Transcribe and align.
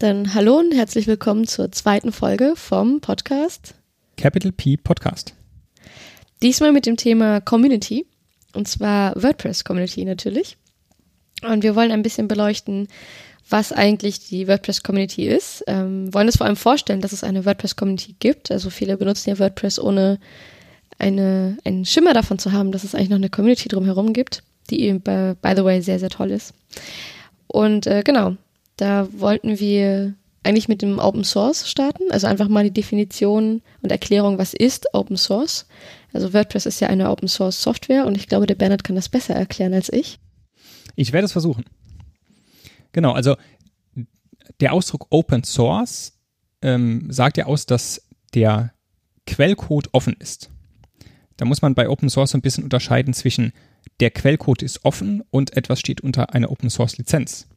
Dann 0.00 0.32
hallo 0.32 0.60
und 0.60 0.72
herzlich 0.72 1.08
willkommen 1.08 1.44
zur 1.48 1.72
zweiten 1.72 2.12
Folge 2.12 2.52
vom 2.54 3.00
Podcast 3.00 3.74
Capital 4.16 4.52
P 4.52 4.76
Podcast. 4.76 5.34
Diesmal 6.40 6.70
mit 6.70 6.86
dem 6.86 6.96
Thema 6.96 7.40
Community 7.40 8.06
und 8.54 8.68
zwar 8.68 9.20
WordPress 9.20 9.64
Community 9.64 10.04
natürlich. 10.04 10.56
Und 11.42 11.64
wir 11.64 11.74
wollen 11.74 11.90
ein 11.90 12.02
bisschen 12.02 12.28
beleuchten, 12.28 12.86
was 13.50 13.72
eigentlich 13.72 14.20
die 14.20 14.46
WordPress 14.46 14.84
Community 14.84 15.26
ist. 15.26 15.64
Ähm, 15.66 16.14
wollen 16.14 16.28
es 16.28 16.36
vor 16.36 16.46
allem 16.46 16.54
vorstellen, 16.54 17.00
dass 17.00 17.10
es 17.10 17.24
eine 17.24 17.44
WordPress 17.44 17.74
Community 17.74 18.14
gibt. 18.20 18.52
Also 18.52 18.70
viele 18.70 18.98
benutzen 18.98 19.30
ja 19.30 19.40
WordPress 19.40 19.80
ohne 19.80 20.20
eine, 21.00 21.58
einen 21.64 21.84
Schimmer 21.84 22.14
davon 22.14 22.38
zu 22.38 22.52
haben, 22.52 22.70
dass 22.70 22.84
es 22.84 22.94
eigentlich 22.94 23.10
noch 23.10 23.16
eine 23.16 23.30
Community 23.30 23.68
drumherum 23.68 24.12
gibt, 24.12 24.44
die 24.70 24.82
eben 24.82 25.00
by, 25.00 25.34
by 25.42 25.54
the 25.56 25.64
way 25.64 25.82
sehr, 25.82 25.98
sehr 25.98 26.10
toll 26.10 26.30
ist. 26.30 26.54
Und 27.48 27.88
äh, 27.88 28.04
genau, 28.04 28.36
da 28.78 29.08
wollten 29.12 29.58
wir 29.60 30.14
eigentlich 30.44 30.68
mit 30.68 30.80
dem 30.80 30.98
Open 30.98 31.24
Source 31.24 31.68
starten, 31.68 32.04
also 32.10 32.26
einfach 32.26 32.48
mal 32.48 32.64
die 32.64 32.72
Definition 32.72 33.60
und 33.82 33.92
Erklärung, 33.92 34.38
was 34.38 34.54
ist 34.54 34.94
Open 34.94 35.16
Source. 35.16 35.66
Also 36.12 36.32
WordPress 36.32 36.64
ist 36.64 36.80
ja 36.80 36.88
eine 36.88 37.10
Open 37.10 37.28
Source 37.28 37.62
Software 37.62 38.06
und 38.06 38.16
ich 38.16 38.28
glaube, 38.28 38.46
der 38.46 38.54
Bernhard 38.54 38.84
kann 38.84 38.96
das 38.96 39.08
besser 39.08 39.34
erklären 39.34 39.74
als 39.74 39.92
ich. 39.92 40.18
Ich 40.96 41.12
werde 41.12 41.26
es 41.26 41.32
versuchen. 41.32 41.64
Genau, 42.92 43.12
also 43.12 43.36
der 44.60 44.72
Ausdruck 44.72 45.08
Open 45.10 45.44
Source 45.44 46.18
ähm, 46.62 47.08
sagt 47.10 47.36
ja 47.36 47.46
aus, 47.46 47.66
dass 47.66 48.08
der 48.34 48.72
Quellcode 49.26 49.92
offen 49.92 50.16
ist. 50.18 50.50
Da 51.36 51.44
muss 51.44 51.62
man 51.62 51.74
bei 51.74 51.88
Open 51.88 52.08
Source 52.08 52.34
ein 52.34 52.40
bisschen 52.40 52.64
unterscheiden 52.64 53.12
zwischen 53.12 53.52
der 54.00 54.10
Quellcode 54.10 54.62
ist 54.62 54.84
offen 54.84 55.22
und 55.30 55.56
etwas 55.56 55.80
steht 55.80 56.00
unter 56.00 56.34
einer 56.34 56.50
Open 56.50 56.70
Source 56.70 56.96
Lizenz. 56.98 57.48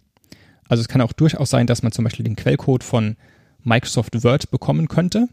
Also 0.71 0.80
es 0.80 0.88
kann 0.88 1.02
auch 1.02 1.11
durchaus 1.11 1.49
sein, 1.49 1.67
dass 1.67 1.84
man 1.84 1.91
zum 1.91 2.05
Beispiel 2.05 2.23
den 2.23 2.38
Quellcode 2.38 2.85
von 2.85 3.17
Microsoft 3.62 4.23
Word 4.23 4.52
bekommen 4.52 4.88
könnte. 4.88 5.27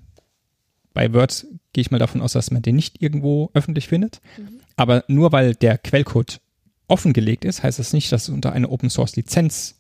Bei 0.95 1.15
Word 1.15 1.47
gehe 1.73 1.83
ich 1.83 1.93
mal 1.93 1.99
davon 1.99 2.23
aus, 2.23 2.33
dass 2.33 2.51
man 2.51 2.61
den 2.61 2.75
nicht 2.75 3.01
irgendwo 3.01 3.49
öffentlich 3.55 3.87
findet. 3.87 4.21
Mhm. 4.37 4.59
Aber 4.75 5.05
nur 5.07 5.31
weil 5.31 5.55
der 5.55 5.79
Quellcode 5.79 6.41
offengelegt 6.89 7.45
ist, 7.45 7.63
heißt 7.63 7.79
das 7.79 7.93
nicht, 7.93 8.11
dass 8.11 8.25
es 8.25 8.31
unter 8.31 8.51
einer 8.51 8.73
Open 8.73 8.91
Source 8.91 9.15
Lizenz 9.15 9.77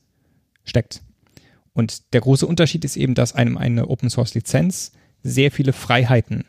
steckt. 0.62 1.02
Und 1.72 2.12
der 2.12 2.20
große 2.20 2.46
Unterschied 2.46 2.84
ist 2.84 2.96
eben, 2.96 3.16
dass 3.16 3.34
einem 3.34 3.58
eine 3.58 3.88
Open 3.88 4.10
Source 4.10 4.34
Lizenz 4.34 4.92
sehr 5.24 5.50
viele 5.50 5.72
Freiheiten 5.72 6.44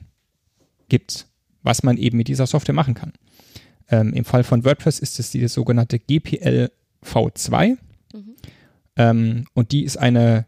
gibt, 0.88 1.26
was 1.64 1.82
man 1.82 1.98
eben 1.98 2.18
mit 2.18 2.28
dieser 2.28 2.46
Software 2.46 2.76
machen 2.76 2.94
kann. 2.94 3.14
Ähm, 3.90 4.14
Im 4.14 4.24
Fall 4.24 4.44
von 4.44 4.64
WordPress 4.64 5.00
ist 5.00 5.20
es 5.20 5.32
die 5.32 5.48
sogenannte 5.48 5.98
GPL 5.98 6.70
V2. 7.04 7.70
Mhm. 8.14 8.36
Ähm, 9.00 9.46
und 9.54 9.72
die 9.72 9.84
ist 9.84 9.98
eine 9.98 10.46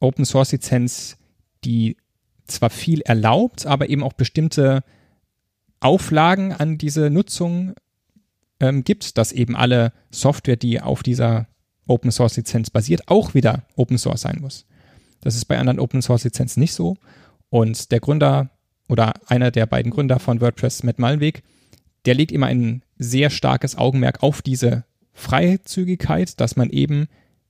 Open 0.00 0.24
Source 0.24 0.52
Lizenz, 0.52 1.18
die 1.64 1.96
zwar 2.46 2.70
viel 2.70 3.02
erlaubt, 3.02 3.66
aber 3.66 3.90
eben 3.90 4.02
auch 4.02 4.14
bestimmte 4.14 4.82
Auflagen 5.80 6.52
an 6.52 6.78
diese 6.78 7.10
Nutzung 7.10 7.74
ähm, 8.58 8.82
gibt, 8.82 9.18
dass 9.18 9.32
eben 9.32 9.54
alle 9.54 9.92
Software, 10.10 10.56
die 10.56 10.80
auf 10.80 11.02
dieser 11.02 11.46
Open 11.86 12.10
Source 12.10 12.36
Lizenz 12.38 12.70
basiert, 12.70 13.02
auch 13.06 13.34
wieder 13.34 13.64
Open 13.76 13.98
Source 13.98 14.22
sein 14.22 14.38
muss. 14.40 14.66
Das 15.20 15.36
ist 15.36 15.44
bei 15.44 15.58
anderen 15.58 15.78
Open 15.78 16.00
Source 16.00 16.24
Lizenzen 16.24 16.60
nicht 16.60 16.72
so. 16.72 16.96
Und 17.50 17.92
der 17.92 18.00
Gründer 18.00 18.50
oder 18.88 19.14
einer 19.26 19.50
der 19.50 19.66
beiden 19.66 19.92
Gründer 19.92 20.18
von 20.18 20.40
WordPress, 20.40 20.82
Matt 20.84 20.98
Malweg, 20.98 21.42
der 22.06 22.14
legt 22.14 22.32
immer 22.32 22.46
ein 22.46 22.82
sehr 22.96 23.28
starkes 23.28 23.76
Augenmerk 23.76 24.22
auf 24.22 24.40
diese 24.40 24.84
Freizügigkeit, 25.12 26.40
dass 26.40 26.56
man 26.56 26.70
eben 26.70 27.08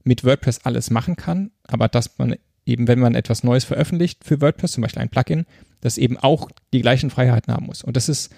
mit 0.09 0.25
WordPress 0.25 0.61
alles 0.65 0.91
machen 0.91 1.15
kann, 1.15 1.51
aber 1.65 1.87
dass 1.87 2.19
man 2.19 2.35
eben, 2.65 2.89
wenn 2.89 2.99
man 2.99 3.15
etwas 3.15 3.45
Neues 3.45 3.65
veröffentlicht 3.65 4.25
für 4.25 4.41
WordPress, 4.41 4.73
zum 4.73 4.83
Beispiel 4.83 5.03
ein 5.03 5.11
Plugin, 5.11 5.47
das 5.81 5.99
eben 5.99 6.17
auch 6.17 6.51
die 6.73 6.81
gleichen 6.81 7.11
Freiheiten 7.11 7.53
haben 7.53 7.67
muss. 7.67 7.85
Und 7.85 7.97
das 7.97 8.09
ist 8.09 8.33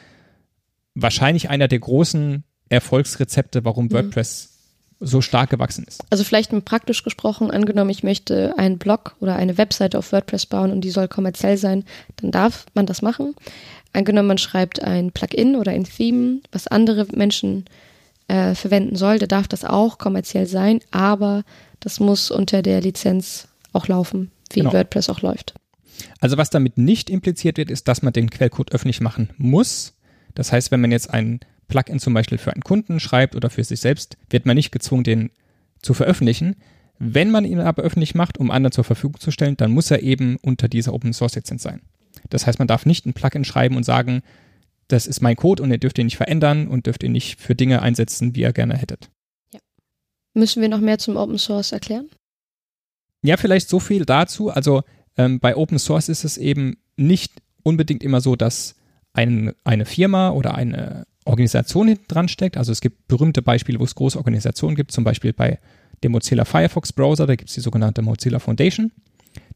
wahrscheinlich 0.95 1.49
einer 1.49 1.69
der 1.69 1.79
großen 1.79 2.45
Erfolgsrezepte, 2.69 3.65
warum 3.65 3.87
mhm. 3.87 3.93
WordPress 3.93 4.49
so 4.99 5.23
stark 5.23 5.49
gewachsen 5.49 5.85
ist. 5.85 6.05
Also 6.11 6.25
vielleicht 6.25 6.53
praktisch 6.65 7.05
gesprochen, 7.05 7.51
angenommen, 7.51 7.89
ich 7.89 8.03
möchte 8.03 8.59
einen 8.59 8.77
Blog 8.77 9.17
oder 9.21 9.37
eine 9.37 9.57
Webseite 9.57 9.97
auf 9.97 10.13
WordPress 10.13 10.47
bauen 10.47 10.73
und 10.73 10.83
die 10.83 10.91
soll 10.91 11.09
kommerziell 11.09 11.57
sein, 11.57 11.85
dann 12.17 12.33
darf 12.33 12.67
man 12.75 12.85
das 12.85 13.01
machen. 13.01 13.35
Angenommen, 13.93 14.29
man 14.29 14.39
schreibt 14.39 14.83
ein 14.83 15.13
Plugin 15.13 15.57
oder 15.57 15.73
ein 15.73 15.85
Theme, 15.85 16.41
was 16.53 16.67
andere 16.67 17.07
Menschen 17.15 17.65
äh, 17.65 17.90
verwenden 18.55 18.95
soll, 18.95 19.19
da 19.19 19.27
darf 19.27 19.49
das 19.49 19.65
auch 19.65 19.99
kommerziell 19.99 20.47
sein, 20.47 20.81
aber 20.93 21.43
das 21.81 21.99
muss 21.99 22.31
unter 22.31 22.63
der 22.63 22.81
Lizenz 22.81 23.49
auch 23.73 23.89
laufen, 23.89 24.31
wie 24.53 24.61
genau. 24.61 24.73
WordPress 24.73 25.09
auch 25.09 25.21
läuft. 25.23 25.55
Also 26.21 26.37
was 26.37 26.51
damit 26.51 26.79
nicht 26.79 27.11
impliziert 27.11 27.57
wird, 27.57 27.71
ist, 27.71 27.89
dass 27.89 28.03
man 28.03 28.13
den 28.13 28.31
Quellcode 28.31 28.73
öffentlich 28.73 29.01
machen 29.01 29.31
muss. 29.37 29.95
Das 30.35 30.53
heißt, 30.53 30.71
wenn 30.71 30.81
man 30.81 30.93
jetzt 30.93 31.11
ein 31.13 31.41
Plugin 31.69 31.99
zum 31.99 32.15
Beispiel 32.15 32.39
für 32.39 32.53
einen 32.53 32.63
Kunden 32.63 33.01
schreibt 33.01 33.35
oder 33.35 33.51
für 33.51 33.65
sich 33.65 33.81
selbst, 33.81 34.17
wird 34.29 34.47
man 34.47 34.57
nicht 34.57 34.71
gezwungen, 34.71 35.05
den 35.05 35.31
zu 35.83 35.95
veröffentlichen. 35.95 36.57
Wenn 36.99 37.31
man 37.31 37.45
ihn 37.45 37.61
aber 37.61 37.83
öffentlich 37.83 38.15
macht, 38.15 38.39
um 38.39 38.51
anderen 38.51 38.73
zur 38.73 38.85
Verfügung 38.85 39.19
zu 39.21 39.31
stellen, 39.31 39.57
dann 39.57 39.73
muss 39.73 39.91
er 39.91 40.03
eben 40.03 40.37
unter 40.43 40.69
dieser 40.69 40.93
Open 40.93 41.13
Source 41.13 41.35
Lizenz 41.35 41.63
sein. 41.63 41.81
Das 42.29 42.47
heißt, 42.47 42.59
man 42.59 42.69
darf 42.69 42.87
nicht 42.87 43.07
ein 43.07 43.15
Plugin 43.15 43.45
schreiben 43.45 43.77
und 43.77 43.85
sagen, 43.85 44.23
das 44.93 45.07
ist 45.07 45.21
mein 45.21 45.37
Code 45.37 45.63
und 45.63 45.71
ihr 45.71 45.79
dürft 45.79 45.99
ihn 45.99 46.07
nicht 46.07 46.17
verändern 46.17 46.69
und 46.69 46.87
dürft 46.87 47.03
ihn 47.03 47.13
nicht 47.13 47.41
für 47.41 47.55
Dinge 47.55 47.83
einsetzen, 47.83 48.35
wie 48.35 48.41
ihr 48.41 48.53
gerne 48.53 48.77
hättet. 48.77 49.11
Ja. 49.53 49.61
Müssen 50.35 50.61
wir 50.63 50.69
noch 50.69 50.81
mehr 50.81 50.99
zum 50.99 51.17
Open 51.17 51.39
Source 51.39 51.73
erklären? 51.73 52.09
Ja, 53.23 53.37
vielleicht 53.37 53.69
so 53.69 53.81
viel 53.81 54.05
dazu. 54.05 54.51
Also 54.51 54.83
ähm, 55.17 55.41
bei 55.41 55.57
Open 55.57 55.79
Source 55.79 56.09
ist 56.09 56.25
es 56.25 56.39
eben 56.39 56.79
nicht 56.97 57.33
unbedingt 57.63 58.03
immer 58.03 58.21
so, 58.21 58.37
dass 58.37 58.77
ein, 59.13 59.53
eine 59.65 59.85
Firma 59.85 60.31
oder 60.31 60.55
eine 60.55 61.07
Organisation 61.25 61.89
hinten 61.89 62.09
dran 62.09 62.29
steckt. 62.29 62.57
Also 62.57 62.73
es 62.73 62.81
gibt 62.81 63.09
berühmte 63.09 63.43
Beispiele, 63.43 63.79
wo 63.79 63.85
es 63.85 63.95
große 63.95 64.17
Organisationen 64.17 64.77
gibt, 64.77 64.93
zum 64.93 65.05
Beispiel 65.05 65.33
bei 65.33 65.59
dem 66.03 66.13
Mozilla 66.13 66.45
Firefox 66.45 66.93
Browser, 66.93 67.27
da 67.27 67.37
gibt 67.37 67.51
es 67.51 67.55
die 67.55 67.61
sogenannte 67.61 68.03
Mozilla 68.03 68.39
Foundation. 68.39 68.91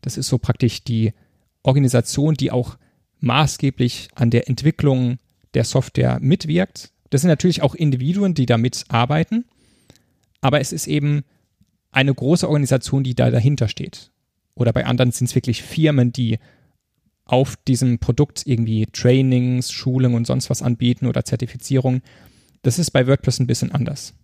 Das 0.03 0.19
ist 0.19 0.29
so 0.29 0.39
praktisch 0.39 0.85
die 0.85 1.15
Organisation, 1.63 2.35
die 2.35 2.51
auch 2.51 2.77
maßgeblich 3.21 4.09
an 4.15 4.31
der 4.31 4.49
Entwicklung 4.49 5.19
der 5.55 5.65
Software 5.65 6.19
mitwirkt. 6.21 6.91
Das 7.11 7.21
sind 7.21 7.29
natürlich 7.29 7.63
auch 7.63 7.75
Individuen, 7.75 8.35
die 8.35 8.47
da 8.47 8.59
mitarbeiten, 8.59 9.45
aber 10.41 10.61
es 10.61 10.73
ist 10.73 10.87
eben 10.87 11.25
eine 11.91 12.13
große 12.13 12.49
Organisation, 12.49 13.05
die 13.05 13.15
da 13.15 13.31
dahinter 13.31 13.69
steht. 13.69 14.11
Oder 14.55 14.73
bei 14.73 14.87
anderen 14.87 15.13
sind 15.13 15.29
es 15.29 15.35
wirklich 15.35 15.63
Firmen, 15.63 16.13
die 16.13 16.39
auf 17.25 17.57
diesem 17.57 17.99
Produkt 17.99 18.47
irgendwie 18.47 18.87
Trainings, 18.87 19.73
Schulungen 19.73 20.17
und 20.17 20.27
sonst 20.27 20.51
was 20.51 20.63
anbieten 20.63 21.07
oder 21.07 21.25
Zertifizierung. 21.25 22.03
Das 22.63 22.79
ist 22.79 22.91
bei 22.91 23.07
WordPress 23.07 23.41
ein 23.41 23.47
bisschen 23.47 23.73
anders. 23.73 24.15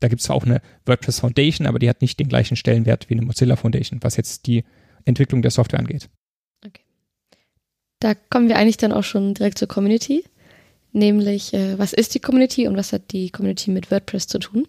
Da 0.00 0.08
gibt 0.08 0.20
es 0.20 0.26
zwar 0.26 0.36
auch 0.36 0.44
eine 0.44 0.60
WordPress 0.86 1.20
Foundation, 1.20 1.66
aber 1.66 1.78
die 1.78 1.88
hat 1.88 2.00
nicht 2.00 2.18
den 2.18 2.28
gleichen 2.28 2.56
Stellenwert 2.56 3.08
wie 3.08 3.14
eine 3.14 3.22
Mozilla 3.22 3.56
Foundation, 3.56 4.02
was 4.02 4.16
jetzt 4.16 4.46
die 4.46 4.64
Entwicklung 5.04 5.42
der 5.42 5.50
Software 5.50 5.78
angeht. 5.78 6.08
Okay. 6.66 6.82
Da 8.00 8.14
kommen 8.14 8.48
wir 8.48 8.56
eigentlich 8.56 8.78
dann 8.78 8.92
auch 8.92 9.04
schon 9.04 9.34
direkt 9.34 9.58
zur 9.58 9.68
Community, 9.68 10.24
nämlich 10.92 11.54
äh, 11.54 11.78
was 11.78 11.92
ist 11.92 12.14
die 12.14 12.20
Community 12.20 12.66
und 12.66 12.76
was 12.76 12.92
hat 12.92 13.12
die 13.12 13.30
Community 13.30 13.70
mit 13.70 13.90
WordPress 13.90 14.26
zu 14.26 14.38
tun? 14.38 14.66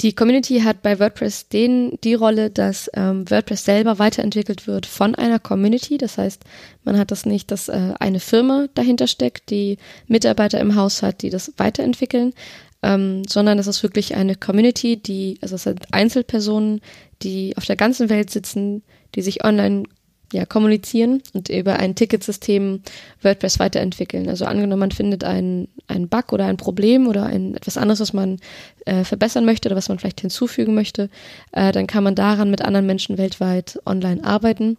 Die 0.00 0.12
Community 0.12 0.60
hat 0.60 0.82
bei 0.82 0.98
WordPress 0.98 1.48
den, 1.48 1.98
die 2.02 2.14
Rolle, 2.14 2.50
dass 2.50 2.90
ähm, 2.94 3.30
WordPress 3.30 3.64
selber 3.64 3.98
weiterentwickelt 3.98 4.66
wird 4.66 4.86
von 4.86 5.14
einer 5.14 5.38
Community. 5.38 5.98
Das 5.98 6.18
heißt, 6.18 6.42
man 6.82 6.98
hat 6.98 7.10
das 7.10 7.26
nicht, 7.26 7.50
dass 7.52 7.68
äh, 7.68 7.94
eine 8.00 8.18
Firma 8.18 8.66
dahinter 8.74 9.06
steckt, 9.06 9.50
die 9.50 9.78
Mitarbeiter 10.08 10.58
im 10.60 10.74
Haus 10.74 11.02
hat, 11.02 11.22
die 11.22 11.30
das 11.30 11.52
weiterentwickeln, 11.58 12.34
ähm, 12.82 13.22
sondern 13.26 13.58
es 13.58 13.68
ist 13.68 13.82
wirklich 13.82 14.16
eine 14.16 14.34
Community, 14.34 14.96
die, 14.96 15.38
also 15.40 15.54
es 15.54 15.62
sind 15.62 15.86
Einzelpersonen, 15.92 16.80
die 17.22 17.56
auf 17.56 17.64
der 17.64 17.76
ganzen 17.76 18.10
Welt 18.10 18.30
sitzen, 18.30 18.82
die 19.14 19.22
sich 19.22 19.44
online 19.44 19.84
ja, 20.32 20.44
kommunizieren 20.46 21.22
und 21.32 21.48
über 21.48 21.76
ein 21.76 21.94
Ticketsystem 21.94 22.80
WordPress 23.22 23.58
weiterentwickeln. 23.58 24.28
Also 24.28 24.44
angenommen, 24.46 24.80
man 24.80 24.90
findet 24.90 25.24
einen, 25.24 25.68
einen 25.86 26.08
Bug 26.08 26.32
oder 26.32 26.46
ein 26.46 26.56
Problem 26.56 27.06
oder 27.06 27.26
ein, 27.26 27.54
etwas 27.54 27.76
anderes, 27.76 28.00
was 28.00 28.12
man 28.12 28.38
äh, 28.86 29.04
verbessern 29.04 29.44
möchte 29.44 29.68
oder 29.68 29.76
was 29.76 29.88
man 29.88 29.98
vielleicht 29.98 30.20
hinzufügen 30.20 30.74
möchte, 30.74 31.08
äh, 31.52 31.72
dann 31.72 31.86
kann 31.86 32.04
man 32.04 32.14
daran 32.14 32.50
mit 32.50 32.62
anderen 32.62 32.86
Menschen 32.86 33.18
weltweit 33.18 33.78
online 33.86 34.24
arbeiten 34.24 34.76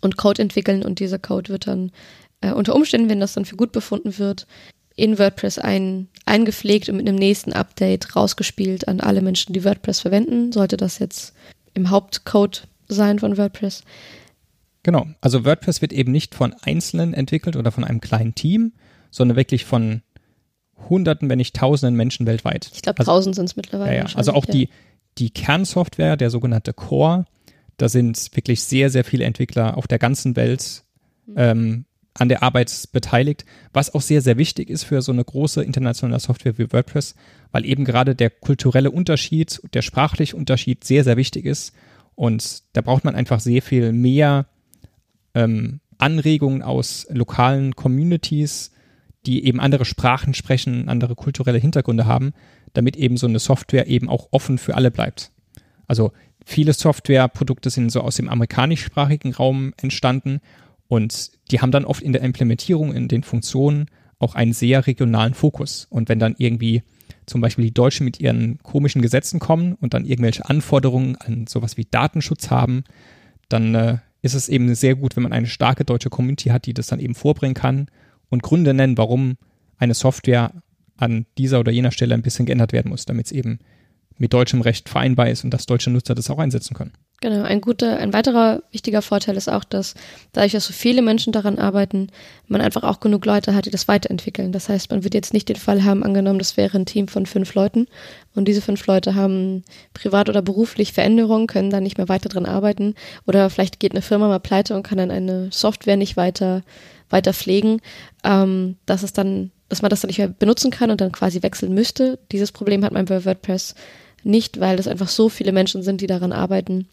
und 0.00 0.16
Code 0.16 0.42
entwickeln 0.42 0.82
und 0.82 1.00
dieser 1.00 1.18
Code 1.18 1.50
wird 1.50 1.66
dann 1.66 1.90
äh, 2.40 2.52
unter 2.52 2.74
Umständen, 2.74 3.08
wenn 3.08 3.20
das 3.20 3.34
dann 3.34 3.44
für 3.44 3.56
gut 3.56 3.72
befunden 3.72 4.18
wird, 4.18 4.46
in 4.96 5.18
WordPress 5.18 5.58
ein, 5.58 6.08
eingepflegt 6.26 6.88
und 6.88 6.96
mit 6.96 7.08
einem 7.08 7.18
nächsten 7.18 7.52
Update 7.52 8.16
rausgespielt 8.16 8.88
an 8.88 9.00
alle 9.00 9.22
Menschen, 9.22 9.52
die 9.52 9.64
WordPress 9.64 10.00
verwenden. 10.00 10.50
Sollte 10.50 10.76
das 10.76 10.98
jetzt 10.98 11.34
im 11.74 11.90
Hauptcode 11.90 12.66
sein 12.88 13.18
von 13.20 13.36
WordPress, 13.36 13.84
Genau, 14.88 15.06
also 15.20 15.44
WordPress 15.44 15.82
wird 15.82 15.92
eben 15.92 16.12
nicht 16.12 16.34
von 16.34 16.54
Einzelnen 16.62 17.12
entwickelt 17.12 17.56
oder 17.56 17.70
von 17.70 17.84
einem 17.84 18.00
kleinen 18.00 18.34
Team, 18.34 18.72
sondern 19.10 19.36
wirklich 19.36 19.66
von 19.66 20.00
Hunderten, 20.88 21.28
wenn 21.28 21.36
nicht 21.36 21.54
Tausenden 21.54 21.94
Menschen 21.94 22.24
weltweit. 22.24 22.70
Ich 22.72 22.80
glaube, 22.80 23.00
also, 23.00 23.12
Tausend 23.12 23.34
sind 23.34 23.44
es 23.44 23.54
mittlerweile. 23.54 23.94
Ja, 23.94 24.06
ja. 24.06 24.16
Also 24.16 24.32
auch 24.32 24.46
ja. 24.46 24.52
die, 24.52 24.68
die 25.18 25.28
Kernsoftware, 25.28 26.16
der 26.16 26.30
sogenannte 26.30 26.72
Core, 26.72 27.26
Da 27.76 27.90
sind 27.90 28.34
wirklich 28.34 28.62
sehr, 28.62 28.88
sehr 28.88 29.04
viele 29.04 29.24
Entwickler 29.26 29.76
auf 29.76 29.86
der 29.86 29.98
ganzen 29.98 30.36
Welt 30.36 30.84
mhm. 31.26 31.34
ähm, 31.36 31.84
an 32.14 32.30
der 32.30 32.42
Arbeit 32.42 32.88
beteiligt, 32.90 33.44
was 33.74 33.94
auch 33.94 34.00
sehr, 34.00 34.22
sehr 34.22 34.38
wichtig 34.38 34.70
ist 34.70 34.84
für 34.84 35.02
so 35.02 35.12
eine 35.12 35.22
große 35.22 35.62
internationale 35.62 36.18
Software 36.18 36.56
wie 36.56 36.72
WordPress, 36.72 37.14
weil 37.52 37.66
eben 37.66 37.84
gerade 37.84 38.14
der 38.14 38.30
kulturelle 38.30 38.90
Unterschied, 38.90 39.60
der 39.74 39.82
sprachliche 39.82 40.34
Unterschied 40.34 40.84
sehr, 40.84 41.04
sehr 41.04 41.18
wichtig 41.18 41.44
ist. 41.44 41.74
Und 42.14 42.62
da 42.72 42.80
braucht 42.80 43.04
man 43.04 43.14
einfach 43.14 43.40
sehr 43.40 43.60
viel 43.60 43.92
mehr 43.92 44.46
ähm, 45.38 45.80
Anregungen 45.98 46.62
aus 46.62 47.06
lokalen 47.10 47.74
Communities, 47.74 48.72
die 49.26 49.44
eben 49.44 49.60
andere 49.60 49.84
Sprachen 49.84 50.34
sprechen, 50.34 50.88
andere 50.88 51.14
kulturelle 51.14 51.58
Hintergründe 51.58 52.06
haben, 52.06 52.32
damit 52.72 52.96
eben 52.96 53.16
so 53.16 53.26
eine 53.26 53.38
Software 53.38 53.88
eben 53.88 54.08
auch 54.08 54.28
offen 54.30 54.58
für 54.58 54.74
alle 54.74 54.90
bleibt. 54.90 55.32
Also 55.86 56.12
viele 56.44 56.72
Softwareprodukte 56.72 57.70
sind 57.70 57.90
so 57.90 58.00
aus 58.00 58.16
dem 58.16 58.28
amerikanischsprachigen 58.28 59.34
Raum 59.34 59.74
entstanden 59.76 60.40
und 60.88 61.30
die 61.50 61.60
haben 61.60 61.70
dann 61.70 61.84
oft 61.84 62.02
in 62.02 62.12
der 62.12 62.22
Implementierung, 62.22 62.94
in 62.94 63.08
den 63.08 63.22
Funktionen 63.22 63.86
auch 64.18 64.34
einen 64.34 64.52
sehr 64.52 64.86
regionalen 64.86 65.34
Fokus. 65.34 65.86
Und 65.90 66.08
wenn 66.08 66.18
dann 66.18 66.34
irgendwie 66.38 66.82
zum 67.26 67.40
Beispiel 67.40 67.66
die 67.66 67.74
Deutschen 67.74 68.04
mit 68.04 68.20
ihren 68.20 68.58
komischen 68.62 69.02
Gesetzen 69.02 69.38
kommen 69.38 69.74
und 69.74 69.94
dann 69.94 70.04
irgendwelche 70.04 70.48
Anforderungen 70.48 71.16
an 71.16 71.46
sowas 71.46 71.76
wie 71.76 71.84
Datenschutz 71.84 72.50
haben, 72.50 72.84
dann 73.48 73.74
äh, 73.74 73.98
ist 74.22 74.34
es 74.34 74.48
eben 74.48 74.74
sehr 74.74 74.96
gut, 74.96 75.16
wenn 75.16 75.22
man 75.22 75.32
eine 75.32 75.46
starke 75.46 75.84
deutsche 75.84 76.10
Community 76.10 76.48
hat, 76.50 76.66
die 76.66 76.74
das 76.74 76.88
dann 76.88 77.00
eben 77.00 77.14
vorbringen 77.14 77.54
kann 77.54 77.88
und 78.28 78.42
Gründe 78.42 78.74
nennen, 78.74 78.98
warum 78.98 79.36
eine 79.76 79.94
Software 79.94 80.52
an 80.96 81.26
dieser 81.38 81.60
oder 81.60 81.70
jener 81.70 81.92
Stelle 81.92 82.14
ein 82.14 82.22
bisschen 82.22 82.46
geändert 82.46 82.72
werden 82.72 82.90
muss, 82.90 83.04
damit 83.04 83.26
es 83.26 83.32
eben 83.32 83.60
mit 84.16 84.32
deutschem 84.32 84.60
Recht 84.60 84.88
vereinbar 84.88 85.28
ist 85.28 85.44
und 85.44 85.50
dass 85.50 85.66
deutsche 85.66 85.90
Nutzer 85.90 86.14
das 86.14 86.28
auch 86.30 86.38
einsetzen 86.38 86.74
können. 86.74 86.92
Genau, 87.20 87.42
ein 87.42 87.60
guter, 87.60 87.96
ein 87.96 88.12
weiterer 88.12 88.62
wichtiger 88.70 89.02
Vorteil 89.02 89.36
ist 89.36 89.48
auch, 89.48 89.64
dass 89.64 89.94
dadurch, 90.32 90.52
dass 90.52 90.66
so 90.66 90.72
viele 90.72 91.02
Menschen 91.02 91.32
daran 91.32 91.58
arbeiten, 91.58 92.12
man 92.46 92.60
einfach 92.60 92.84
auch 92.84 93.00
genug 93.00 93.26
Leute 93.26 93.56
hat, 93.56 93.66
die 93.66 93.70
das 93.70 93.88
weiterentwickeln. 93.88 94.52
Das 94.52 94.68
heißt, 94.68 94.92
man 94.92 95.02
wird 95.02 95.14
jetzt 95.14 95.34
nicht 95.34 95.48
den 95.48 95.56
Fall 95.56 95.82
haben, 95.82 96.04
angenommen, 96.04 96.38
das 96.38 96.56
wäre 96.56 96.78
ein 96.78 96.86
Team 96.86 97.08
von 97.08 97.26
fünf 97.26 97.54
Leuten 97.54 97.88
und 98.36 98.46
diese 98.46 98.60
fünf 98.60 98.86
Leute 98.86 99.16
haben 99.16 99.64
privat 99.94 100.28
oder 100.28 100.42
beruflich 100.42 100.92
Veränderungen, 100.92 101.48
können 101.48 101.70
dann 101.70 101.82
nicht 101.82 101.98
mehr 101.98 102.08
weiter 102.08 102.28
dran 102.28 102.46
arbeiten 102.46 102.94
oder 103.26 103.50
vielleicht 103.50 103.80
geht 103.80 103.92
eine 103.92 104.02
Firma 104.02 104.28
mal 104.28 104.38
pleite 104.38 104.76
und 104.76 104.84
kann 104.84 104.98
dann 104.98 105.10
eine 105.10 105.48
Software 105.50 105.96
nicht 105.96 106.16
weiter, 106.16 106.62
weiter 107.10 107.32
pflegen, 107.32 107.80
ähm, 108.22 108.76
dass 108.86 109.02
es 109.02 109.12
dann, 109.12 109.50
dass 109.68 109.82
man 109.82 109.88
das 109.88 110.02
dann 110.02 110.08
nicht 110.08 110.18
mehr 110.18 110.28
benutzen 110.28 110.70
kann 110.70 110.92
und 110.92 111.00
dann 111.00 111.10
quasi 111.10 111.42
wechseln 111.42 111.74
müsste. 111.74 112.20
Dieses 112.30 112.52
Problem 112.52 112.84
hat 112.84 112.92
man 112.92 113.06
bei 113.06 113.24
WordPress 113.24 113.74
nicht, 114.22 114.60
weil 114.60 114.78
es 114.78 114.86
einfach 114.86 115.08
so 115.08 115.28
viele 115.28 115.50
Menschen 115.50 115.82
sind, 115.82 116.00
die 116.00 116.06
daran 116.06 116.30
arbeiten 116.30 116.86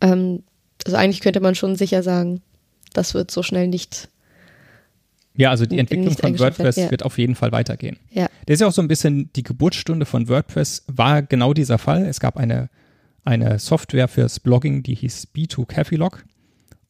ähm, 0.00 0.42
also 0.84 0.96
eigentlich 0.96 1.20
könnte 1.20 1.40
man 1.40 1.54
schon 1.54 1.76
sicher 1.76 2.02
sagen, 2.02 2.42
das 2.92 3.14
wird 3.14 3.30
so 3.30 3.42
schnell 3.42 3.68
nicht. 3.68 4.08
Ja, 5.36 5.50
also 5.50 5.66
die 5.66 5.78
Entwicklung 5.78 6.16
von 6.16 6.38
WordPress 6.38 6.76
ja. 6.76 6.90
wird 6.90 7.02
auf 7.02 7.18
jeden 7.18 7.34
Fall 7.34 7.50
weitergehen. 7.50 7.96
Ja. 8.10 8.28
Das 8.46 8.54
ist 8.54 8.60
ja 8.60 8.68
auch 8.68 8.72
so 8.72 8.82
ein 8.82 8.88
bisschen 8.88 9.32
die 9.34 9.42
Geburtsstunde 9.42 10.06
von 10.06 10.28
WordPress 10.28 10.84
war 10.86 11.22
genau 11.22 11.54
dieser 11.54 11.78
Fall. 11.78 12.06
Es 12.06 12.20
gab 12.20 12.36
eine, 12.36 12.70
eine 13.24 13.58
Software 13.58 14.06
fürs 14.06 14.38
Blogging, 14.38 14.82
die 14.84 14.94
hieß 14.94 15.28
B2 15.34 15.66
Cafilog. 15.66 16.24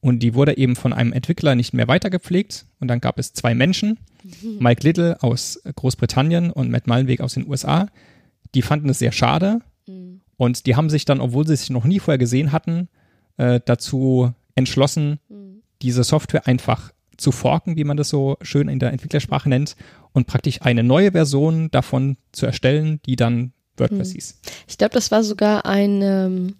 Und 0.00 0.18
die 0.18 0.34
wurde 0.34 0.58
eben 0.58 0.76
von 0.76 0.92
einem 0.92 1.14
Entwickler 1.14 1.54
nicht 1.54 1.72
mehr 1.72 1.88
weitergepflegt. 1.88 2.66
Und 2.78 2.88
dann 2.88 3.00
gab 3.00 3.18
es 3.18 3.32
zwei 3.32 3.54
Menschen, 3.54 3.98
mhm. 4.22 4.58
Mike 4.58 4.86
Little 4.86 5.22
aus 5.22 5.62
Großbritannien 5.74 6.50
und 6.50 6.70
Matt 6.70 6.86
Malenweg 6.86 7.22
aus 7.22 7.32
den 7.32 7.48
USA. 7.48 7.88
Die 8.54 8.60
fanden 8.60 8.90
es 8.90 8.98
sehr 8.98 9.12
schade. 9.12 9.60
Und 10.36 10.66
die 10.66 10.76
haben 10.76 10.90
sich 10.90 11.04
dann, 11.04 11.20
obwohl 11.20 11.46
sie 11.46 11.56
sich 11.56 11.70
noch 11.70 11.84
nie 11.84 12.00
vorher 12.00 12.18
gesehen 12.18 12.52
hatten, 12.52 12.88
äh, 13.36 13.60
dazu 13.64 14.32
entschlossen, 14.54 15.18
mhm. 15.28 15.62
diese 15.82 16.04
Software 16.04 16.46
einfach 16.46 16.92
zu 17.16 17.32
forken, 17.32 17.76
wie 17.76 17.84
man 17.84 17.96
das 17.96 18.08
so 18.08 18.36
schön 18.42 18.68
in 18.68 18.78
der 18.78 18.92
Entwicklersprache 18.92 19.48
nennt, 19.48 19.76
und 20.12 20.26
praktisch 20.26 20.62
eine 20.62 20.82
neue 20.82 21.12
Version 21.12 21.70
davon 21.70 22.16
zu 22.32 22.46
erstellen, 22.46 23.00
die 23.06 23.16
dann 23.16 23.52
WordPress 23.76 24.10
mhm. 24.10 24.14
hieß. 24.14 24.40
Ich 24.68 24.78
glaube, 24.78 24.94
das 24.94 25.10
war 25.10 25.24
sogar 25.24 25.66
ein 25.66 26.02
ähm, 26.02 26.54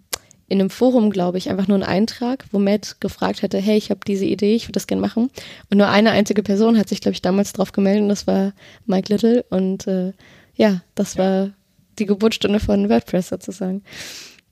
in 0.47 0.61
einem 0.61 0.71
Forum, 0.71 1.11
glaube 1.11 1.39
ich, 1.39 1.49
einfach 1.49 1.69
nur 1.69 1.79
ein 1.79 1.83
Eintrag, 1.83 2.45
wo 2.53 2.59
Matt 2.59 3.01
gefragt 3.01 3.43
hätte, 3.43 3.59
hey, 3.59 3.77
ich 3.77 3.91
habe 3.91 4.01
diese 4.07 4.27
Idee, 4.27 4.55
ich 4.55 4.65
würde 4.65 4.75
das 4.75 4.87
gerne 4.87 5.01
machen. 5.01 5.31
Und 5.71 5.79
nur 5.79 5.89
eine 5.89 6.11
einzige 6.11 6.43
Person 6.43 6.79
hat 6.79 6.89
sich, 6.89 7.01
glaube 7.01 7.15
ich, 7.15 7.23
damals 7.23 7.53
drauf 7.53 7.73
gemeldet 7.73 8.03
und 8.03 8.09
das 8.11 8.27
war 8.27 8.53
Mike 8.87 9.13
Little. 9.13 9.45
Und 9.49 9.87
äh, 9.87 10.13
ja, 10.55 10.83
das 10.95 11.15
ja. 11.15 11.25
war 11.25 11.51
die 11.99 12.07
Geburtsstunde 12.07 12.61
von 12.61 12.89
WordPress 12.89 13.29
sozusagen. 13.29 13.83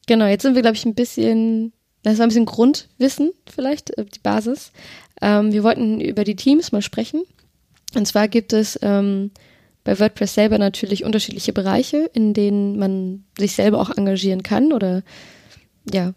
Genau, 0.06 0.26
jetzt 0.26 0.42
sind 0.42 0.54
wir, 0.54 0.62
glaube 0.62 0.76
ich, 0.76 0.84
ein 0.84 0.94
bisschen, 0.94 1.72
das 2.02 2.18
war 2.18 2.26
ein 2.26 2.28
bisschen 2.28 2.46
Grundwissen 2.46 3.32
vielleicht, 3.48 3.96
äh, 3.96 4.04
die 4.04 4.20
Basis. 4.20 4.72
Ähm, 5.20 5.52
wir 5.52 5.62
wollten 5.62 6.00
über 6.00 6.24
die 6.24 6.36
Teams 6.36 6.72
mal 6.72 6.82
sprechen. 6.82 7.22
Und 7.94 8.06
zwar 8.06 8.28
gibt 8.28 8.52
es 8.52 8.78
ähm, 8.82 9.30
bei 9.84 9.98
WordPress 9.98 10.34
selber 10.34 10.58
natürlich 10.58 11.04
unterschiedliche 11.04 11.52
Bereiche, 11.52 12.10
in 12.12 12.34
denen 12.34 12.78
man 12.78 13.24
sich 13.38 13.54
selber 13.54 13.80
auch 13.80 13.90
engagieren 13.90 14.42
kann 14.42 14.72
oder 14.72 15.02
ja, 15.90 16.14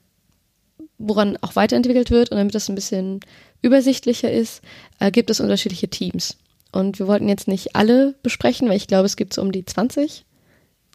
woran 0.97 1.37
auch 1.41 1.55
weiterentwickelt 1.55 2.11
wird. 2.11 2.31
Und 2.31 2.37
damit 2.37 2.55
das 2.55 2.69
ein 2.69 2.75
bisschen 2.75 3.19
übersichtlicher 3.61 4.31
ist, 4.31 4.61
äh, 4.99 5.11
gibt 5.11 5.29
es 5.29 5.39
unterschiedliche 5.39 5.89
Teams. 5.89 6.37
Und 6.71 6.99
wir 6.99 7.07
wollten 7.07 7.29
jetzt 7.29 7.47
nicht 7.47 7.75
alle 7.75 8.15
besprechen, 8.21 8.67
weil 8.67 8.77
ich 8.77 8.87
glaube, 8.87 9.05
es 9.05 9.15
gibt 9.15 9.33
so 9.33 9.41
um 9.41 9.51
die 9.51 9.65
20 9.65 10.25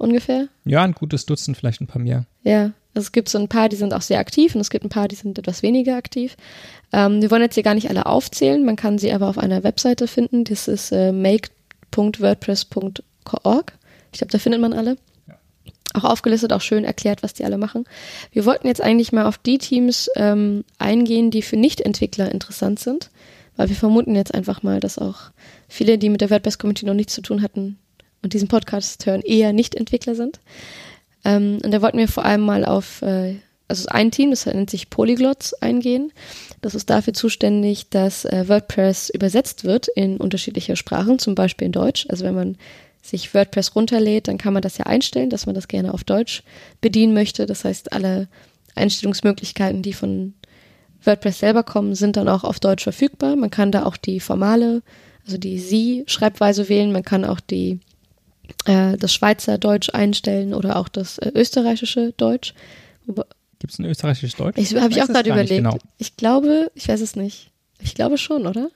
ungefähr. 0.01 0.49
Ja, 0.65 0.83
ein 0.83 0.93
gutes 0.93 1.27
Dutzend, 1.27 1.57
vielleicht 1.57 1.81
ein 1.81 1.87
paar 1.87 2.03
mehr. 2.03 2.27
Ja, 2.43 2.73
also 2.95 3.07
es 3.07 3.13
gibt 3.13 3.29
so 3.29 3.39
ein 3.39 3.47
paar, 3.49 3.69
die 3.69 3.77
sind 3.77 3.95
auch 3.95 4.03
sehr 4.03 4.19
aktiv 4.19 4.53
und 4.55 4.61
es 4.61 4.71
gibt 4.71 4.85
ein 4.85 4.89
paar, 4.89 5.07
die 5.09 5.15
sind 5.15 5.39
etwas 5.39 5.63
weniger 5.63 5.95
aktiv. 5.97 6.37
Ähm, 6.93 7.23
wir 7.23 7.31
wollen 7.31 7.43
jetzt 7.43 7.55
hier 7.55 7.63
gar 7.63 7.75
nicht 7.75 7.89
alle 7.91 8.07
aufzählen, 8.07 8.65
man 8.65 8.75
kann 8.77 8.99
sie 8.99 9.13
aber 9.13 9.29
auf 9.29 9.39
einer 9.39 9.63
Webseite 9.63 10.09
finden. 10.09 10.43
Das 10.45 10.67
ist 10.67 10.91
äh, 10.91 11.13
make.wordpress.org. 11.13 13.73
Ich 14.13 14.19
glaube, 14.19 14.33
da 14.33 14.39
findet 14.39 14.61
man 14.61 14.73
alle. 14.73 14.97
Ja. 15.29 15.39
Auch 15.95 16.03
aufgelistet, 16.05 16.53
auch 16.53 16.63
schön 16.63 16.85
erklärt, 16.85 17.23
was 17.23 17.35
die 17.35 17.45
alle 17.45 17.59
machen. 17.59 17.85
Wir 18.33 18.47
wollten 18.47 18.67
jetzt 18.67 18.81
eigentlich 18.81 19.13
mal 19.13 19.27
auf 19.27 19.39
die 19.39 19.59
Teams 19.59 20.11
ähm, 20.17 20.65
eingehen, 20.79 21.31
die 21.31 21.43
für 21.43 21.57
Nicht-Entwickler 21.57 22.33
interessant 22.33 22.81
sind, 22.81 23.11
weil 23.57 23.69
wir 23.69 23.77
vermuten 23.77 24.17
jetzt 24.17 24.35
einfach 24.35 24.65
mal, 24.65 24.81
dass 24.81 24.99
auch 24.99 25.31
viele, 25.69 25.97
die 25.99 26.09
mit 26.09 26.23
der 26.23 26.31
WordPress-Community 26.31 26.87
noch 26.87 26.95
nichts 26.95 27.15
zu 27.15 27.23
tun 27.23 27.43
hatten, 27.43 27.79
und 28.23 28.33
diesen 28.33 28.49
Podcast 28.49 29.07
hören, 29.07 29.23
eher 29.23 29.53
Nicht-Entwickler 29.53 30.15
sind. 30.15 30.41
Ähm, 31.25 31.59
und 31.63 31.71
da 31.71 31.83
wollten 31.83 31.99
wir 31.99 32.09
vor 32.09 32.25
allem 32.25 32.43
mal 32.43 32.65
auf, 32.65 33.03
äh, 33.03 33.37
also 33.69 33.89
ein 33.89 34.11
Team, 34.11 34.31
das 34.31 34.47
nennt 34.47 34.71
sich 34.71 34.91
Polyglots, 34.91 35.55
eingehen. 35.55 36.13
Das 36.61 36.75
ist 36.75 36.91
dafür 36.91 37.13
zuständig, 37.13 37.89
dass 37.91 38.25
äh, 38.25 38.49
WordPress 38.49 39.11
übersetzt 39.11 39.65
wird 39.65 39.89
in 39.89 40.17
unterschiedliche 40.17 40.77
Sprachen, 40.77 41.19
zum 41.19 41.35
Beispiel 41.35 41.67
in 41.67 41.73
Deutsch. 41.73 42.07
Also 42.09 42.25
wenn 42.25 42.35
man 42.35 42.57
sich 43.03 43.33
WordPress 43.33 43.75
runterlädt, 43.75 44.29
dann 44.29 44.39
kann 44.39 44.53
man 44.53 44.63
das 44.63 44.79
ja 44.79 44.87
einstellen, 44.87 45.31
dass 45.31 45.47
man 45.47 45.55
das 45.55 45.69
gerne 45.69 45.95
auf 45.95 46.05
Deutsch 46.05 46.43
bedienen 46.81 47.15
möchte. 47.15 47.47
Das 47.47 47.65
heißt, 47.65 47.93
alle 47.93 48.29
Einstellungsmöglichkeiten, 48.75 49.83
die 49.83 49.93
von 49.93 50.35
WordPress 51.05 51.39
selber 51.39 51.63
kommen, 51.63 51.95
sind 51.95 52.17
dann 52.17 52.29
auch 52.29 52.45
auf 52.45 52.61
Deutsch 52.61 52.85
verfügbar. 52.85 53.37
Man 53.37 53.51
kann 53.51 53.73
da 53.73 53.85
auch 53.85 53.97
die 53.97 54.21
formale, 54.21 54.83
also 55.25 55.39
die 55.39 55.59
Sie-Schreibweise 55.59 56.69
wählen. 56.69 56.93
Man 56.93 57.05
kann 57.05 57.25
auch 57.25 57.41
die 57.41 57.81
äh, 58.65 58.97
das 58.97 59.13
Schweizer 59.13 59.59
Deutsch 59.59 59.91
einstellen 59.93 60.55
oder 60.55 60.77
auch 60.77 60.89
das 60.89 61.19
äh, 61.19 61.31
österreichische 61.35 62.13
Deutsch. 62.17 62.55
Gibt 63.59 63.73
es 63.73 63.79
ein 63.79 63.85
österreichisches 63.85 64.37
Deutsch? 64.37 64.59
Ich 64.59 64.75
habe 64.75 64.93
ich 64.93 65.03
auch 65.03 65.07
gerade 65.07 65.31
überlegt. 65.31 65.65
Genau. 65.65 65.79
Ich 65.99 66.17
glaube, 66.17 66.71
ich 66.75 66.89
weiß 66.89 67.01
es 67.01 67.17
nicht. 67.17 67.51
Ich 67.79 67.95
glaube 67.95 68.19
schon, 68.19 68.47
oder? 68.47 68.71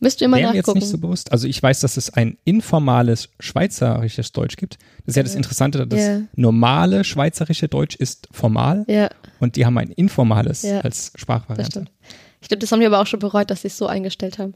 Müsst 0.00 0.20
ihr 0.20 0.28
mal 0.28 0.36
Wäre 0.36 0.54
nachgucken. 0.54 0.78
jetzt 0.78 0.84
nicht 0.84 0.90
so 0.90 0.98
bewusst. 0.98 1.32
Also 1.32 1.48
ich 1.48 1.60
weiß, 1.60 1.80
dass 1.80 1.96
es 1.96 2.10
ein 2.10 2.38
informales 2.44 3.30
schweizerisches 3.40 4.30
Deutsch 4.32 4.56
gibt. 4.56 4.78
Das 5.04 5.08
ist 5.08 5.16
ja 5.16 5.22
das 5.24 5.34
Interessante, 5.34 5.86
das 5.86 5.98
yeah. 5.98 6.22
normale 6.36 7.02
schweizerische 7.02 7.68
Deutsch 7.68 7.96
ist 7.96 8.28
formal 8.30 8.84
yeah. 8.88 9.10
und 9.40 9.56
die 9.56 9.66
haben 9.66 9.76
ein 9.76 9.90
informales 9.90 10.62
yeah. 10.62 10.80
als 10.80 11.12
Sprachvariante. 11.16 11.86
Ich 12.40 12.48
glaube, 12.48 12.60
das 12.60 12.70
haben 12.70 12.78
wir 12.80 12.86
aber 12.86 13.00
auch 13.00 13.06
schon 13.06 13.18
bereut, 13.18 13.50
dass 13.50 13.62
sie 13.62 13.68
es 13.68 13.76
so 13.76 13.88
eingestellt 13.88 14.38
haben. 14.38 14.54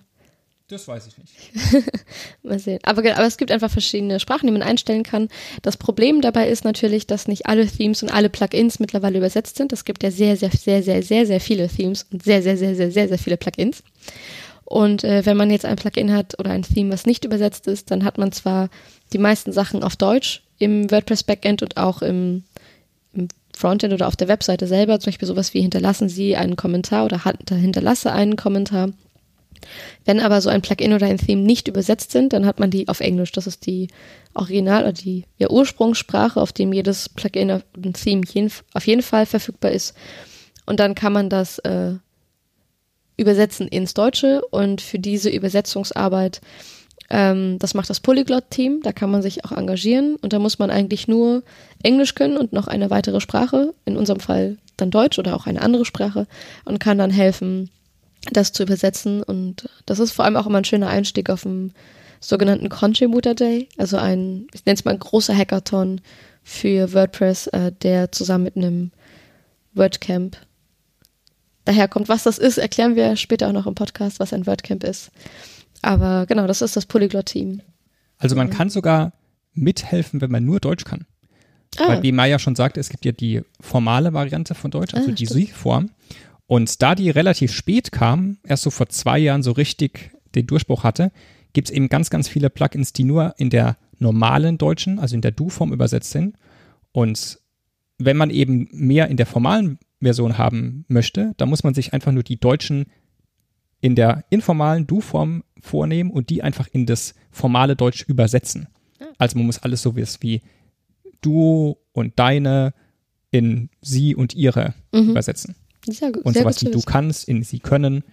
Das 0.68 0.88
weiß 0.88 1.06
ich 1.08 1.18
nicht. 1.18 1.92
Mal 2.42 2.58
sehen. 2.58 2.78
Aber, 2.82 3.00
aber 3.00 3.26
es 3.26 3.36
gibt 3.36 3.50
einfach 3.50 3.70
verschiedene 3.70 4.20
Sprachen, 4.20 4.46
die 4.46 4.52
man 4.52 4.62
einstellen 4.62 5.02
kann. 5.02 5.28
Das 5.60 5.76
Problem 5.76 6.20
dabei 6.20 6.48
ist 6.48 6.64
natürlich, 6.64 7.06
dass 7.06 7.28
nicht 7.28 7.46
alle 7.46 7.66
Themes 7.66 8.02
und 8.02 8.10
alle 8.10 8.30
Plugins 8.30 8.78
mittlerweile 8.78 9.18
übersetzt 9.18 9.56
sind. 9.56 9.72
Es 9.72 9.84
gibt 9.84 10.02
ja 10.02 10.10
sehr, 10.10 10.36
sehr, 10.36 10.50
sehr, 10.50 10.82
sehr, 10.82 11.02
sehr, 11.02 11.26
sehr 11.26 11.40
viele 11.40 11.68
Themes 11.68 12.06
und 12.10 12.22
sehr, 12.22 12.42
sehr, 12.42 12.56
sehr, 12.56 12.74
sehr, 12.74 12.90
sehr, 12.90 13.08
sehr 13.08 13.18
viele 13.18 13.36
Plugins. 13.36 13.82
Und 14.64 15.04
äh, 15.04 15.26
wenn 15.26 15.36
man 15.36 15.50
jetzt 15.50 15.66
ein 15.66 15.76
Plugin 15.76 16.12
hat 16.12 16.38
oder 16.38 16.50
ein 16.50 16.62
Theme, 16.62 16.92
was 16.92 17.04
nicht 17.04 17.26
übersetzt 17.26 17.66
ist, 17.66 17.90
dann 17.90 18.04
hat 18.04 18.16
man 18.16 18.32
zwar 18.32 18.70
die 19.12 19.18
meisten 19.18 19.52
Sachen 19.52 19.82
auf 19.82 19.96
Deutsch 19.96 20.42
im 20.58 20.90
WordPress 20.90 21.24
Backend 21.24 21.62
und 21.62 21.76
auch 21.76 22.00
im, 22.00 22.44
im 23.12 23.28
Frontend 23.54 23.92
oder 23.92 24.08
auf 24.08 24.16
der 24.16 24.28
Webseite 24.28 24.66
selber, 24.66 24.98
zum 24.98 25.10
Beispiel 25.10 25.28
sowas 25.28 25.52
wie 25.52 25.60
hinterlassen 25.60 26.08
Sie 26.08 26.36
einen 26.36 26.56
Kommentar 26.56 27.04
oder 27.04 27.22
hinterlasse 27.22 28.12
einen 28.12 28.36
Kommentar 28.36 28.88
Wenn 30.04 30.20
aber 30.20 30.40
so 30.40 30.48
ein 30.48 30.62
Plugin 30.62 30.92
oder 30.92 31.06
ein 31.06 31.18
Theme 31.18 31.42
nicht 31.42 31.68
übersetzt 31.68 32.12
sind, 32.12 32.32
dann 32.32 32.46
hat 32.46 32.60
man 32.60 32.70
die 32.70 32.88
auf 32.88 33.00
Englisch. 33.00 33.32
Das 33.32 33.46
ist 33.46 33.66
die 33.66 33.88
Original- 34.34 34.82
oder 34.82 34.92
die 34.92 35.24
ja, 35.38 35.50
Ursprungssprache, 35.50 36.40
auf 36.40 36.52
dem 36.52 36.72
jedes 36.72 37.08
Plugin 37.08 37.50
und 37.50 38.02
Theme 38.02 38.22
jeden, 38.32 38.50
auf 38.74 38.86
jeden 38.86 39.02
Fall 39.02 39.26
verfügbar 39.26 39.72
ist. 39.72 39.94
Und 40.66 40.80
dann 40.80 40.94
kann 40.94 41.12
man 41.12 41.28
das 41.28 41.58
äh, 41.60 41.94
übersetzen 43.16 43.68
ins 43.68 43.94
Deutsche 43.94 44.42
und 44.50 44.80
für 44.80 44.98
diese 44.98 45.30
Übersetzungsarbeit, 45.30 46.40
ähm, 47.10 47.58
das 47.58 47.74
macht 47.74 47.90
das 47.90 48.00
Polyglot-Team, 48.00 48.80
da 48.82 48.92
kann 48.92 49.10
man 49.10 49.22
sich 49.22 49.44
auch 49.44 49.52
engagieren 49.52 50.16
und 50.16 50.32
da 50.32 50.38
muss 50.38 50.58
man 50.58 50.70
eigentlich 50.70 51.08
nur 51.08 51.42
Englisch 51.82 52.14
können 52.14 52.36
und 52.36 52.52
noch 52.52 52.68
eine 52.68 52.90
weitere 52.90 53.20
Sprache, 53.20 53.74
in 53.84 53.96
unserem 53.96 54.20
Fall 54.20 54.56
dann 54.76 54.90
Deutsch 54.90 55.18
oder 55.18 55.36
auch 55.36 55.46
eine 55.46 55.62
andere 55.62 55.84
Sprache 55.84 56.26
und 56.64 56.80
kann 56.80 56.98
dann 56.98 57.10
helfen, 57.10 57.70
das 58.30 58.52
zu 58.52 58.62
übersetzen 58.62 59.22
und 59.22 59.68
das 59.86 59.98
ist 59.98 60.12
vor 60.12 60.24
allem 60.24 60.36
auch 60.36 60.46
immer 60.46 60.58
ein 60.58 60.64
schöner 60.64 60.88
Einstieg 60.88 61.28
auf 61.30 61.42
dem 61.42 61.72
sogenannten 62.20 62.68
Contributor 62.68 63.34
Day, 63.34 63.68
also 63.78 63.96
ein, 63.96 64.46
ich 64.52 64.64
nenne 64.64 64.76
es 64.76 64.84
mal 64.84 64.92
ein 64.92 65.00
großer 65.00 65.36
Hackathon 65.36 66.00
für 66.44 66.92
WordPress, 66.92 67.48
äh, 67.48 67.72
der 67.72 68.12
zusammen 68.12 68.44
mit 68.44 68.56
einem 68.56 68.92
WordCamp 69.74 70.36
daherkommt. 71.64 72.08
Was 72.08 72.22
das 72.22 72.38
ist, 72.38 72.58
erklären 72.58 72.96
wir 72.96 73.16
später 73.16 73.48
auch 73.48 73.52
noch 73.52 73.66
im 73.66 73.74
Podcast, 73.74 74.20
was 74.20 74.32
ein 74.32 74.46
WordCamp 74.46 74.84
ist. 74.84 75.10
Aber 75.82 76.26
genau, 76.26 76.46
das 76.46 76.62
ist 76.62 76.76
das 76.76 76.86
Polyglot-Team. 76.86 77.60
Also 78.18 78.36
man 78.36 78.50
kann 78.50 78.70
sogar 78.70 79.12
mithelfen, 79.52 80.20
wenn 80.20 80.30
man 80.30 80.44
nur 80.44 80.60
Deutsch 80.60 80.84
kann. 80.84 81.06
Ah. 81.78 81.88
Weil 81.88 82.02
wie 82.02 82.12
Maya 82.12 82.38
schon 82.38 82.54
sagte, 82.54 82.80
es 82.80 82.88
gibt 82.88 83.04
ja 83.04 83.12
die 83.12 83.42
formale 83.60 84.12
Variante 84.12 84.54
von 84.54 84.70
Deutsch, 84.70 84.94
also 84.94 85.10
ah, 85.10 85.14
die 85.14 85.26
Sie-Form. 85.26 85.90
Und 86.52 86.82
da 86.82 86.94
die 86.94 87.08
relativ 87.08 87.50
spät 87.50 87.92
kam, 87.92 88.36
erst 88.44 88.64
so 88.64 88.68
vor 88.68 88.90
zwei 88.90 89.18
Jahren 89.18 89.42
so 89.42 89.52
richtig 89.52 90.10
den 90.34 90.46
Durchbruch 90.46 90.84
hatte, 90.84 91.10
gibt 91.54 91.68
es 91.70 91.74
eben 91.74 91.88
ganz, 91.88 92.10
ganz 92.10 92.28
viele 92.28 92.50
Plugins, 92.50 92.92
die 92.92 93.04
nur 93.04 93.32
in 93.38 93.48
der 93.48 93.78
normalen 93.98 94.58
Deutschen, 94.58 94.98
also 94.98 95.14
in 95.14 95.22
der 95.22 95.30
Du-Form 95.30 95.72
übersetzt 95.72 96.10
sind. 96.10 96.36
Und 96.92 97.38
wenn 97.96 98.18
man 98.18 98.28
eben 98.28 98.68
mehr 98.70 99.08
in 99.08 99.16
der 99.16 99.24
formalen 99.24 99.78
Version 100.02 100.36
haben 100.36 100.84
möchte, 100.88 101.32
dann 101.38 101.48
muss 101.48 101.64
man 101.64 101.72
sich 101.72 101.94
einfach 101.94 102.12
nur 102.12 102.22
die 102.22 102.38
deutschen 102.38 102.84
in 103.80 103.94
der 103.94 104.26
informalen 104.28 104.86
Du-Form 104.86 105.44
vornehmen 105.58 106.10
und 106.10 106.28
die 106.28 106.42
einfach 106.42 106.68
in 106.70 106.84
das 106.84 107.14
formale 107.30 107.76
Deutsch 107.76 108.02
übersetzen. 108.02 108.68
Ah. 109.00 109.06
Also 109.16 109.38
man 109.38 109.46
muss 109.46 109.60
alles 109.60 109.80
so 109.80 109.96
wie 109.96 110.42
du 111.22 111.78
und 111.92 112.18
deine 112.18 112.74
in 113.30 113.70
sie 113.80 114.14
und 114.14 114.34
ihre 114.34 114.74
mhm. 114.92 115.12
übersetzen. 115.12 115.56
Sehr 115.86 116.12
gut, 116.12 116.24
und 116.24 116.34
sehr 116.34 116.42
sowas 116.42 116.62
wie 116.62 116.70
du 116.70 116.80
kannst 116.80 117.28
in 117.28 117.42
sie 117.42 117.58
können. 117.58 118.04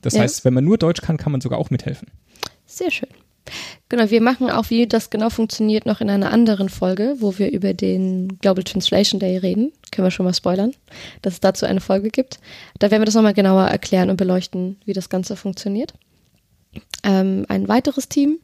Das 0.00 0.14
ja. 0.14 0.22
heißt, 0.22 0.44
wenn 0.44 0.54
man 0.54 0.64
nur 0.64 0.78
Deutsch 0.78 1.00
kann, 1.00 1.16
kann 1.16 1.32
man 1.32 1.40
sogar 1.40 1.58
auch 1.58 1.70
mithelfen. 1.70 2.08
Sehr 2.66 2.90
schön. 2.90 3.08
Genau, 3.88 4.10
wir 4.10 4.22
machen 4.22 4.50
auch, 4.50 4.70
wie 4.70 4.86
das 4.86 5.10
genau 5.10 5.28
funktioniert, 5.28 5.84
noch 5.84 6.00
in 6.00 6.08
einer 6.08 6.32
anderen 6.32 6.68
Folge, 6.68 7.16
wo 7.18 7.38
wir 7.38 7.50
über 7.50 7.74
den 7.74 8.38
Global 8.38 8.64
Translation 8.64 9.20
Day 9.20 9.36
reden. 9.36 9.72
Können 9.90 10.06
wir 10.06 10.10
schon 10.10 10.24
mal 10.24 10.34
spoilern, 10.34 10.72
dass 11.22 11.34
es 11.34 11.40
dazu 11.40 11.66
eine 11.66 11.80
Folge 11.80 12.10
gibt. 12.10 12.38
Da 12.78 12.90
werden 12.90 13.02
wir 13.02 13.06
das 13.06 13.14
nochmal 13.14 13.34
genauer 13.34 13.66
erklären 13.66 14.10
und 14.10 14.16
beleuchten, 14.16 14.76
wie 14.84 14.92
das 14.92 15.08
Ganze 15.08 15.36
funktioniert. 15.36 15.94
Ähm, 17.04 17.44
ein 17.48 17.68
weiteres 17.68 18.08
Team, 18.08 18.38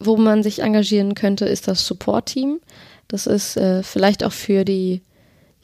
wo 0.00 0.16
man 0.16 0.42
sich 0.42 0.60
engagieren 0.60 1.14
könnte, 1.14 1.46
ist 1.46 1.68
das 1.68 1.86
Support-Team. 1.86 2.60
Das 3.08 3.26
ist 3.26 3.56
äh, 3.56 3.82
vielleicht 3.82 4.24
auch 4.24 4.32
für 4.32 4.64
die 4.64 5.00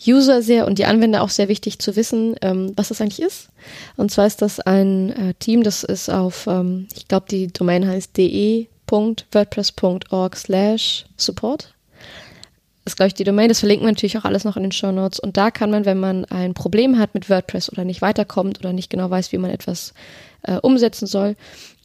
User 0.07 0.43
sehr 0.43 0.67
und 0.67 0.79
die 0.79 0.85
Anwender 0.87 1.23
auch 1.23 1.29
sehr 1.29 1.47
wichtig 1.49 1.79
zu 1.79 1.95
wissen, 1.97 2.35
ähm, 2.43 2.73
was 2.77 2.89
das 2.89 3.01
eigentlich 3.01 3.23
ist. 3.23 3.49
Und 3.97 4.11
zwar 4.11 4.27
ist 4.27 4.43
das 4.43 4.61
ein 4.61 5.11
äh, 5.11 5.35
Team, 5.35 5.63
das 5.63 5.85
ist 5.85 6.09
auf, 6.09 6.47
ähm, 6.47 6.89
ich 6.97 7.09
glaube, 7.09 7.27
die 7.31 7.49
Domain 7.49 7.87
heißt 7.87 8.17
de.wordpress.org 8.17 10.37
slash 10.37 11.05
support. 11.17 11.75
Das 12.85 12.93
ist, 12.93 12.97
glaube 12.97 13.09
ich, 13.09 13.15
die 13.15 13.25
Domain. 13.25 13.49
Das 13.49 13.59
verlinken 13.61 13.87
wir 13.87 13.93
natürlich 13.93 14.17
auch 14.17 14.25
alles 14.25 14.45
noch 14.45 14.57
in 14.57 14.63
den 14.63 14.73
Show 14.73 14.91
Notes. 14.91 15.21
Und 15.21 15.37
da 15.37 15.51
kann 15.51 15.71
man, 15.71 15.85
wenn 15.85 16.01
man 16.01 16.25
ein 16.25 16.55
Problem 16.55 16.99
hat 16.99 17.13
mit 17.15 17.29
WordPress 17.29 17.71
oder 17.71 17.85
nicht 17.85 18.01
weiterkommt 18.01 18.59
oder 18.59 18.73
nicht 18.73 18.89
genau 18.89 19.11
weiß, 19.11 19.33
wie 19.33 19.39
man 19.39 19.51
etwas 19.51 19.93
äh, 20.43 20.57
umsetzen 20.57 21.07
soll, 21.07 21.37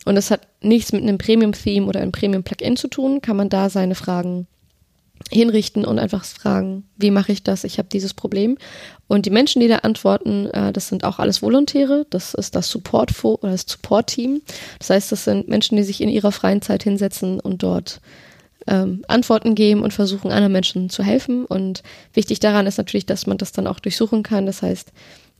und 0.05 0.17
es 0.17 0.31
hat 0.31 0.47
nichts 0.61 0.93
mit 0.93 1.01
einem 1.01 1.17
Premium-Theme 1.17 1.87
oder 1.87 1.99
einem 1.99 2.11
Premium-Plugin 2.11 2.77
zu 2.77 2.87
tun, 2.87 3.21
kann 3.21 3.35
man 3.35 3.49
da 3.49 3.69
seine 3.69 3.95
Fragen 3.95 4.47
hinrichten 5.31 5.85
und 5.85 5.97
einfach 5.97 6.23
fragen, 6.23 6.83
wie 6.97 7.11
mache 7.11 7.31
ich 7.31 7.43
das? 7.43 7.63
Ich 7.63 7.77
habe 7.77 7.89
dieses 7.91 8.13
Problem. 8.13 8.57
Und 9.07 9.25
die 9.25 9.31
Menschen, 9.31 9.59
die 9.59 9.67
da 9.67 9.77
antworten, 9.77 10.47
äh, 10.47 10.71
das 10.71 10.87
sind 10.87 11.03
auch 11.03 11.19
alles 11.19 11.41
Volontäre. 11.41 12.05
Das 12.09 12.33
ist 12.33 12.55
das 12.55 12.69
Support 12.69 13.23
oder 13.23 13.51
das 13.51 13.65
Support 13.67 14.07
Team. 14.07 14.41
Das 14.79 14.89
heißt, 14.89 15.11
das 15.11 15.23
sind 15.23 15.47
Menschen, 15.47 15.77
die 15.77 15.83
sich 15.83 16.01
in 16.01 16.09
ihrer 16.09 16.31
freien 16.31 16.61
Zeit 16.61 16.83
hinsetzen 16.83 17.39
und 17.39 17.63
dort 17.63 18.01
ähm, 18.67 19.03
Antworten 19.07 19.55
geben 19.55 19.81
und 19.81 19.93
versuchen, 19.93 20.31
anderen 20.31 20.53
Menschen 20.53 20.89
zu 20.89 21.03
helfen. 21.03 21.45
Und 21.45 21.83
wichtig 22.13 22.39
daran 22.39 22.67
ist 22.67 22.77
natürlich, 22.77 23.05
dass 23.05 23.27
man 23.27 23.37
das 23.37 23.51
dann 23.51 23.67
auch 23.67 23.79
durchsuchen 23.79 24.23
kann. 24.23 24.45
Das 24.45 24.61
heißt, 24.61 24.91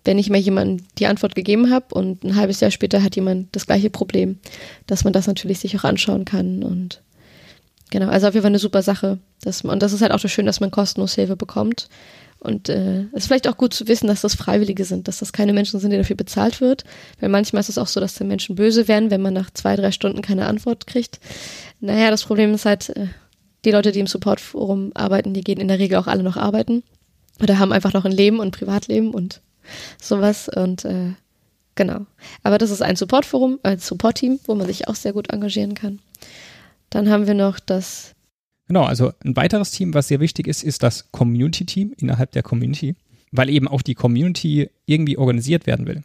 wenn 0.04 0.20
ich 0.20 0.30
mir 0.30 0.40
jemandem 0.40 0.86
die 0.98 1.08
Antwort 1.08 1.36
gegeben 1.36 1.72
habe 1.72 1.94
und 1.94 2.24
ein 2.24 2.36
halbes 2.36 2.60
Jahr 2.60 2.72
später 2.72 3.04
hat 3.04 3.16
jemand 3.16 3.56
das 3.56 3.66
gleiche 3.66 3.90
Problem, 3.90 4.40
dass 4.88 5.04
man 5.04 5.14
das 5.14 5.28
natürlich 5.28 5.60
sich 5.60 5.78
auch 5.78 5.84
anschauen 5.84 6.26
kann 6.26 6.64
und 6.64 7.02
Genau, 7.92 8.08
also 8.08 8.28
auf 8.28 8.34
jeden 8.34 8.44
Fall 8.44 8.52
eine 8.52 8.60
super 8.60 8.82
Sache. 8.82 9.20
Dass 9.44 9.62
und 9.62 9.82
das 9.82 9.94
ist 9.94 10.02
halt 10.02 10.12
auch 10.12 10.20
so 10.20 10.28
schön, 10.28 10.46
dass 10.46 10.60
man 10.60 10.72
kostenlos 10.72 11.16
Hilfe 11.16 11.36
bekommt. 11.36 11.88
Und 12.40 12.70
äh, 12.70 13.02
es 13.14 13.24
ist 13.24 13.28
vielleicht 13.28 13.48
auch 13.48 13.58
gut 13.58 13.74
zu 13.74 13.88
wissen, 13.88 14.08
dass 14.08 14.22
das 14.22 14.36
Freiwillige 14.36 14.86
sind, 14.86 15.08
dass 15.08 15.20
das 15.20 15.34
keine 15.34 15.54
Menschen 15.54 15.80
sind, 15.80 15.92
die 15.92 15.98
dafür 15.98 16.16
bezahlt 16.16 16.62
wird. 16.62 16.84
Weil 17.20 17.30
manchmal 17.30 17.62
ist 17.62 17.70
es 17.70 17.78
auch 17.78 17.88
so, 17.88 18.00
dass 18.00 18.16
die 18.16 18.24
Menschen 18.24 18.56
böse 18.56 18.88
werden, 18.88 19.10
wenn 19.10 19.22
man 19.22 19.34
nach 19.34 19.50
zwei, 19.52 19.76
drei 19.76 19.92
Stunden 19.92 20.22
keine 20.22 20.46
Antwort 20.46 20.86
kriegt. 20.86 21.20
Naja, 21.80 22.12
das 22.12 22.24
Problem 22.24 22.54
ist 22.54 22.66
halt, 22.66 22.90
äh, 22.90 23.08
die 23.66 23.72
Leute, 23.72 23.92
die 23.92 24.00
im 24.00 24.08
Supportforum 24.08 24.92
arbeiten, 24.94 25.34
die 25.34 25.42
gehen 25.42 25.60
in 25.60 25.68
der 25.68 25.80
Regel 25.80 25.98
auch 25.98 26.08
alle 26.08 26.22
noch 26.22 26.38
arbeiten. 26.38 26.84
Oder 27.42 27.60
haben 27.60 27.74
einfach 27.74 27.94
noch 27.94 28.06
ein 28.06 28.12
Leben 28.12 28.40
und 28.40 28.52
Privatleben 28.52 29.12
und 29.12 29.42
sowas. 30.00 30.48
Und 30.48 30.86
äh, 30.86 31.14
genau. 31.74 32.06
Aber 32.44 32.58
das 32.58 32.70
ist 32.70 32.82
ein 32.82 32.96
Supportforum, 32.96 33.60
ein 33.64 33.80
Supportteam, 33.80 34.40
wo 34.46 34.56
man 34.56 34.68
sich 34.68 34.88
auch 34.88 34.96
sehr 34.96 35.14
gut 35.14 35.32
engagieren 35.32 35.74
kann. 35.74 36.00
Dann 36.96 37.10
haben 37.10 37.28
wir 37.28 37.34
noch 37.34 37.60
das. 37.60 38.16
Genau, 38.70 38.86
also 38.86 39.12
ein 39.26 39.36
weiteres 39.36 39.72
Team, 39.72 39.94
was 39.94 40.08
sehr 40.08 40.22
wichtig 40.22 40.48
ist, 40.48 40.64
ist 40.64 40.82
das 40.82 41.12
Community-Team 41.12 41.94
innerhalb 41.98 42.32
der 42.32 42.42
Community, 42.42 42.96
weil 43.34 43.50
eben 43.50 43.68
auch 43.68 43.82
die 43.82 43.96
Community 43.96 44.70
irgendwie 44.86 45.18
organisiert 45.18 45.68
werden 45.68 45.88
will. 45.88 46.04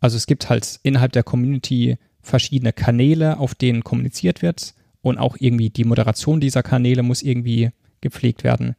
Also 0.00 0.16
es 0.16 0.26
gibt 0.26 0.50
halt 0.50 0.80
innerhalb 0.82 1.12
der 1.12 1.22
Community 1.22 1.98
verschiedene 2.20 2.72
Kanäle, 2.72 3.38
auf 3.38 3.54
denen 3.54 3.84
kommuniziert 3.84 4.42
wird 4.42 4.74
und 5.02 5.18
auch 5.18 5.36
irgendwie 5.38 5.70
die 5.70 5.84
Moderation 5.84 6.40
dieser 6.40 6.64
Kanäle 6.64 7.04
muss 7.04 7.22
irgendwie 7.22 7.70
gepflegt 8.00 8.42
werden. 8.42 8.74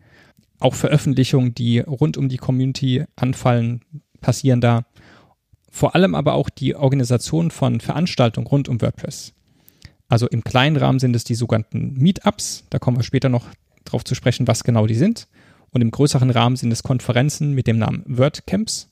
Auch 0.59 0.73
Veröffentlichungen, 0.73 1.55
die 1.55 1.79
rund 1.79 2.17
um 2.17 2.27
die 2.27 2.35
Community 2.35 3.05
anfallen, 3.15 3.79
passieren 4.19 4.59
da. 4.59 4.85
Vor 5.71 5.95
allem 5.95 6.15
aber 6.15 6.33
auch 6.33 6.49
die 6.49 6.75
Organisation 6.75 7.49
von 7.49 7.79
Veranstaltungen 7.79 8.47
rund 8.47 8.67
um 8.67 8.81
WordPress. 8.81 9.32
Also 10.13 10.27
im 10.27 10.43
kleinen 10.43 10.77
Rahmen 10.77 10.99
sind 10.99 11.15
es 11.15 11.23
die 11.23 11.33
sogenannten 11.33 11.95
Meetups. 11.95 12.65
Da 12.69 12.77
kommen 12.77 12.97
wir 12.97 13.03
später 13.03 13.29
noch 13.29 13.47
drauf 13.83 14.03
zu 14.03 14.13
sprechen, 14.13 14.47
was 14.47 14.63
genau 14.63 14.85
die 14.85 14.93
sind. 14.93 15.27
Und 15.71 15.81
im 15.81 15.89
größeren 15.89 16.29
Rahmen 16.29 16.55
sind 16.55 16.71
es 16.71 16.83
Konferenzen 16.83 17.53
mit 17.53 17.65
dem 17.65 17.79
Namen 17.79 18.03
WordCamps. 18.05 18.91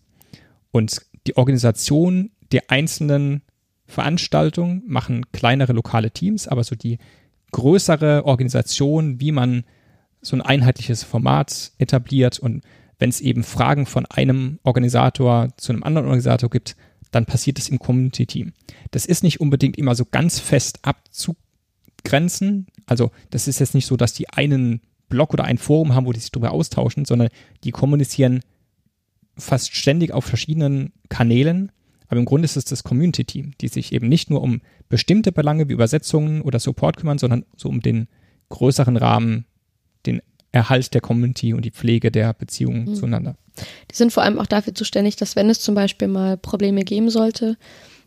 Und 0.72 1.04
die 1.28 1.38
Organisation 1.38 2.32
der 2.52 2.72
einzelnen 2.72 3.44
Veranstaltungen 3.86 4.82
machen 4.88 5.32
kleinere 5.32 5.74
lokale 5.74 6.10
Teams, 6.10 6.48
aber 6.48 6.64
so 6.64 6.74
die 6.74 6.98
größere 7.52 8.26
Organisation, 8.26 9.22
wie 9.22 9.32
man 9.32 9.64
so 10.24 10.36
ein 10.36 10.42
einheitliches 10.42 11.04
Format 11.04 11.72
etabliert 11.78 12.40
und 12.40 12.64
wenn 12.98 13.10
es 13.12 13.22
eben 13.22 13.44
Fragen 13.44 13.86
von 13.86 14.08
einem 14.08 14.58
Organisator 14.64 15.50
zu 15.58 15.72
einem 15.72 15.84
anderen 15.84 16.08
Organisator 16.08 16.50
gibt, 16.50 16.76
dann 17.12 17.26
passiert 17.26 17.60
es 17.60 17.70
im 17.70 17.80
Community-Team. 17.80 18.54
Das 18.92 19.06
ist 19.06 19.24
nicht 19.24 19.40
unbedingt 19.40 19.78
immer 19.78 19.96
so 19.96 20.06
ganz 20.06 20.40
fest 20.40 20.80
abzugrenzen. 20.84 22.68
Also 22.86 23.12
das 23.30 23.48
ist 23.48 23.60
jetzt 23.60 23.76
nicht 23.76 23.86
so, 23.86 23.98
dass 23.98 24.14
die 24.14 24.30
einen 24.30 24.82
Blog 25.10 25.34
oder 25.34 25.44
ein 25.44 25.58
Forum 25.58 25.94
haben, 25.94 26.06
wo 26.06 26.14
die 26.14 26.20
sich 26.20 26.32
darüber 26.32 26.52
austauschen, 26.52 27.06
sondern 27.06 27.30
die 27.64 27.72
kommunizieren 27.72 28.42
fast 29.38 29.76
ständig 29.76 30.12
auf 30.12 30.26
verschiedenen 30.26 30.94
Kanälen. 31.10 31.72
Aber 32.08 32.20
im 32.20 32.26
Grunde 32.26 32.46
ist 32.46 32.58
es 32.58 32.66
das 32.66 32.84
Community-Team, 32.84 33.54
die 33.62 33.68
sich 33.68 33.94
eben 33.94 34.10
nicht 34.10 34.30
nur 34.30 34.42
um 34.42 34.62
bestimmte 34.90 35.32
Belange 35.32 35.70
wie 35.70 35.74
Übersetzungen 35.74 36.42
oder 36.42 36.60
Support 36.60 36.98
kümmern, 36.98 37.18
sondern 37.18 37.46
so 37.56 37.70
um 37.70 37.82
den 37.82 38.08
größeren 38.50 38.98
Rahmen, 38.98 39.46
den 40.06 40.22
Erhalt 40.52 40.94
der 40.94 41.02
Community 41.02 41.54
und 41.54 41.64
die 41.64 41.72
Pflege 41.72 42.12
der 42.12 42.34
Beziehungen 42.34 42.86
mhm. 42.86 42.96
zueinander. 42.96 43.36
Die 43.90 43.96
sind 43.96 44.12
vor 44.12 44.24
allem 44.24 44.40
auch 44.40 44.48
dafür 44.48 44.76
zuständig, 44.76 45.16
dass 45.16 45.36
wenn 45.36 45.50
es 45.50 45.62
zum 45.62 45.76
Beispiel 45.76 46.08
mal 46.08 46.38
Probleme 46.38 46.84
geben 46.84 47.10
sollte, 47.10 47.58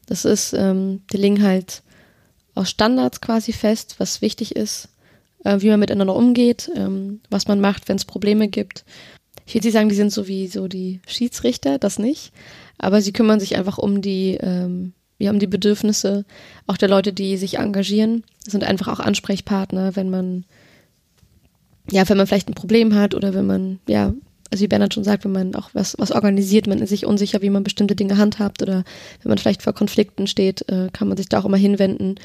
das 0.06 0.24
ist, 0.24 0.52
ähm, 0.52 1.02
die 1.12 1.16
legen 1.16 1.42
halt 1.42 1.82
aus 2.54 2.70
Standards 2.70 3.20
quasi 3.20 3.52
fest, 3.52 3.96
was 3.98 4.22
wichtig 4.22 4.56
ist, 4.56 4.88
äh, 5.44 5.60
wie 5.60 5.68
man 5.68 5.80
miteinander 5.80 6.14
umgeht, 6.14 6.70
ähm, 6.74 7.20
was 7.30 7.48
man 7.48 7.60
macht, 7.60 7.88
wenn 7.88 7.96
es 7.96 8.04
Probleme 8.04 8.48
gibt. 8.48 8.84
Ich 9.46 9.54
würde 9.54 9.66
nicht 9.66 9.74
sagen, 9.74 9.88
die 9.88 9.94
sind 9.94 10.12
so 10.12 10.26
wie 10.26 10.46
so 10.48 10.68
die 10.68 11.00
Schiedsrichter, 11.06 11.78
das 11.78 11.98
nicht, 11.98 12.32
aber 12.78 13.00
sie 13.00 13.12
kümmern 13.12 13.40
sich 13.40 13.56
einfach 13.56 13.78
um 13.78 14.00
die, 14.00 14.38
ähm, 14.40 14.92
ja, 15.18 15.30
um 15.30 15.38
die 15.38 15.46
Bedürfnisse 15.46 16.24
auch 16.66 16.76
der 16.76 16.88
Leute, 16.88 17.12
die 17.12 17.36
sich 17.36 17.58
engagieren. 17.58 18.24
Das 18.44 18.52
sind 18.52 18.64
einfach 18.64 18.88
auch 18.88 19.00
Ansprechpartner, 19.00 19.96
wenn 19.96 20.10
man, 20.10 20.44
ja, 21.90 22.08
wenn 22.08 22.16
man 22.16 22.26
vielleicht 22.26 22.48
ein 22.48 22.54
Problem 22.54 22.94
hat 22.94 23.14
oder 23.14 23.34
wenn 23.34 23.46
man, 23.46 23.78
ja, 23.88 24.12
also 24.50 24.62
wie 24.62 24.68
Bernhard 24.68 24.94
schon 24.94 25.04
sagt, 25.04 25.24
wenn 25.24 25.32
man 25.32 25.54
auch 25.56 25.70
was, 25.72 25.96
was 25.98 26.12
organisiert, 26.12 26.66
man 26.66 26.78
ist 26.78 26.90
sich 26.90 27.06
unsicher, 27.06 27.42
wie 27.42 27.50
man 27.50 27.64
bestimmte 27.64 27.96
Dinge 27.96 28.18
handhabt 28.18 28.62
oder 28.62 28.84
wenn 29.22 29.28
man 29.28 29.38
vielleicht 29.38 29.62
vor 29.62 29.72
Konflikten 29.72 30.26
steht, 30.26 30.68
äh, 30.68 30.90
kann 30.92 31.08
man 31.08 31.16
sich 31.16 31.28
da 31.28 31.40
auch 31.40 31.44
immer 31.44 31.56
hinwenden. 31.56 32.16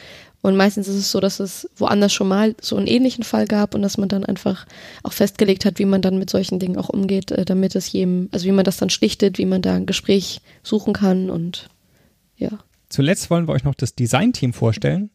Und 0.42 0.56
meistens 0.56 0.88
ist 0.88 0.96
es 0.96 1.12
so, 1.12 1.20
dass 1.20 1.40
es 1.40 1.70
woanders 1.76 2.14
schon 2.14 2.28
mal 2.28 2.56
so 2.62 2.78
einen 2.78 2.88
ähnlichen 2.88 3.24
Fall 3.24 3.46
gab 3.46 3.76
und 3.76 3.82
dass 3.82 3.98
man 3.98 4.10
dann 4.10 4.24
einfach 4.24 4.66
auch 5.04 5.12
festgelegt 5.12 5.66
hat, 5.66 5.80
wie 5.80 5.86
man 5.86 6.02
dann 6.02 6.20
mit 6.20 6.30
solchen 6.30 6.60
Dingen 6.60 6.78
auch 6.78 6.90
umgeht, 6.90 7.32
äh, 7.32 7.46
damit 7.46 7.76
es 7.76 7.92
jedem, 7.92 8.30
also 8.32 8.46
wie 8.46 8.52
man 8.52 8.64
das 8.64 8.78
dann 8.78 8.90
schlichtet, 8.90 9.38
wie 9.38 9.46
man 9.46 9.62
da 9.62 9.76
ein 9.76 9.86
Gespräch 9.86 10.42
suchen 10.64 10.94
kann 10.94 11.30
und 11.30 11.68
ja. 12.38 12.50
Zuletzt 12.90 13.30
wollen 13.30 13.48
wir 13.48 13.54
euch 13.54 13.64
noch 13.64 13.76
das 13.76 13.96
Design-Team 13.96 14.54
vorstellen. 14.54 15.10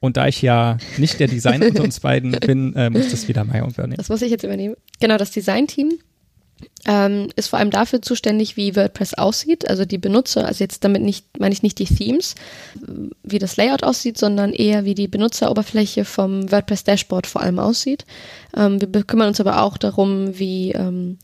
Und 0.00 0.16
da 0.16 0.28
ich 0.28 0.42
ja 0.42 0.78
nicht 0.96 1.18
der 1.18 1.26
Designer 1.26 1.66
unter 1.66 1.82
uns 1.82 2.00
beiden 2.00 2.32
bin, 2.40 2.74
äh, 2.74 2.90
muss 2.90 3.10
das 3.10 3.26
wieder 3.26 3.44
Maya 3.44 3.66
übernehmen. 3.66 3.96
Das 3.96 4.08
muss 4.08 4.22
ich 4.22 4.30
jetzt 4.30 4.44
übernehmen. 4.44 4.76
Genau, 5.00 5.16
das 5.16 5.32
Design-Team 5.32 5.98
ähm, 6.86 7.28
ist 7.36 7.48
vor 7.48 7.58
allem 7.58 7.70
dafür 7.70 8.02
zuständig, 8.02 8.56
wie 8.56 8.76
WordPress 8.76 9.14
aussieht, 9.14 9.68
also 9.68 9.84
die 9.84 9.98
Benutzer, 9.98 10.46
also 10.46 10.62
jetzt 10.62 10.84
damit 10.84 11.02
nicht, 11.02 11.38
meine 11.38 11.52
ich 11.52 11.62
nicht 11.62 11.78
die 11.78 11.84
Themes, 11.84 12.34
wie 13.22 13.38
das 13.38 13.56
Layout 13.56 13.82
aussieht, 13.82 14.18
sondern 14.18 14.52
eher 14.52 14.84
wie 14.84 14.94
die 14.94 15.08
Benutzeroberfläche 15.08 16.04
vom 16.04 16.50
WordPress 16.50 16.84
Dashboard 16.84 17.26
vor 17.26 17.42
allem 17.42 17.58
aussieht. 17.58 18.06
Ähm, 18.56 18.80
wir 18.80 19.02
kümmern 19.04 19.28
uns 19.28 19.40
aber 19.40 19.62
auch 19.62 19.76
darum, 19.76 20.38
wie 20.38 20.72
ähm, 20.72 21.18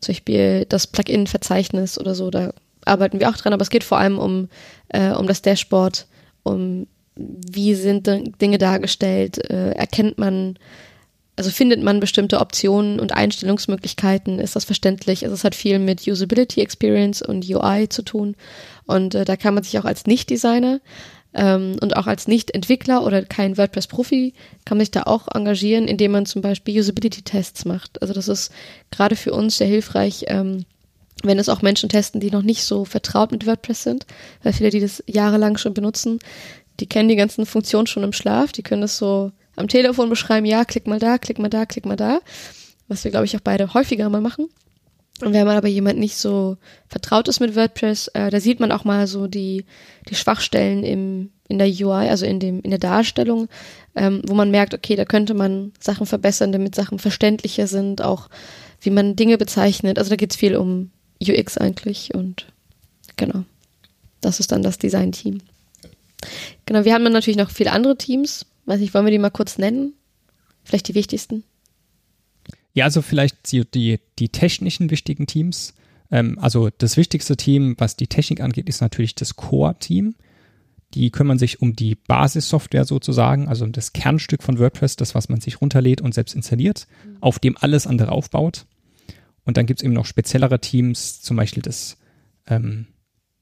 zum 0.00 0.12
Beispiel 0.12 0.66
das 0.68 0.86
Plugin-Verzeichnis 0.86 1.98
oder 1.98 2.14
so, 2.14 2.30
da 2.30 2.52
arbeiten 2.84 3.20
wir 3.20 3.30
auch 3.30 3.36
dran, 3.36 3.52
aber 3.52 3.62
es 3.62 3.70
geht 3.70 3.84
vor 3.84 3.98
allem 3.98 4.18
um, 4.18 4.48
äh, 4.88 5.10
um 5.10 5.26
das 5.26 5.42
Dashboard, 5.42 6.06
um 6.42 6.86
wie 7.16 7.74
sind 7.74 8.06
Dinge 8.40 8.58
dargestellt, 8.58 9.50
äh, 9.50 9.72
erkennt 9.72 10.18
man 10.18 10.58
also 11.36 11.50
findet 11.50 11.82
man 11.82 12.00
bestimmte 12.00 12.40
Optionen 12.40 12.98
und 12.98 13.12
Einstellungsmöglichkeiten, 13.12 14.38
ist 14.38 14.56
das 14.56 14.64
verständlich. 14.64 15.22
Also 15.22 15.34
es 15.34 15.44
hat 15.44 15.54
viel 15.54 15.78
mit 15.78 16.06
Usability 16.06 16.62
Experience 16.62 17.20
und 17.20 17.46
UI 17.46 17.90
zu 17.90 18.02
tun. 18.02 18.36
Und 18.86 19.14
äh, 19.14 19.26
da 19.26 19.36
kann 19.36 19.52
man 19.52 19.62
sich 19.62 19.78
auch 19.78 19.84
als 19.84 20.06
Nicht-Designer 20.06 20.80
ähm, 21.34 21.76
und 21.82 21.94
auch 21.94 22.06
als 22.06 22.26
Nicht-Entwickler 22.26 23.04
oder 23.04 23.22
kein 23.22 23.58
WordPress-Profi 23.58 24.32
kann 24.64 24.78
man 24.78 24.86
sich 24.86 24.92
da 24.92 25.02
auch 25.02 25.28
engagieren, 25.34 25.86
indem 25.86 26.12
man 26.12 26.24
zum 26.24 26.40
Beispiel 26.40 26.80
Usability-Tests 26.80 27.66
macht. 27.66 28.00
Also 28.00 28.14
das 28.14 28.28
ist 28.28 28.50
gerade 28.90 29.14
für 29.14 29.34
uns 29.34 29.58
sehr 29.58 29.68
hilfreich, 29.68 30.24
ähm, 30.28 30.64
wenn 31.22 31.38
es 31.38 31.50
auch 31.50 31.60
Menschen 31.60 31.90
testen, 31.90 32.20
die 32.20 32.30
noch 32.30 32.42
nicht 32.42 32.64
so 32.64 32.86
vertraut 32.86 33.32
mit 33.32 33.46
WordPress 33.46 33.82
sind, 33.82 34.06
weil 34.42 34.54
viele, 34.54 34.70
die 34.70 34.80
das 34.80 35.02
jahrelang 35.06 35.58
schon 35.58 35.74
benutzen, 35.74 36.18
die 36.80 36.86
kennen 36.86 37.08
die 37.08 37.16
ganzen 37.16 37.46
Funktionen 37.46 37.86
schon 37.86 38.02
im 38.02 38.12
Schlaf, 38.12 38.52
die 38.52 38.62
können 38.62 38.82
das 38.82 38.98
so 38.98 39.32
am 39.56 39.68
Telefon 39.68 40.08
beschreiben, 40.08 40.46
ja, 40.46 40.64
klick 40.64 40.86
mal 40.86 40.98
da, 40.98 41.18
klick 41.18 41.38
mal 41.38 41.48
da, 41.48 41.66
klick 41.66 41.86
mal 41.86 41.96
da. 41.96 42.20
Was 42.88 43.04
wir, 43.04 43.10
glaube 43.10 43.26
ich, 43.26 43.36
auch 43.36 43.40
beide 43.40 43.74
häufiger 43.74 44.08
mal 44.08 44.20
machen. 44.20 44.48
Und 45.22 45.32
wenn 45.32 45.46
man 45.46 45.56
aber 45.56 45.68
jemand 45.68 45.98
nicht 45.98 46.16
so 46.16 46.58
vertraut 46.88 47.26
ist 47.28 47.40
mit 47.40 47.56
WordPress, 47.56 48.08
äh, 48.08 48.30
da 48.30 48.38
sieht 48.38 48.60
man 48.60 48.70
auch 48.70 48.84
mal 48.84 49.06
so 49.06 49.26
die, 49.26 49.64
die 50.10 50.14
Schwachstellen 50.14 50.84
im, 50.84 51.30
in 51.48 51.58
der 51.58 51.68
UI, 51.68 52.08
also 52.08 52.26
in 52.26 52.38
dem, 52.38 52.60
in 52.60 52.70
der 52.70 52.78
Darstellung, 52.78 53.48
ähm, 53.94 54.20
wo 54.26 54.34
man 54.34 54.50
merkt, 54.50 54.74
okay, 54.74 54.94
da 54.94 55.06
könnte 55.06 55.32
man 55.32 55.72
Sachen 55.80 56.04
verbessern, 56.04 56.52
damit 56.52 56.74
Sachen 56.74 56.98
verständlicher 56.98 57.66
sind, 57.66 58.02
auch 58.02 58.28
wie 58.82 58.90
man 58.90 59.16
Dinge 59.16 59.38
bezeichnet. 59.38 59.98
Also 59.98 60.10
da 60.10 60.16
geht 60.16 60.32
es 60.32 60.36
viel 60.36 60.54
um 60.54 60.90
UX 61.26 61.56
eigentlich 61.56 62.14
und 62.14 62.46
genau. 63.16 63.44
Das 64.20 64.38
ist 64.38 64.52
dann 64.52 64.62
das 64.62 64.76
Design-Team. 64.76 65.40
Genau, 66.64 66.84
wir 66.84 66.94
haben 66.94 67.04
dann 67.04 67.12
natürlich 67.12 67.36
noch 67.38 67.50
viele 67.50 67.72
andere 67.72 67.96
Teams, 67.96 68.46
Weiß 68.66 68.80
nicht, 68.80 68.92
wollen 68.92 69.06
wir 69.06 69.12
die 69.12 69.18
mal 69.18 69.30
kurz 69.30 69.58
nennen? 69.58 69.94
Vielleicht 70.64 70.88
die 70.88 70.94
wichtigsten? 70.94 71.44
Ja, 72.74 72.84
also 72.84 73.00
vielleicht 73.00 73.52
die, 73.52 73.64
die, 73.64 74.00
die 74.18 74.28
technischen 74.28 74.90
wichtigen 74.90 75.26
Teams. 75.26 75.74
Ähm, 76.10 76.38
also 76.40 76.68
das 76.76 76.96
wichtigste 76.96 77.36
Team, 77.36 77.76
was 77.78 77.96
die 77.96 78.08
Technik 78.08 78.40
angeht, 78.40 78.68
ist 78.68 78.80
natürlich 78.80 79.14
das 79.14 79.36
Core-Team. 79.36 80.16
Die 80.94 81.10
kümmern 81.10 81.38
sich 81.38 81.62
um 81.62 81.74
die 81.74 81.94
Basissoftware 81.94 82.84
sozusagen, 82.84 83.48
also 83.48 83.64
um 83.64 83.72
das 83.72 83.92
Kernstück 83.92 84.42
von 84.42 84.58
WordPress, 84.58 84.96
das, 84.96 85.14
was 85.14 85.28
man 85.28 85.40
sich 85.40 85.60
runterlädt 85.60 86.00
und 86.00 86.12
selbst 86.12 86.34
installiert, 86.34 86.86
mhm. 87.04 87.16
auf 87.20 87.38
dem 87.38 87.56
alles 87.56 87.86
andere 87.86 88.12
aufbaut. 88.12 88.66
Und 89.44 89.56
dann 89.56 89.66
gibt 89.66 89.80
es 89.80 89.84
eben 89.84 89.94
noch 89.94 90.06
speziellere 90.06 90.60
Teams, 90.60 91.22
zum 91.22 91.36
Beispiel 91.36 91.62
das 91.62 91.96
ähm, 92.48 92.86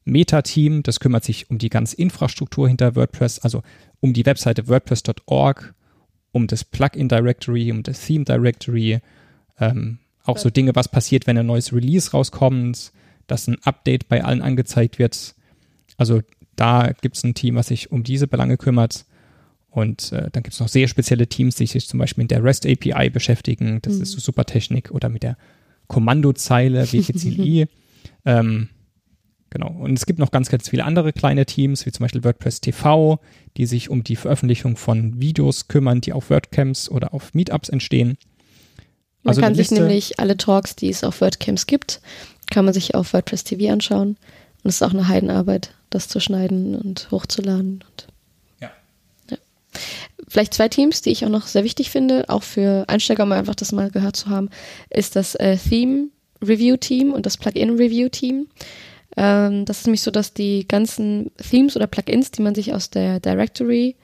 Meta-Team, 0.04 0.82
das 0.82 1.00
kümmert 1.00 1.24
sich 1.24 1.50
um 1.50 1.58
die 1.58 1.70
ganze 1.70 1.96
Infrastruktur 1.96 2.68
hinter 2.68 2.94
WordPress, 2.94 3.38
also 3.40 3.62
um 4.00 4.12
die 4.12 4.26
Webseite 4.26 4.68
WordPress.org, 4.68 5.74
um 6.32 6.46
das 6.46 6.64
Plugin-Directory, 6.64 7.70
um 7.70 7.82
das 7.82 8.04
Theme-Directory, 8.04 9.00
ähm, 9.60 9.98
auch 10.24 10.38
so 10.38 10.50
Dinge, 10.50 10.74
was 10.74 10.88
passiert, 10.88 11.26
wenn 11.26 11.38
ein 11.38 11.46
neues 11.46 11.72
Release 11.72 12.10
rauskommt, 12.10 12.92
dass 13.26 13.46
ein 13.46 13.58
Update 13.62 14.08
bei 14.08 14.24
allen 14.24 14.42
angezeigt 14.42 14.98
wird. 14.98 15.34
Also 15.96 16.22
da 16.56 16.92
gibt 17.00 17.16
es 17.16 17.24
ein 17.24 17.34
Team, 17.34 17.56
was 17.56 17.68
sich 17.68 17.92
um 17.92 18.04
diese 18.04 18.26
Belange 18.26 18.56
kümmert. 18.56 19.04
Und 19.70 20.12
äh, 20.12 20.30
dann 20.30 20.42
gibt 20.42 20.54
es 20.54 20.60
noch 20.60 20.68
sehr 20.68 20.88
spezielle 20.88 21.26
Teams, 21.26 21.56
die 21.56 21.66
sich 21.66 21.88
zum 21.88 21.98
Beispiel 21.98 22.24
mit 22.24 22.30
der 22.30 22.44
REST 22.44 22.66
API 22.66 23.10
beschäftigen. 23.10 23.80
Das 23.82 23.96
mhm. 23.96 24.02
ist 24.02 24.12
so 24.12 24.20
Supertechnik 24.20 24.90
oder 24.92 25.08
mit 25.08 25.22
der 25.22 25.36
Kommandozeile 25.88 26.86
WPCLI. 26.92 27.66
ähm, 28.24 28.68
Genau. 29.54 29.68
Und 29.68 29.96
es 29.96 30.04
gibt 30.04 30.18
noch 30.18 30.32
ganz, 30.32 30.50
ganz 30.50 30.68
viele 30.68 30.84
andere 30.84 31.12
kleine 31.12 31.46
Teams, 31.46 31.86
wie 31.86 31.92
zum 31.92 32.02
Beispiel 32.02 32.24
WordPress 32.24 32.60
TV, 32.60 33.20
die 33.56 33.66
sich 33.66 33.88
um 33.88 34.02
die 34.02 34.16
Veröffentlichung 34.16 34.76
von 34.76 35.20
Videos 35.20 35.68
kümmern, 35.68 36.00
die 36.00 36.12
auf 36.12 36.28
WordCamps 36.28 36.88
oder 36.88 37.14
auf 37.14 37.34
Meetups 37.34 37.68
entstehen. 37.68 38.18
Man 39.22 39.30
also 39.30 39.40
kann 39.40 39.54
sich 39.54 39.70
nämlich 39.70 40.18
alle 40.18 40.36
Talks, 40.36 40.74
die 40.74 40.88
es 40.88 41.04
auf 41.04 41.20
WordCamps 41.20 41.68
gibt, 41.68 42.00
kann 42.50 42.64
man 42.64 42.74
sich 42.74 42.96
auf 42.96 43.12
WordPress 43.12 43.44
TV 43.44 43.72
anschauen. 43.72 44.16
Und 44.64 44.68
es 44.68 44.74
ist 44.74 44.82
auch 44.82 44.92
eine 44.92 45.06
Heidenarbeit, 45.06 45.72
das 45.88 46.08
zu 46.08 46.18
schneiden 46.18 46.74
und 46.74 47.12
hochzuladen. 47.12 47.84
Und 47.88 48.08
ja. 48.60 48.72
ja. 49.30 49.36
Vielleicht 50.26 50.52
zwei 50.52 50.68
Teams, 50.68 51.00
die 51.00 51.10
ich 51.10 51.24
auch 51.24 51.30
noch 51.30 51.46
sehr 51.46 51.62
wichtig 51.62 51.90
finde, 51.90 52.28
auch 52.28 52.42
für 52.42 52.88
Einsteiger, 52.88 53.22
um 53.22 53.30
einfach 53.30 53.54
das 53.54 53.70
mal 53.70 53.92
gehört 53.92 54.16
zu 54.16 54.30
haben, 54.30 54.50
ist 54.90 55.14
das 55.14 55.36
äh, 55.36 55.56
Theme 55.56 56.08
Review 56.42 56.76
Team 56.76 57.12
und 57.12 57.24
das 57.24 57.36
Plugin 57.36 57.76
Review 57.76 58.08
Team. 58.08 58.48
Ähm, 59.16 59.64
das 59.64 59.80
ist 59.80 59.86
nämlich 59.86 60.02
so, 60.02 60.10
dass 60.10 60.34
die 60.34 60.66
ganzen 60.66 61.30
Themes 61.36 61.76
oder 61.76 61.86
Plugins, 61.86 62.30
die 62.30 62.42
man 62.42 62.54
sich 62.54 62.74
aus 62.74 62.90
der 62.90 63.20
Directory 63.20 63.96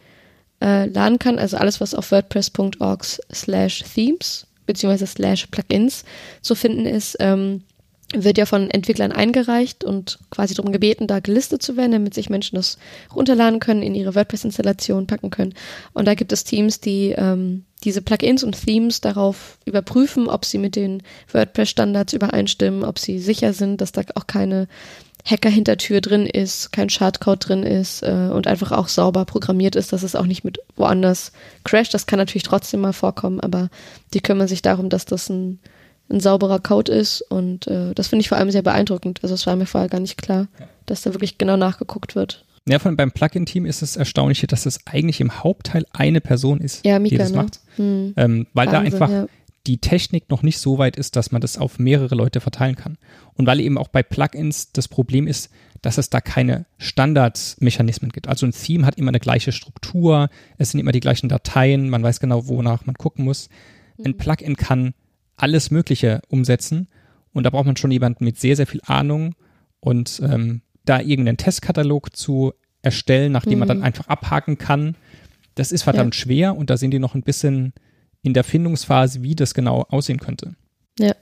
äh, 0.61 0.87
laden 0.87 1.19
kann, 1.19 1.39
also 1.39 1.57
alles, 1.57 1.81
was 1.81 1.95
auf 1.95 2.11
WordPress.org 2.13 3.05
slash 3.33 3.83
Themes 3.95 4.47
beziehungsweise 4.67 5.07
slash 5.07 5.47
Plugins 5.47 6.05
zu 6.43 6.55
finden 6.55 6.87
ist, 6.87 7.17
ähm, 7.19 7.63
wird 8.13 8.39
ja 8.39 8.47
von 8.47 8.71
Entwicklern 8.71 9.13
eingereicht 9.13 9.85
und 9.85 10.19
quasi 10.31 10.55
darum 10.55 10.73
gebeten, 10.73 11.07
da 11.07 11.21
gelistet 11.21 11.63
zu 11.63 11.77
werden, 11.77 11.93
damit 11.93 12.15
sich 12.15 12.29
Menschen 12.29 12.57
das 12.57 12.79
runterladen 13.15 13.61
können, 13.61 13.83
in 13.83 13.95
ihre 13.95 14.15
WordPress-Installation 14.15 15.07
packen 15.07 15.31
können. 15.31 15.55
Und 15.93 16.07
da 16.07 16.15
gibt 16.15 16.33
es 16.33 16.43
Teams, 16.43 16.81
die 16.81 17.15
ähm, 17.17 17.65
diese 17.85 18.03
Plugins 18.03 18.43
und 18.43 18.61
Themes 18.65 19.01
darauf 19.01 19.59
überprüfen, 19.65 20.29
ob 20.29 20.45
sie 20.45 20.59
mit 20.59 20.75
den 20.75 21.03
WordPress-Standards 21.33 22.13
übereinstimmen, 22.13 22.85
ob 22.85 22.99
sie 22.99 23.21
sicher 23.21 23.53
sind, 23.53 23.81
dass 23.81 23.93
da 23.93 24.03
auch 24.17 24.27
keine 24.27 24.67
Hacker-Hintertür 25.25 26.01
drin 26.01 26.27
ist, 26.27 26.73
kein 26.73 26.91
Schadcode 26.91 27.49
drin 27.49 27.63
ist 27.63 28.03
äh, 28.03 28.31
und 28.33 28.47
einfach 28.47 28.73
auch 28.73 28.89
sauber 28.89 29.25
programmiert 29.25 29.77
ist, 29.77 29.93
dass 29.93 30.03
es 30.03 30.17
auch 30.17 30.27
nicht 30.27 30.45
mit 30.45 30.59
woanders 30.77 31.33
crasht. 31.63 31.95
Das 31.95 32.07
kann 32.07 32.19
natürlich 32.19 32.43
trotzdem 32.43 32.81
mal 32.81 32.93
vorkommen, 32.93 33.39
aber 33.39 33.69
die 34.15 34.21
kümmern 34.21 34.49
sich 34.49 34.63
darum, 34.63 34.89
dass 34.89 35.05
das 35.05 35.29
ein 35.29 35.61
ein 36.11 36.21
sauberer 36.21 36.59
Code 36.59 36.93
ist 36.93 37.23
und 37.23 37.67
äh, 37.67 37.95
das 37.95 38.09
finde 38.09 38.23
ich 38.23 38.29
vor 38.29 38.39
allem 38.39 38.51
sehr 38.51 38.63
beeindruckend. 38.63 39.21
Also 39.23 39.35
es 39.35 39.47
war 39.47 39.57
mir 39.57 39.67
vorher 39.67 39.89
gar 39.89 40.01
nicht 40.01 40.21
klar, 40.21 40.49
dass 40.87 41.03
da 41.03 41.15
wirklich 41.15 41.39
genau 41.39 41.57
nachgeguckt 41.57 42.17
wird. 42.17 42.45
Ja, 42.69 42.79
von 42.79 42.97
beim 42.97 43.11
Plugin-Team 43.11 43.65
ist 43.65 43.83
es 43.83 43.97
erstaunlich, 43.97 44.45
dass 44.47 44.67
es 44.67 44.87
eigentlich 44.87 45.21
im 45.21 45.43
Hauptteil 45.43 45.87
eine 45.93 46.21
Person 46.21 46.61
ist, 46.61 46.85
ja, 46.85 46.99
Mika, 46.99 47.15
die 47.15 47.19
das 47.19 47.31
ne? 47.31 47.37
macht. 47.37 47.61
Hm. 47.77 48.15
Ähm, 48.17 48.47
weil 48.53 48.67
Wahnsinn, 48.67 48.73
da 48.73 48.81
einfach 48.81 49.11
ja. 49.11 49.27
die 49.67 49.79
Technik 49.79 50.29
noch 50.31 50.43
nicht 50.43 50.59
so 50.59 50.79
weit 50.79 50.97
ist, 50.97 51.17
dass 51.17 51.33
man 51.33 51.41
das 51.41 51.59
auf 51.59 51.79
mehrere 51.79 52.15
Leute 52.15 52.41
verteilen 52.41 52.77
kann. 52.77 52.99
Und 53.35 53.47
weil 53.47 53.61
eben 53.61 53.79
auch 53.79 53.89
bei 53.89 54.03
Plugins 54.03 54.73
das 54.73 54.89
Problem 54.89 55.27
ist, 55.27 55.51
dass 55.81 55.97
es 55.97 56.11
da 56.11 56.21
keine 56.21 56.67
Standardmechanismen 56.77 58.11
gibt. 58.11 58.29
Also 58.29 58.47
ein 58.47 58.53
Theme 58.53 58.85
hat 58.85 58.99
immer 58.99 59.09
eine 59.09 59.21
gleiche 59.21 59.53
Struktur, 59.53 60.29
es 60.59 60.71
sind 60.71 60.81
immer 60.81 60.93
die 60.93 61.01
gleichen 61.01 61.31
Dateien, 61.31 61.89
man 61.89 62.03
weiß 62.03 62.21
genau, 62.21 62.47
wonach 62.49 62.85
man 62.85 62.95
gucken 62.97 63.25
muss. 63.25 63.49
Ein 63.99 64.13
hm. 64.13 64.17
Plugin 64.19 64.57
kann 64.57 64.93
alles 65.43 65.71
Mögliche 65.71 66.23
umsetzen. 66.29 66.89
Und 67.33 67.45
da 67.45 67.51
braucht 67.51 67.67
man 67.67 67.77
schon 67.77 67.91
jemanden 67.91 68.25
mit 68.25 68.39
sehr, 68.39 68.57
sehr 68.57 68.67
viel 68.67 68.81
Ahnung 68.87 69.35
und 69.81 70.21
ähm, 70.25 70.63
da 70.85 71.01
irgendeinen 71.01 71.37
Testkatalog 71.37 72.17
zu 72.17 72.53
erstellen, 72.83 73.33
nachdem 73.33 73.55
mhm. 73.55 73.59
man 73.61 73.69
dann 73.69 73.79
mhm. 73.79 73.85
einfach 73.85 74.09
abhaken 74.09 74.59
kann. 74.59 74.97
Das 75.55 75.73
ist 75.73 75.83
verdammt 75.83 76.15
ja. 76.15 76.21
schwer 76.21 76.57
und 76.57 76.71
da 76.71 76.77
sind 76.77 76.91
die 76.93 76.99
noch 76.99 77.15
ein 77.15 77.23
bisschen 77.23 77.73
in 78.23 78.35
der 78.35 78.45
Findungsphase, 78.45 79.23
wie 79.23 79.35
das 79.35 79.55
genau 79.55 79.87
aussehen 79.89 80.19
könnte. 80.19 80.55
Ja, 80.99 81.15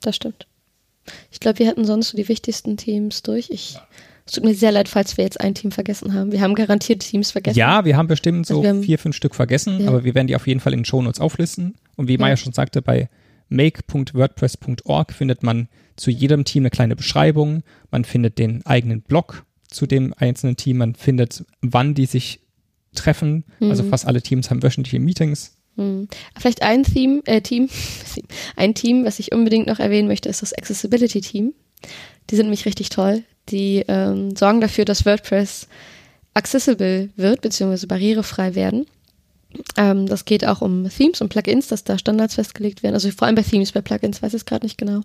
das 0.00 0.16
stimmt. 0.16 0.46
Ich 1.30 1.40
glaube, 1.40 1.58
wir 1.58 1.66
hätten 1.66 1.84
sonst 1.84 2.10
so 2.10 2.16
die 2.16 2.28
wichtigsten 2.28 2.76
Teams 2.76 3.22
durch. 3.22 3.50
Ich 3.50 3.74
ja. 3.74 3.86
Es 4.24 4.32
tut 4.32 4.44
mir 4.44 4.54
sehr 4.54 4.72
leid, 4.72 4.88
falls 4.88 5.16
wir 5.16 5.24
jetzt 5.24 5.40
ein 5.40 5.54
Team 5.54 5.72
vergessen 5.72 6.14
haben. 6.14 6.30
Wir 6.32 6.40
haben 6.40 6.54
garantiert 6.54 7.00
Teams 7.00 7.32
vergessen. 7.32 7.58
Ja, 7.58 7.84
wir 7.84 7.96
haben 7.96 8.06
bestimmt 8.06 8.46
so 8.46 8.58
Also 8.58 8.68
haben- 8.68 8.82
vier, 8.82 8.98
fünf 8.98 9.16
Stück 9.16 9.34
vergessen, 9.34 9.80
Ja. 9.80 9.88
aber 9.88 10.04
wir 10.04 10.14
werden 10.14 10.28
die 10.28 10.36
auf 10.36 10.46
jeden 10.46 10.60
Fall 10.60 10.72
in 10.72 10.80
den 10.80 10.84
Shownotes 10.84 11.20
auflisten. 11.20 11.74
Und 11.96 12.08
wie 12.08 12.18
Maya 12.18 12.36
schon 12.36 12.52
sagte, 12.52 12.82
bei 12.82 13.08
make.wordpress.org 13.48 15.12
findet 15.12 15.42
man 15.42 15.68
zu 15.96 16.10
jedem 16.10 16.44
Team 16.44 16.62
eine 16.62 16.70
kleine 16.70 16.96
Beschreibung. 16.96 17.62
Man 17.90 18.04
findet 18.04 18.38
den 18.38 18.64
eigenen 18.64 19.02
Blog 19.02 19.44
zu 19.68 19.86
dem 19.86 20.14
einzelnen 20.16 20.56
Team. 20.56 20.78
Man 20.78 20.94
findet, 20.94 21.44
wann 21.60 21.94
die 21.94 22.06
sich 22.06 22.40
treffen. 22.94 23.44
Also 23.60 23.84
fast 23.84 24.06
alle 24.06 24.22
Teams 24.22 24.50
haben 24.50 24.62
wöchentliche 24.62 25.00
Meetings. 25.00 25.56
Hm. 25.76 26.08
Vielleicht 26.38 26.62
ein 26.62 26.82
Theme, 26.84 27.22
äh, 27.24 27.40
Team, 27.40 27.68
ein 28.56 28.74
Team, 28.74 29.04
was 29.04 29.18
ich 29.18 29.32
unbedingt 29.32 29.66
noch 29.66 29.78
erwähnen 29.78 30.08
möchte, 30.08 30.28
ist 30.28 30.42
das 30.42 30.52
Accessibility 30.52 31.20
Team. 31.20 31.54
Die 32.30 32.36
sind 32.36 32.46
nämlich 32.46 32.66
richtig 32.66 32.90
toll. 32.90 33.24
Die 33.48 33.84
ähm, 33.88 34.36
sorgen 34.36 34.60
dafür, 34.60 34.84
dass 34.84 35.06
WordPress 35.06 35.68
accessible 36.34 37.10
wird, 37.16 37.40
beziehungsweise 37.40 37.86
barrierefrei 37.86 38.54
werden. 38.54 38.86
Ähm, 39.76 40.06
das 40.06 40.24
geht 40.24 40.46
auch 40.46 40.60
um 40.60 40.88
Themes 40.88 41.20
und 41.20 41.28
Plugins, 41.28 41.68
dass 41.68 41.84
da 41.84 41.98
Standards 41.98 42.34
festgelegt 42.34 42.82
werden. 42.82 42.94
Also 42.94 43.10
vor 43.10 43.26
allem 43.26 43.36
bei 43.36 43.42
Themes, 43.42 43.72
bei 43.72 43.80
Plugins 43.80 44.22
weiß 44.22 44.34
ich 44.34 44.40
es 44.40 44.46
gerade 44.46 44.64
nicht 44.64 44.78
genau. 44.78 45.00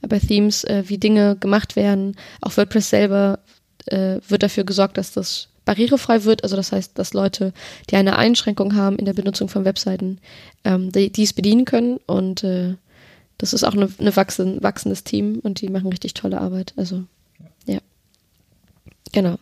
Aber 0.00 0.08
bei 0.08 0.18
Themes, 0.18 0.64
äh, 0.64 0.84
wie 0.86 0.98
Dinge 0.98 1.36
gemacht 1.36 1.76
werden, 1.76 2.16
auch 2.40 2.56
WordPress 2.56 2.90
selber 2.90 3.40
äh, 3.86 4.18
wird 4.28 4.42
dafür 4.42 4.64
gesorgt, 4.64 4.96
dass 4.98 5.12
das 5.12 5.48
barrierefrei 5.64 6.24
wird. 6.24 6.42
Also 6.42 6.56
das 6.56 6.72
heißt, 6.72 6.98
dass 6.98 7.14
Leute, 7.14 7.52
die 7.90 7.96
eine 7.96 8.16
Einschränkung 8.16 8.74
haben 8.74 8.96
in 8.96 9.04
der 9.04 9.14
Benutzung 9.14 9.48
von 9.48 9.64
Webseiten, 9.64 10.18
ähm, 10.64 10.90
die, 10.92 11.10
dies 11.10 11.32
bedienen 11.32 11.64
können. 11.64 11.98
Und 12.06 12.42
äh, 12.44 12.74
das 13.38 13.52
ist 13.52 13.64
auch 13.64 13.74
eine, 13.74 13.88
eine 13.98 14.16
wachsen, 14.16 14.62
wachsendes 14.62 15.04
Team 15.04 15.38
und 15.42 15.60
die 15.60 15.68
machen 15.68 15.88
richtig 15.88 16.14
tolle 16.14 16.40
Arbeit. 16.40 16.74
Also 16.76 17.04
ja, 17.66 17.78
genau. 19.12 19.36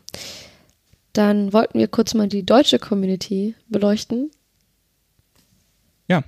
Dann 1.12 1.53
wollten 1.53 1.79
wir 1.79 1.88
kurz 1.88 2.14
mal 2.14 2.29
die 2.29 2.44
deutsche 2.44 2.79
Community 2.79 3.55
beleuchten. 3.68 4.31
Ja. 6.07 6.23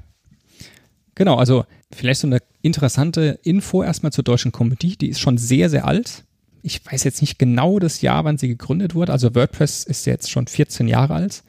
Genau, 1.15 1.37
also 1.37 1.65
vielleicht 1.93 2.21
so 2.21 2.27
eine 2.27 2.39
interessante 2.63 3.39
Info 3.43 3.83
erstmal 3.83 4.13
zur 4.13 4.25
deutschen 4.25 4.53
Community. 4.53 4.97
Die 4.97 5.09
ist 5.09 5.21
schon 5.21 5.39
sehr, 5.39 5.69
sehr 5.71 5.87
alt. 5.87 6.25
Ich 6.63 6.85
weiß 6.85 7.05
jetzt 7.05 7.21
nicht 7.21 7.39
genau 7.39 7.79
das 7.79 8.03
Jahr, 8.03 8.25
wann 8.25 8.39
sie 8.39 8.49
gegründet 8.49 8.95
wurde. 8.95 9.13
Also 9.13 9.35
WordPress 9.35 9.85
ist 9.85 10.07
jetzt 10.07 10.31
schon 10.31 10.47
14 10.47 10.89
Jahre 10.89 11.15
alt. 11.15 11.43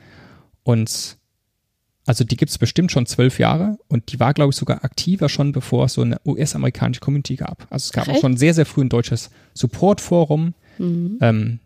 Und 0.64 1.18
also 2.06 2.24
die 2.24 2.36
gibt 2.36 2.50
es 2.50 2.58
bestimmt 2.58 2.92
schon 2.92 3.06
zwölf 3.06 3.40
Jahre 3.40 3.78
und 3.88 4.12
die 4.12 4.20
war, 4.20 4.34
glaube 4.34 4.50
ich, 4.50 4.56
sogar 4.56 4.84
aktiver 4.84 5.30
schon, 5.30 5.52
bevor 5.52 5.86
es 5.86 5.94
so 5.94 6.02
eine 6.02 6.20
US-amerikanische 6.26 7.00
Community 7.00 7.36
gab. 7.36 7.68
Also 7.70 7.86
es 7.86 7.92
gab 7.92 8.08
Ach, 8.08 8.16
auch 8.16 8.22
schon 8.22 8.38
sehr, 8.38 8.54
sehr 8.54 8.66
früh 8.66 8.82
ein 8.82 8.90
deutsches 8.90 9.30
Support-Forum. 9.54 10.54
Ähm, 11.22 11.60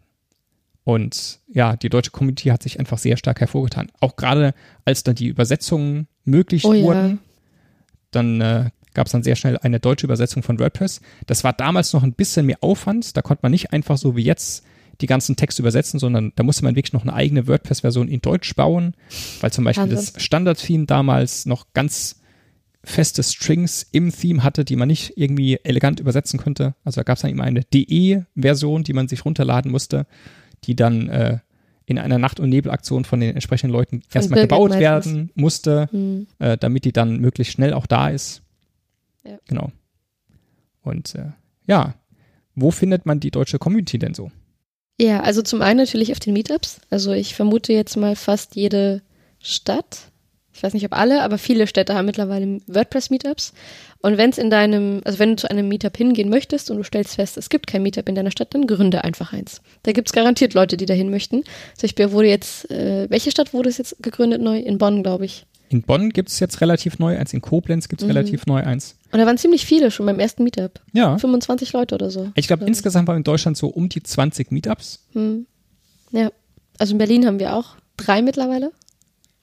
und 0.84 1.40
ja, 1.52 1.76
die 1.76 1.90
deutsche 1.90 2.12
Community 2.12 2.50
hat 2.50 2.64
sich 2.64 2.80
einfach 2.80 2.98
sehr 2.98 3.18
stark 3.18 3.40
hervorgetan. 3.40 3.92
Auch 4.00 4.18
gerade 4.18 4.54
als 4.84 5.04
dann 5.04 5.16
die 5.16 5.28
Übersetzungen 5.28 6.08
möglich 6.26 6.66
Oh 6.66 6.74
ja. 6.74 7.18
Dann 8.16 8.42
äh, 8.42 8.70
gab 8.94 9.08
es 9.08 9.12
dann 9.12 9.24
sehr 9.24 9.36
schnell 9.36 9.58
eine 9.58 9.80
deutsche 9.80 10.08
Übersetzung 10.08 10.42
von 10.42 10.60
WordPress. 10.60 11.02
Das 11.28 11.44
war 11.44 11.54
damals 11.54 11.94
noch 11.94 12.04
ein 12.04 12.14
bisschen 12.14 12.46
mehr 12.46 12.58
Aufwand. 12.62 13.16
Da 13.16 13.22
konnte 13.22 13.42
man 13.44 13.52
nicht 13.52 13.74
einfach 13.74 13.98
so 13.98 14.16
wie 14.16 14.24
jetzt 14.24 14.64
die 15.02 15.08
ganzen 15.08 15.36
Texte 15.36 15.62
übersetzen, 15.62 16.00
sondern 16.00 16.32
da 16.36 16.44
musste 16.44 16.64
man 16.64 16.76
wirklich 16.76 16.94
noch 16.94 17.02
eine 17.02 17.14
eigene 17.14 17.48
WordPress-Version 17.48 18.08
in 18.08 18.22
Deutsch 18.22 18.56
bauen, 18.56 18.96
weil 19.42 19.52
zum 19.52 19.66
Beispiel 19.66 19.90
Wahnsinn. 19.90 20.14
das 20.14 20.24
Standard-Theme 20.24 20.86
damals 20.86 21.46
noch 21.46 21.68
ganz 21.74 22.22
feste 22.84 23.24
Strings 23.24 23.86
im 23.92 24.12
Theme 24.12 24.44
hatte, 24.44 24.64
die 24.64 24.76
man 24.76 24.88
nicht 24.88 25.14
irgendwie 25.18 25.60
elegant 25.64 26.00
übersetzen 26.00 26.40
konnte. 26.40 26.76
Also 26.84 27.00
da 27.02 27.04
gab 27.04 27.18
es 27.18 27.24
dann 27.24 27.32
immer 27.32 27.44
eine 27.44 27.64
DE-Version, 27.64 28.84
die 28.84 28.94
man 28.94 29.08
sich 29.08 29.26
runterladen 29.26 29.72
musste, 29.72 30.06
die 30.64 30.76
dann 30.76 31.10
äh, 31.10 31.40
in 31.86 32.00
einer 32.00 32.18
Nacht- 32.18 32.40
und 32.40 32.50
Nebelaktion 32.50 33.06
von 33.06 33.20
den 33.20 33.34
entsprechenden 33.36 33.72
Leuten 33.74 34.02
erstmal 34.12 34.38
Birgit 34.40 34.50
gebaut 34.50 34.70
meistens. 34.72 34.82
werden 35.14 35.30
musste, 35.36 35.88
Hm. 35.92 36.28
äh, 36.40 36.58
damit 36.58 36.86
die 36.86 36.92
dann 36.94 37.20
möglichst 37.20 37.54
schnell 37.54 37.74
auch 37.74 37.86
da 37.86 38.10
ist. 38.10 38.42
Ja. 39.24 39.38
Genau. 39.48 39.72
Und 40.84 41.16
äh, 41.16 41.32
ja, 41.68 41.96
wo 42.56 42.72
findet 42.72 43.06
man 43.06 43.20
die 43.20 43.32
deutsche 43.32 43.60
Community 43.60 44.00
denn 44.00 44.14
so? 44.14 44.32
Ja, 45.00 45.22
also 45.22 45.42
zum 45.42 45.62
einen 45.62 45.80
natürlich 45.80 46.12
auf 46.12 46.20
den 46.20 46.34
Meetups. 46.34 46.80
Also 46.90 47.12
ich 47.12 47.36
vermute 47.36 47.74
jetzt 47.74 47.98
mal 47.98 48.16
fast 48.16 48.56
jede 48.56 49.02
Stadt. 49.40 50.12
Ich 50.56 50.64
weiß 50.64 50.74
nicht, 50.74 50.86
ob 50.86 50.94
alle, 50.98 51.22
aber 51.22 51.38
viele 51.38 51.68
Städte 51.68 51.96
haben 51.96 52.06
mittlerweile 52.06 52.62
WordPress-Meetups. 52.68 53.54
Und 54.02 54.18
wenn 54.18 54.30
es 54.30 54.38
in 54.38 54.50
deinem, 54.50 55.02
also 55.04 55.20
wenn 55.20 55.32
du 55.32 55.36
zu 55.36 55.50
einem 55.52 55.68
Meetup 55.68 55.98
hingehen 55.98 56.30
möchtest 56.30 56.72
und 56.72 56.78
du 56.78 56.84
stellst 56.84 57.16
fest, 57.16 57.38
es 57.38 57.50
gibt 57.50 57.68
kein 57.68 57.84
Meetup 57.84 58.08
in 58.08 58.16
deiner 58.16 58.32
Stadt, 58.32 58.54
dann 58.54 58.66
gründe 58.66 59.04
einfach 59.04 59.34
eins. 59.34 59.62
Da 59.84 59.92
gibt's 59.92 60.14
garantiert 60.14 60.54
Leute, 60.54 60.78
die 60.78 60.86
dahin 60.86 61.10
möchten. 61.10 61.44
Zum 61.76 61.82
Beispiel 61.88 62.12
wurde 62.12 62.30
jetzt, 62.30 62.70
äh, 62.72 63.10
welche 63.10 63.32
Stadt 63.32 63.54
wurde 63.54 63.68
es 63.70 63.78
jetzt 63.78 63.98
gegründet 64.02 64.42
neu? 64.42 64.58
In 64.60 64.78
Bonn, 64.78 65.04
glaube 65.04 65.26
ich. 65.26 65.46
In 65.70 65.82
Bonn 65.82 66.12
gibt 66.12 66.30
es 66.30 66.40
jetzt 66.40 66.62
relativ 66.62 67.00
neu 67.00 67.18
eins, 67.18 67.34
in 67.34 67.42
Koblenz 67.42 67.90
gibt 67.90 68.02
es 68.02 68.08
Mhm. 68.08 68.12
relativ 68.16 68.46
neu 68.46 68.64
eins. 68.64 68.96
Und 69.12 69.20
da 69.20 69.26
waren 69.26 69.38
ziemlich 69.38 69.66
viele 69.66 69.90
schon 69.92 70.06
beim 70.06 70.20
ersten 70.20 70.44
Meetup. 70.44 70.80
Ja. 70.94 71.18
25 71.18 71.74
Leute 71.74 71.96
oder 71.96 72.12
so. 72.12 72.30
Ich 72.36 72.48
glaube, 72.48 72.62
Ja. 72.64 72.68
insgesamt 72.68 73.08
waren 73.08 73.18
in 73.18 73.24
Deutschland 73.24 73.58
so 73.58 73.68
um 73.68 73.90
die 73.90 74.04
20 74.04 74.52
Meetups. 74.52 75.04
Hm. 75.14 75.48
Ja. 76.12 76.30
Also 76.78 76.94
in 76.94 76.98
Berlin 77.00 77.26
haben 77.26 77.40
wir 77.40 77.56
auch 77.56 77.76
drei 77.98 78.22
mittlerweile. 78.22 78.72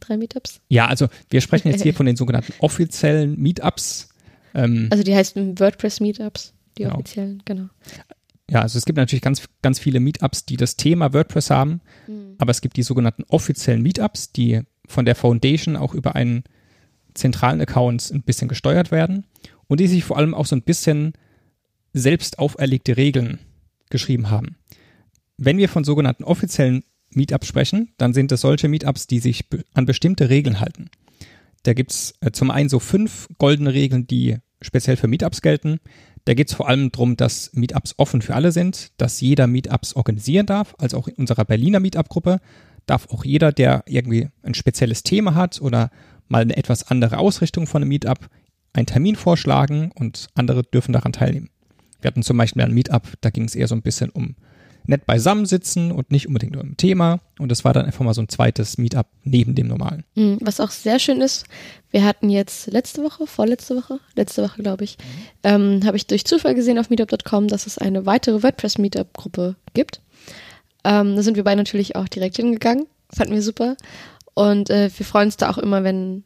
Drei 0.02 0.16
Meetups. 0.16 0.60
Ja, 0.68 0.86
also 0.86 1.08
wir 1.30 1.40
sprechen 1.40 1.68
jetzt 1.68 1.82
hier 1.82 1.94
von 1.94 2.06
den 2.06 2.16
sogenannten 2.16 2.52
offiziellen 2.58 3.40
Meetups. 3.40 4.08
Ähm, 4.54 4.88
Also 4.90 5.04
die 5.04 5.14
heißen 5.14 5.58
WordPress-Meetups, 5.58 6.52
die 6.76 6.82
Genau. 6.82 6.94
offiziellen, 6.96 7.42
genau. 7.44 7.68
ja, 8.50 8.60
also 8.62 8.76
es 8.78 8.84
gibt 8.84 8.96
natürlich 8.98 9.22
ganz, 9.22 9.42
ganz 9.62 9.78
viele 9.78 10.00
Meetups, 10.00 10.44
die 10.44 10.56
das 10.56 10.76
Thema 10.76 11.12
WordPress 11.12 11.50
haben, 11.50 11.80
aber 12.38 12.50
es 12.50 12.60
gibt 12.60 12.76
die 12.76 12.82
sogenannten 12.82 13.24
offiziellen 13.28 13.82
Meetups, 13.82 14.32
die 14.32 14.60
von 14.86 15.04
der 15.04 15.14
Foundation 15.14 15.76
auch 15.76 15.94
über 15.94 16.14
einen 16.16 16.42
zentralen 17.14 17.60
Account 17.60 18.10
ein 18.12 18.22
bisschen 18.22 18.48
gesteuert 18.48 18.90
werden 18.90 19.26
und 19.68 19.80
die 19.80 19.86
sich 19.86 20.02
vor 20.04 20.16
allem 20.18 20.34
auch 20.34 20.46
so 20.46 20.56
ein 20.56 20.62
bisschen 20.62 21.12
selbst 21.92 22.38
auferlegte 22.38 22.96
Regeln 22.96 23.38
geschrieben 23.90 24.30
haben. 24.30 24.56
Wenn 25.36 25.58
wir 25.58 25.68
von 25.68 25.84
sogenannten 25.84 26.24
offiziellen 26.24 26.84
Meetups 27.14 27.46
sprechen, 27.46 27.92
dann 27.98 28.14
sind 28.14 28.32
es 28.32 28.40
solche 28.40 28.68
Meetups, 28.68 29.06
die 29.06 29.18
sich 29.18 29.44
an 29.74 29.86
bestimmte 29.86 30.28
Regeln 30.28 30.60
halten. 30.60 30.90
Da 31.62 31.74
gibt's 31.74 32.14
äh, 32.20 32.32
zum 32.32 32.50
einen 32.50 32.68
so 32.68 32.78
fünf 32.78 33.28
goldene 33.38 33.72
Regeln, 33.72 34.06
die 34.06 34.38
speziell 34.60 34.96
für 34.96 35.08
Meetups 35.08 35.42
gelten. 35.42 35.80
Da 36.24 36.34
geht 36.34 36.48
es 36.48 36.54
vor 36.54 36.68
allem 36.68 36.92
darum, 36.92 37.16
dass 37.16 37.52
Meetups 37.52 37.94
offen 37.98 38.22
für 38.22 38.34
alle 38.34 38.52
sind, 38.52 38.92
dass 38.96 39.20
jeder 39.20 39.46
Meetups 39.46 39.94
organisieren 39.94 40.46
darf, 40.46 40.74
also 40.78 40.98
auch 40.98 41.08
in 41.08 41.14
unserer 41.14 41.44
Berliner 41.44 41.80
Meetup-Gruppe 41.80 42.40
darf 42.86 43.08
auch 43.10 43.24
jeder, 43.24 43.52
der 43.52 43.84
irgendwie 43.86 44.28
ein 44.42 44.54
spezielles 44.54 45.02
Thema 45.02 45.34
hat 45.34 45.60
oder 45.60 45.90
mal 46.28 46.42
eine 46.42 46.56
etwas 46.56 46.88
andere 46.88 47.18
Ausrichtung 47.18 47.66
von 47.66 47.82
einem 47.82 47.88
Meetup, 47.88 48.28
einen 48.72 48.86
Termin 48.86 49.16
vorschlagen 49.16 49.92
und 49.94 50.28
andere 50.34 50.62
dürfen 50.62 50.92
daran 50.92 51.12
teilnehmen. 51.12 51.50
Wir 52.00 52.08
hatten 52.08 52.22
zum 52.22 52.36
Beispiel 52.36 52.62
ein 52.62 52.72
Meetup, 52.74 53.14
da 53.20 53.30
ging 53.30 53.44
es 53.44 53.54
eher 53.54 53.68
so 53.68 53.74
ein 53.74 53.82
bisschen 53.82 54.10
um 54.10 54.34
nett 54.86 55.06
beisammensitzen 55.06 55.92
und 55.92 56.10
nicht 56.10 56.28
unbedingt 56.28 56.56
um 56.56 56.62
ein 56.62 56.76
Thema. 56.76 57.20
Und 57.38 57.50
das 57.50 57.64
war 57.64 57.72
dann 57.72 57.86
einfach 57.86 58.04
mal 58.04 58.14
so 58.14 58.22
ein 58.22 58.28
zweites 58.28 58.78
Meetup 58.78 59.06
neben 59.24 59.54
dem 59.54 59.68
normalen. 59.68 60.04
Mhm. 60.14 60.38
Was 60.40 60.60
auch 60.60 60.70
sehr 60.70 60.98
schön 60.98 61.20
ist, 61.20 61.46
wir 61.90 62.04
hatten 62.04 62.30
jetzt 62.30 62.66
letzte 62.68 63.02
Woche, 63.02 63.26
vorletzte 63.26 63.76
Woche, 63.76 64.00
letzte 64.16 64.42
Woche 64.42 64.62
glaube 64.62 64.84
ich, 64.84 64.96
ähm, 65.42 65.80
habe 65.84 65.96
ich 65.96 66.06
durch 66.06 66.24
Zufall 66.24 66.54
gesehen 66.54 66.78
auf 66.78 66.90
meetup.com, 66.90 67.48
dass 67.48 67.66
es 67.66 67.78
eine 67.78 68.06
weitere 68.06 68.42
WordPress-Meetup-Gruppe 68.42 69.56
gibt. 69.74 70.00
Ähm, 70.84 71.16
da 71.16 71.22
sind 71.22 71.36
wir 71.36 71.44
beide 71.44 71.58
natürlich 71.58 71.96
auch 71.96 72.08
direkt 72.08 72.36
hingegangen. 72.36 72.86
Fanden 73.14 73.34
wir 73.34 73.42
super. 73.42 73.76
Und 74.34 74.70
äh, 74.70 74.90
wir 74.96 75.06
freuen 75.06 75.26
uns 75.26 75.36
da 75.36 75.50
auch 75.50 75.58
immer, 75.58 75.84
wenn, 75.84 76.24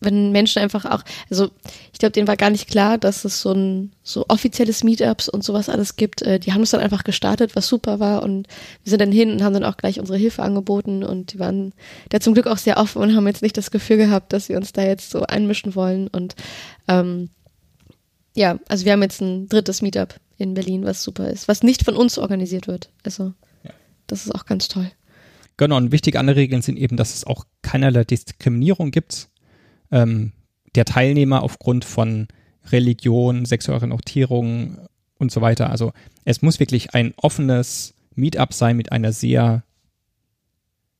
wenn 0.00 0.32
Menschen 0.32 0.62
einfach 0.62 0.84
auch, 0.84 1.02
also 1.30 1.50
ich 1.92 1.98
glaube, 1.98 2.12
denen 2.12 2.28
war 2.28 2.36
gar 2.36 2.50
nicht 2.50 2.68
klar, 2.68 2.98
dass 2.98 3.24
es 3.24 3.40
so 3.40 3.52
ein 3.52 3.92
so 4.02 4.24
offizielles 4.28 4.84
Meetups 4.84 5.28
und 5.28 5.44
sowas 5.44 5.68
alles 5.68 5.96
gibt. 5.96 6.22
Äh, 6.22 6.38
die 6.38 6.52
haben 6.52 6.62
es 6.62 6.70
dann 6.70 6.80
einfach 6.80 7.04
gestartet, 7.04 7.56
was 7.56 7.68
super 7.68 8.00
war 8.00 8.22
und 8.22 8.48
wir 8.84 8.90
sind 8.90 9.00
dann 9.00 9.12
hin 9.12 9.30
und 9.30 9.42
haben 9.42 9.54
dann 9.54 9.64
auch 9.64 9.76
gleich 9.76 10.00
unsere 10.00 10.18
Hilfe 10.18 10.42
angeboten 10.42 11.04
und 11.04 11.32
die 11.32 11.38
waren 11.38 11.72
da 12.08 12.20
zum 12.20 12.34
Glück 12.34 12.46
auch 12.46 12.58
sehr 12.58 12.78
offen 12.78 13.00
und 13.02 13.14
haben 13.14 13.26
jetzt 13.26 13.42
nicht 13.42 13.56
das 13.56 13.70
Gefühl 13.70 13.96
gehabt, 13.96 14.32
dass 14.32 14.48
wir 14.48 14.56
uns 14.56 14.72
da 14.72 14.82
jetzt 14.82 15.10
so 15.10 15.22
einmischen 15.22 15.74
wollen 15.74 16.08
und 16.08 16.34
ähm, 16.88 17.30
ja, 18.34 18.58
also 18.68 18.84
wir 18.86 18.92
haben 18.92 19.02
jetzt 19.02 19.20
ein 19.20 19.48
drittes 19.48 19.82
Meetup 19.82 20.14
in 20.38 20.54
Berlin, 20.54 20.84
was 20.84 21.02
super 21.02 21.28
ist, 21.28 21.48
was 21.48 21.62
nicht 21.62 21.84
von 21.84 21.96
uns 21.96 22.18
organisiert 22.18 22.66
wird. 22.66 22.90
Also 23.04 23.34
das 24.06 24.26
ist 24.26 24.34
auch 24.34 24.44
ganz 24.44 24.68
toll. 24.68 24.90
Genau, 25.56 25.76
und 25.76 25.92
wichtige 25.92 26.18
andere 26.18 26.36
Regeln 26.36 26.62
sind 26.62 26.78
eben, 26.78 26.96
dass 26.96 27.14
es 27.14 27.24
auch 27.24 27.44
keinerlei 27.62 28.04
Diskriminierung 28.04 28.90
gibt 28.90 29.28
ähm, 29.92 30.32
der 30.74 30.84
Teilnehmer 30.84 31.42
aufgrund 31.42 31.84
von 31.84 32.28
Religion, 32.70 33.44
sexueller 33.44 33.82
Orientierung 33.82 34.78
und 35.18 35.30
so 35.30 35.40
weiter. 35.40 35.70
Also 35.70 35.92
es 36.24 36.42
muss 36.42 36.60
wirklich 36.60 36.94
ein 36.94 37.14
offenes 37.16 37.94
Meetup 38.14 38.52
sein 38.52 38.76
mit 38.76 38.92
einer 38.92 39.12
sehr 39.12 39.62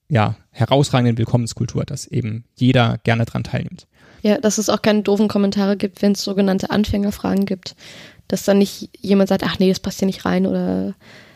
ja, 0.09 0.37
herausragenden 0.51 1.19
Willkommenskultur, 1.19 1.85
dass 1.85 2.07
eben 2.07 2.45
jeder 2.55 2.99
gerne 2.99 3.25
dran 3.25 3.45
teilnimmt. 3.45 3.87
Ja, 4.23 4.39
dass 4.39 4.59
es 4.59 4.69
auch 4.69 4.83
keine 4.83 5.03
doofen 5.03 5.29
Kommentare 5.29 5.77
gibt, 5.77 6.03
wenn 6.03 6.13
es 6.13 6.23
sogenannte 6.23 6.71
Anfängerfragen 6.71 7.47
gibt. 7.47 7.75
Dass 8.29 8.45
dann 8.45 8.59
nicht 8.59 8.91
jemand 9.01 9.29
sagt, 9.29 9.43
ach 9.45 9.59
nee, 9.59 9.69
das 9.69 9.81
passt 9.81 9.99
hier 9.99 10.07
nicht 10.07 10.25
rein 10.25 10.47
oder 10.47 10.95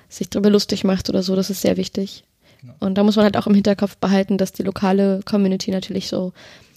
sich 0.08 0.30
darüber 0.30 0.50
lustig 0.50 0.84
macht 0.84 1.08
oder 1.08 1.22
so. 1.22 1.34
Das 1.34 1.50
ist 1.50 1.62
sehr 1.62 1.76
wichtig. 1.76 2.24
Genau. 2.60 2.74
Und 2.80 2.96
da 2.96 3.02
muss 3.02 3.16
man 3.16 3.24
halt 3.24 3.36
auch 3.36 3.46
im 3.46 3.54
Hinterkopf 3.54 3.96
behalten, 3.96 4.38
dass 4.38 4.52
die 4.52 4.62
lokale 4.62 5.20
Community 5.24 5.70
natürlich 5.70 6.08
so 6.08 6.32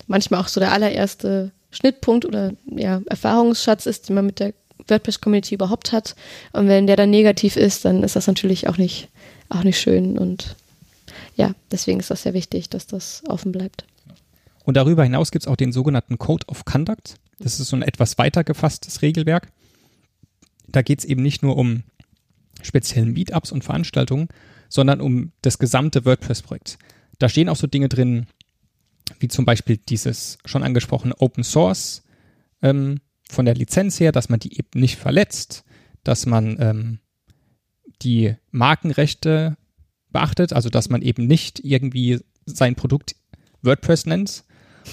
manchmal 0.10 0.42
auch 0.42 0.48
so 0.48 0.60
der 0.60 0.74
allererste 0.74 1.52
Schnittpunkt 1.72 2.26
oder 2.26 2.52
ja, 2.66 3.02
Erfahrungsschatz 3.06 3.86
ist, 3.86 4.10
den 4.10 4.16
man 4.16 4.26
mit 4.26 4.40
der 4.40 4.54
WordPress-Community 4.88 5.56
überhaupt 5.56 5.92
hat. 5.92 6.16
Und 6.52 6.68
wenn 6.68 6.88
der 6.88 6.96
dann 6.96 7.12
negativ 7.12 7.56
ist, 7.56 7.86
dann 7.86 8.04
ist 8.04 8.16
das 8.16 8.28
natürlich 8.28 8.68
auch 8.68 8.78
nicht, 8.78 9.10
auch 9.50 9.64
nicht 9.64 9.80
schön. 9.80 10.18
Und 10.18 10.56
ja, 11.36 11.54
deswegen 11.72 12.00
ist 12.00 12.10
das 12.10 12.24
sehr 12.24 12.34
wichtig, 12.34 12.70
dass 12.70 12.88
das 12.88 13.24
offen 13.28 13.52
bleibt. 13.52 13.86
Und 14.66 14.76
darüber 14.76 15.04
hinaus 15.04 15.32
gibt 15.32 15.44
es 15.44 15.48
auch 15.48 15.56
den 15.56 15.72
sogenannten 15.72 16.18
Code 16.18 16.48
of 16.48 16.66
Conduct. 16.66 17.16
Das 17.40 17.60
ist 17.60 17.70
so 17.70 17.76
ein 17.76 17.82
etwas 17.82 18.18
weiter 18.18 18.44
gefasstes 18.44 19.02
Regelwerk. 19.02 19.52
Da 20.68 20.82
geht 20.82 21.00
es 21.00 21.06
eben 21.06 21.22
nicht 21.22 21.44
nur 21.44 21.56
um 21.56 21.84
speziellen 22.62 23.14
Meetups 23.14 23.52
und 23.52 23.64
Veranstaltungen, 23.64 24.28
sondern 24.70 25.02
um 25.02 25.32
das 25.42 25.60
gesamte 25.60 26.06
WordPress-Projekt. 26.06 26.78
Da 27.20 27.30
stehen 27.30 27.50
auch 27.50 27.56
so 27.56 27.68
Dinge 27.68 27.90
drin, 27.90 28.28
wie 29.20 29.28
zum 29.28 29.46
Beispiel 29.46 29.78
dieses 29.78 30.38
schon 30.46 30.64
angesprochene 30.64 31.16
Open 31.20 31.44
Source 31.44 32.04
ähm, 32.62 33.00
von 33.30 33.46
der 33.46 33.56
Lizenz 33.56 34.00
her, 34.00 34.12
dass 34.12 34.30
man 34.30 34.40
die 34.40 34.58
eben 34.58 34.80
nicht 34.80 34.98
verletzt, 34.98 35.64
dass 36.04 36.26
man 36.26 36.58
ähm, 36.60 37.00
die 38.02 38.36
Markenrechte 38.52 39.58
beachtet, 40.12 40.54
also 40.54 40.70
dass 40.70 40.90
man 40.90 41.02
eben 41.02 41.28
nicht 41.28 41.60
irgendwie 41.64 42.20
sein 42.46 42.76
Produkt 42.76 43.16
WordPress 43.62 44.06
nennt 44.06 44.44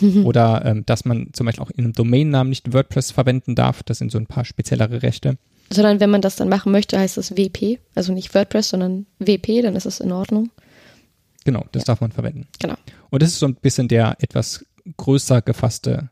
oder 0.24 0.64
ähm, 0.64 0.84
dass 0.86 1.04
man 1.04 1.28
zum 1.32 1.46
Beispiel 1.46 1.64
auch 1.64 1.70
in 1.70 1.84
einem 1.84 1.92
Domainnamen 1.92 2.50
nicht 2.50 2.72
WordPress 2.72 3.12
verwenden 3.12 3.54
darf. 3.54 3.82
Das 3.82 3.98
sind 3.98 4.10
so 4.10 4.18
ein 4.18 4.26
paar 4.26 4.44
speziellere 4.44 5.02
Rechte. 5.02 5.38
Sondern 5.70 5.98
wenn 5.98 6.10
man 6.10 6.20
das 6.20 6.36
dann 6.36 6.48
machen 6.48 6.70
möchte, 6.70 6.98
heißt 6.98 7.16
das 7.16 7.36
WP, 7.36 7.78
also 7.94 8.12
nicht 8.12 8.34
WordPress, 8.34 8.68
sondern 8.68 9.06
WP, 9.18 9.62
dann 9.62 9.74
ist 9.74 9.86
es 9.86 10.00
in 10.00 10.12
Ordnung. 10.12 10.50
Genau, 11.46 11.64
das 11.70 11.82
ja. 11.82 11.86
darf 11.86 12.00
man 12.00 12.10
verwenden. 12.10 12.48
Genau. 12.58 12.74
Und 13.10 13.22
das 13.22 13.30
ist 13.30 13.38
so 13.38 13.46
ein 13.46 13.54
bisschen 13.54 13.86
der 13.86 14.16
etwas 14.18 14.66
größer 14.96 15.42
gefasste 15.42 16.10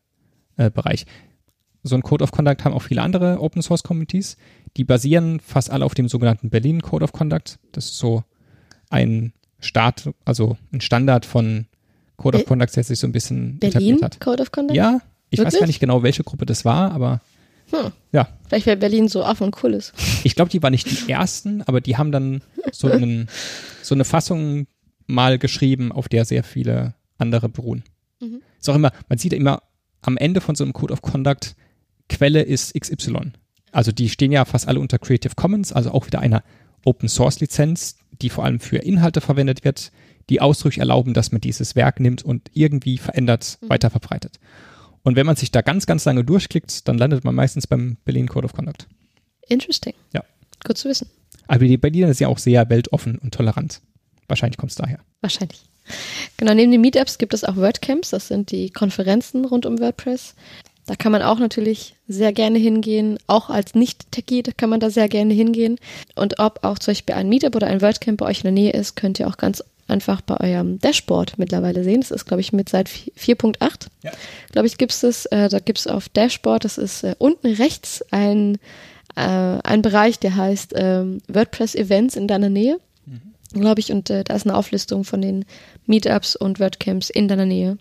äh, 0.56 0.70
Bereich. 0.70 1.06
So 1.82 1.96
ein 1.96 2.02
Code 2.02 2.22
of 2.22 2.30
Conduct 2.30 2.64
haben 2.64 2.72
auch 2.72 2.82
viele 2.82 3.02
andere 3.02 3.40
Open 3.40 3.60
Source 3.60 3.82
Communities. 3.82 4.36
Die 4.76 4.84
basieren 4.84 5.40
fast 5.40 5.70
alle 5.70 5.84
auf 5.84 5.94
dem 5.94 6.08
sogenannten 6.08 6.50
Berlin 6.50 6.82
Code 6.82 7.02
of 7.02 7.10
Conduct. 7.10 7.58
Das 7.72 7.86
ist 7.86 7.98
so 7.98 8.22
ein 8.90 9.32
Start, 9.58 10.10
also 10.24 10.56
ein 10.72 10.80
Standard 10.80 11.26
von 11.26 11.66
Code 12.16 12.38
of 12.38 12.46
Conduct, 12.46 12.76
der 12.76 12.84
sich 12.84 13.00
so 13.00 13.08
ein 13.08 13.12
bisschen 13.12 13.58
Berlin 13.58 13.72
etabliert 13.72 14.02
hat. 14.02 14.20
Code 14.20 14.40
of 14.40 14.52
Conduct? 14.52 14.76
Ja, 14.76 15.00
ich 15.30 15.40
Wirklich? 15.40 15.54
weiß 15.54 15.60
gar 15.60 15.66
nicht 15.66 15.80
genau, 15.80 16.04
welche 16.04 16.22
Gruppe 16.22 16.46
das 16.46 16.64
war, 16.64 16.92
aber 16.92 17.20
hm. 17.70 17.90
ja. 18.12 18.28
Vielleicht 18.46 18.66
wäre 18.66 18.76
Berlin 18.76 19.08
so 19.08 19.24
offen 19.24 19.44
und 19.44 19.64
cool 19.64 19.74
ist. 19.74 19.94
Ich 20.22 20.36
glaube, 20.36 20.50
die 20.50 20.62
waren 20.62 20.70
nicht 20.70 20.88
die 20.88 21.10
ersten, 21.10 21.62
aber 21.62 21.80
die 21.80 21.96
haben 21.96 22.12
dann 22.12 22.42
so, 22.72 22.88
einen, 22.88 23.28
so 23.82 23.96
eine 23.96 24.04
Fassung 24.04 24.68
mal 25.06 25.38
geschrieben, 25.38 25.92
auf 25.92 26.08
der 26.08 26.24
sehr 26.24 26.44
viele 26.44 26.94
andere 27.18 27.48
beruhen. 27.48 27.84
Mhm. 28.20 28.42
Ist 28.58 28.68
auch 28.68 28.74
immer, 28.74 28.92
man 29.08 29.18
sieht 29.18 29.32
immer 29.32 29.62
am 30.02 30.16
Ende 30.16 30.40
von 30.40 30.54
so 30.54 30.64
einem 30.64 30.72
Code 30.72 30.92
of 30.92 31.02
Conduct, 31.02 31.56
Quelle 32.08 32.42
ist 32.42 32.78
XY. 32.78 33.32
Also 33.72 33.90
die 33.90 34.08
stehen 34.08 34.32
ja 34.32 34.44
fast 34.44 34.68
alle 34.68 34.80
unter 34.80 34.98
Creative 34.98 35.34
Commons, 35.34 35.72
also 35.72 35.90
auch 35.90 36.06
wieder 36.06 36.20
einer 36.20 36.44
Open 36.84 37.08
Source 37.08 37.40
Lizenz, 37.40 37.96
die 38.12 38.30
vor 38.30 38.44
allem 38.44 38.60
für 38.60 38.76
Inhalte 38.76 39.20
verwendet 39.20 39.64
wird, 39.64 39.90
die 40.30 40.40
ausdrücklich 40.40 40.78
erlauben, 40.78 41.14
dass 41.14 41.32
man 41.32 41.40
dieses 41.40 41.74
Werk 41.74 42.00
nimmt 42.00 42.22
und 42.22 42.50
irgendwie 42.52 42.98
verändert 42.98 43.58
mhm. 43.60 43.70
weiterverbreitet. 43.70 44.38
Und 45.02 45.16
wenn 45.16 45.26
man 45.26 45.36
sich 45.36 45.50
da 45.50 45.60
ganz, 45.60 45.86
ganz 45.86 46.04
lange 46.04 46.24
durchklickt, 46.24 46.88
dann 46.88 46.96
landet 46.96 47.24
man 47.24 47.34
meistens 47.34 47.66
beim 47.66 47.96
Berlin 48.04 48.28
Code 48.28 48.46
of 48.46 48.54
Conduct. 48.54 48.88
Interesting. 49.48 49.92
Ja. 50.12 50.24
Gut 50.64 50.78
zu 50.78 50.88
wissen. 50.88 51.08
Aber 51.46 51.64
die 51.66 51.76
Berliner 51.76 52.06
sind 52.08 52.20
ja 52.20 52.28
auch 52.28 52.38
sehr 52.38 52.68
weltoffen 52.70 53.18
und 53.18 53.34
tolerant. 53.34 53.82
Wahrscheinlich 54.34 54.58
kommt 54.58 54.72
es 54.72 54.76
daher. 54.76 54.98
Wahrscheinlich. 55.20 55.60
Genau, 56.38 56.54
neben 56.54 56.72
den 56.72 56.80
Meetups 56.80 57.18
gibt 57.18 57.34
es 57.34 57.44
auch 57.44 57.54
WordCamps, 57.54 58.10
das 58.10 58.26
sind 58.26 58.50
die 58.50 58.70
Konferenzen 58.70 59.44
rund 59.44 59.64
um 59.64 59.78
WordPress. 59.78 60.34
Da 60.86 60.96
kann 60.96 61.12
man 61.12 61.22
auch 61.22 61.38
natürlich 61.38 61.94
sehr 62.08 62.32
gerne 62.32 62.58
hingehen. 62.58 63.20
Auch 63.28 63.48
als 63.48 63.76
Nicht-Techie 63.76 64.42
kann 64.56 64.70
man 64.70 64.80
da 64.80 64.90
sehr 64.90 65.08
gerne 65.08 65.32
hingehen. 65.32 65.78
Und 66.16 66.40
ob 66.40 66.64
auch 66.64 66.80
zum 66.80 66.90
Beispiel 66.92 67.14
ein 67.14 67.28
Meetup 67.28 67.54
oder 67.54 67.68
ein 67.68 67.80
WordCamp 67.80 68.18
bei 68.18 68.26
euch 68.26 68.38
in 68.38 68.42
der 68.42 68.52
Nähe 68.52 68.72
ist, 68.72 68.96
könnt 68.96 69.20
ihr 69.20 69.28
auch 69.28 69.36
ganz 69.36 69.62
einfach 69.86 70.20
bei 70.20 70.36
eurem 70.40 70.80
Dashboard 70.80 71.38
mittlerweile 71.38 71.84
sehen. 71.84 72.00
Das 72.00 72.10
ist, 72.10 72.24
glaube 72.24 72.40
ich, 72.40 72.52
mit 72.52 72.68
seit 72.68 72.88
4.8. 72.88 73.86
Ja. 74.02 74.10
Glaube 74.50 74.66
ich, 74.66 74.78
gibt 74.78 74.90
es 74.90 75.00
das. 75.00 75.26
Äh, 75.26 75.48
da 75.48 75.60
gibt 75.60 75.78
es 75.78 75.86
auf 75.86 76.08
Dashboard, 76.08 76.64
das 76.64 76.76
ist 76.76 77.04
äh, 77.04 77.14
unten 77.18 77.46
rechts 77.46 78.04
ein, 78.10 78.56
äh, 79.14 79.20
ein 79.20 79.80
Bereich, 79.80 80.18
der 80.18 80.34
heißt 80.34 80.72
ähm, 80.74 81.18
WordPress-Events 81.28 82.16
in 82.16 82.26
deiner 82.26 82.50
Nähe 82.50 82.80
glaube 83.60 83.80
ich, 83.80 83.92
und 83.92 84.10
äh, 84.10 84.24
da 84.24 84.34
ist 84.34 84.46
eine 84.46 84.56
Auflistung 84.56 85.04
von 85.04 85.20
den 85.20 85.44
Meetups 85.86 86.36
und 86.36 86.60
WordCamps 86.60 87.10
in 87.10 87.28
deiner 87.28 87.46
Nähe. 87.46 87.78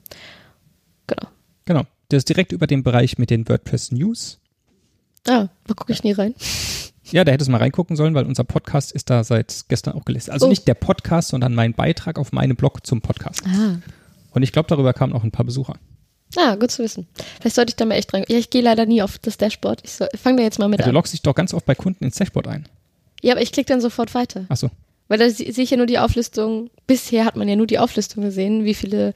Genau. 1.07 1.27
Genau. 1.65 1.83
Das 2.09 2.19
ist 2.19 2.29
direkt 2.29 2.51
über 2.51 2.67
den 2.67 2.83
Bereich 2.83 3.17
mit 3.17 3.29
den 3.29 3.47
WordPress 3.47 3.91
News. 3.91 4.39
Ah, 5.27 5.47
da 5.67 5.73
gucke 5.73 5.93
ich 5.93 6.03
nie 6.03 6.11
rein. 6.11 6.35
Ja, 7.11 7.23
da 7.23 7.31
hättest 7.31 7.47
du 7.47 7.51
mal 7.51 7.59
reingucken 7.59 7.95
sollen, 7.95 8.13
weil 8.13 8.25
unser 8.25 8.43
Podcast 8.43 8.91
ist 8.91 9.09
da 9.09 9.23
seit 9.23 9.65
gestern 9.67 9.93
auch 9.93 10.05
gelistet. 10.05 10.33
Also 10.33 10.47
oh. 10.47 10.49
nicht 10.49 10.67
der 10.67 10.73
Podcast, 10.73 11.29
sondern 11.29 11.53
mein 11.53 11.73
Beitrag 11.73 12.17
auf 12.17 12.31
meinem 12.31 12.55
Blog 12.55 12.85
zum 12.85 13.01
Podcast. 13.01 13.41
Ah. 13.45 13.77
Und 14.31 14.43
ich 14.43 14.51
glaube, 14.51 14.67
darüber 14.67 14.93
kamen 14.93 15.13
auch 15.13 15.23
ein 15.23 15.31
paar 15.31 15.45
Besucher. 15.45 15.75
Ah, 16.35 16.55
gut 16.55 16.71
zu 16.71 16.83
wissen. 16.83 17.07
Vielleicht 17.39 17.55
sollte 17.55 17.71
ich 17.71 17.75
da 17.75 17.85
mal 17.85 17.95
echt 17.95 18.13
rein. 18.13 18.25
Ja, 18.27 18.37
ich 18.37 18.49
gehe 18.49 18.61
leider 18.61 18.85
nie 18.85 19.01
auf 19.01 19.19
das 19.19 19.37
Dashboard. 19.37 19.83
Ich 19.83 19.91
fange 20.19 20.37
da 20.37 20.43
jetzt 20.43 20.59
mal 20.59 20.67
mit 20.67 20.79
ja, 20.79 20.85
an. 20.85 20.91
Du 20.91 20.95
loggst 20.95 21.13
dich 21.13 21.21
doch 21.21 21.35
ganz 21.35 21.53
oft 21.53 21.65
bei 21.65 21.75
Kunden 21.75 22.03
ins 22.03 22.15
Dashboard 22.15 22.47
ein. 22.47 22.67
Ja, 23.21 23.33
aber 23.33 23.41
ich 23.41 23.51
klicke 23.51 23.67
dann 23.67 23.81
sofort 23.81 24.13
weiter. 24.15 24.45
Ach 24.49 24.57
so. 24.57 24.69
Weil 25.07 25.19
da 25.19 25.29
sehe 25.29 25.47
ich 25.47 25.69
ja 25.69 25.77
nur 25.77 25.85
die 25.85 25.99
Auflistung, 25.99 26.69
bisher 26.87 27.25
hat 27.25 27.35
man 27.35 27.47
ja 27.47 27.55
nur 27.55 27.67
die 27.67 27.79
Auflistung 27.79 28.23
gesehen, 28.23 28.63
wie 28.63 28.73
viele 28.73 29.13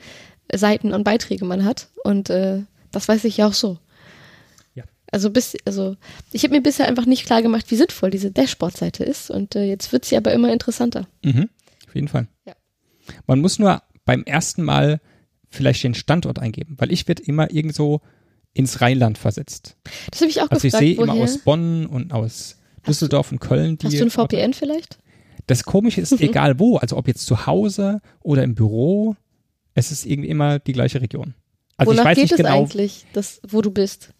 Seiten 0.54 0.94
und 0.94 1.04
Beiträge 1.04 1.46
man 1.46 1.66
hat. 1.66 1.90
Und 2.04 2.30
äh, 2.30 2.64
das 2.92 3.08
weiß 3.08 3.24
ich 3.24 3.38
ja 3.38 3.48
auch 3.48 3.54
so. 3.54 3.80
Ja. 4.76 4.84
Also 5.12 5.30
bis, 5.30 5.56
also 5.66 5.96
ich 6.32 6.44
habe 6.44 6.56
mir 6.56 6.62
bisher 6.62 6.88
einfach 6.88 7.06
nicht 7.06 7.26
klar 7.26 7.42
gemacht, 7.42 7.66
wie 7.70 7.76
sinnvoll 7.76 8.12
diese 8.12 8.32
Dashboard-Seite 8.32 9.04
ist. 9.04 9.30
Und 9.30 9.56
äh, 9.56 9.64
jetzt 9.64 9.92
wird 9.92 10.06
sie 10.06 10.18
aber 10.18 10.34
immer 10.34 10.52
interessanter. 10.52 11.08
Mhm, 11.24 11.50
auf 11.88 11.96
jeden 11.96 12.08
Fall. 12.08 12.28
Ja. 12.46 12.54
Man 13.26 13.40
muss 13.40 13.60
nur 13.60 13.82
beim 14.06 14.24
ersten 14.24 14.64
Mal 14.64 15.00
vielleicht 15.50 15.84
den 15.84 15.96
Standort 15.96 16.40
eingeben, 16.40 16.76
weil 16.78 16.92
ich 16.92 17.08
werde 17.08 17.24
immer 17.24 17.52
irgendwo 17.52 18.02
ins 18.54 18.82
Rheinland 18.82 19.18
versetzt. 19.18 19.78
Das 20.12 20.22
habe 20.22 20.30
ich 20.30 20.42
auch 20.42 20.50
also 20.50 20.62
gefragt. 20.62 20.76
Also 20.76 20.86
ich 20.86 20.96
sehe 20.96 21.04
immer 21.04 21.14
aus 21.14 21.38
Bonn 21.40 21.86
und 21.86 22.12
aus 22.12 22.58
Düsseldorf 22.88 23.32
und 23.32 23.40
Köln. 23.40 23.78
Die 23.78 23.88
hast 23.88 24.00
du 24.00 24.04
ein 24.04 24.10
VPN 24.10 24.54
vielleicht? 24.54 24.98
Das 25.48 25.64
Komische 25.64 26.02
ist, 26.02 26.12
egal 26.22 26.60
wo, 26.60 26.78
also 26.78 26.98
ob 26.98 27.08
jetzt 27.08 27.26
zu 27.26 27.48
Hause 27.48 28.02
oder 28.22 28.44
im 28.44 28.56
Büro, 28.56 29.16
es 29.74 29.92
ist 29.92 30.06
irgendwie 30.06 30.30
immer 30.30 30.60
die 30.60 30.74
gleiche 30.74 31.02
Region. 31.02 31.34
Also 31.78 31.92
Wonach 31.92 32.04
ich 32.04 32.08
weiß 32.10 32.16
geht 32.16 32.24
nicht 32.24 32.32
es 32.34 32.38
genau, 32.38 32.64
eigentlich, 32.64 33.06
das, 33.14 33.40
wo 33.48 33.62
du 33.62 33.72
bist? 33.72 34.14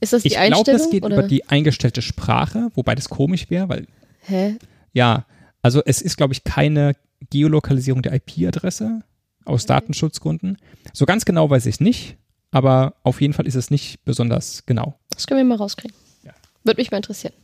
Ist 0.00 0.12
das 0.12 0.22
die 0.22 0.28
ich 0.28 0.38
Einstellung? 0.38 0.60
Ich 0.60 0.64
glaube, 0.64 0.78
das 0.78 0.90
geht 0.90 1.04
oder? 1.04 1.18
über 1.18 1.28
die 1.28 1.48
eingestellte 1.48 2.02
Sprache, 2.02 2.68
wobei 2.74 2.94
das 2.94 3.08
komisch 3.08 3.50
wäre, 3.50 3.68
weil. 3.68 3.86
Hä? 4.20 4.56
Ja, 4.92 5.26
also 5.62 5.82
es 5.84 6.02
ist, 6.02 6.16
glaube 6.16 6.32
ich, 6.32 6.44
keine 6.44 6.94
Geolokalisierung 7.30 8.02
der 8.02 8.12
IP-Adresse 8.14 9.02
aus 9.44 9.64
okay. 9.64 9.74
Datenschutzgründen. 9.74 10.58
So 10.92 11.06
ganz 11.06 11.24
genau 11.24 11.48
weiß 11.50 11.66
ich 11.66 11.76
es 11.76 11.80
nicht, 11.80 12.16
aber 12.50 12.94
auf 13.02 13.20
jeden 13.20 13.32
Fall 13.32 13.46
ist 13.46 13.54
es 13.54 13.70
nicht 13.70 14.04
besonders 14.04 14.64
genau. 14.66 14.98
Das 15.10 15.26
können 15.26 15.38
wir 15.38 15.44
mal 15.44 15.56
rauskriegen. 15.56 15.96
Ja. 16.24 16.32
Würde 16.64 16.80
mich 16.80 16.90
mal 16.90 16.98
interessieren. 16.98 17.34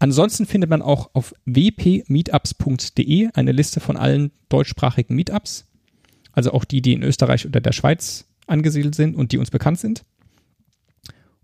Ansonsten 0.00 0.46
findet 0.46 0.70
man 0.70 0.80
auch 0.80 1.10
auf 1.12 1.34
wpmeetups.de 1.44 3.28
eine 3.34 3.52
Liste 3.52 3.80
von 3.80 3.98
allen 3.98 4.32
deutschsprachigen 4.48 5.14
Meetups, 5.14 5.66
also 6.32 6.52
auch 6.52 6.64
die, 6.64 6.80
die 6.80 6.94
in 6.94 7.02
Österreich 7.02 7.46
oder 7.46 7.60
der 7.60 7.72
Schweiz 7.72 8.24
angesiedelt 8.46 8.94
sind 8.94 9.14
und 9.14 9.30
die 9.30 9.38
uns 9.38 9.50
bekannt 9.50 9.78
sind. 9.78 10.02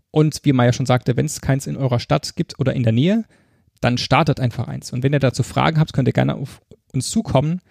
Und 0.09 0.39
wie 0.43 0.53
Maya 0.53 0.73
schon 0.73 0.87
sagte, 0.87 1.15
wenn 1.15 1.27
es 1.27 1.39
keins 1.39 1.67
in 1.67 1.77
eurer 1.77 1.99
Stadt 1.99 2.35
gibt 2.35 2.59
oder 2.59 2.73
in 2.73 2.81
der 2.81 2.93
Nähe, 2.93 3.25
dann 3.79 3.99
startet 3.99 4.39
einfach 4.39 4.67
eins. 4.67 4.91
Und 4.91 5.03
wenn 5.03 5.13
ihr 5.13 5.19
dazu 5.19 5.43
Fragen 5.43 5.79
habt, 5.79 5.93
könnt 5.93 6.07
ihr 6.09 6.13
gerne 6.13 6.33
auf 6.33 6.61
uns 6.93 7.11
zukommen. 7.11 7.61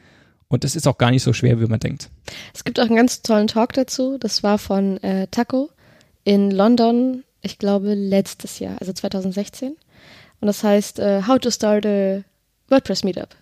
Und 0.46 0.64
es 0.64 0.76
ist 0.76 0.86
auch 0.86 0.98
gar 0.98 1.10
nicht 1.10 1.24
so 1.24 1.32
schwer, 1.32 1.60
wie 1.60 1.66
man 1.66 1.80
denkt. 1.80 2.10
Es 2.54 2.62
gibt 2.62 2.78
auch 2.78 2.86
einen 2.86 2.94
ganz 2.94 3.22
tollen 3.22 3.48
Talk 3.48 3.72
dazu. 3.72 4.18
Das 4.18 4.44
war 4.44 4.58
von 4.58 4.98
äh, 5.02 5.26
Taco 5.32 5.70
in 6.22 6.52
London, 6.52 7.24
ich 7.42 7.58
glaube 7.58 7.94
letztes 7.94 8.60
Jahr, 8.60 8.76
also 8.78 8.92
2016. 8.92 9.74
Und 10.40 10.46
das 10.46 10.62
heißt 10.62 10.98
uh, 10.98 11.26
How 11.26 11.38
to 11.38 11.50
Start 11.50 11.86
a 11.86 12.22
WordPress 12.68 13.04
Meetup. 13.04 13.34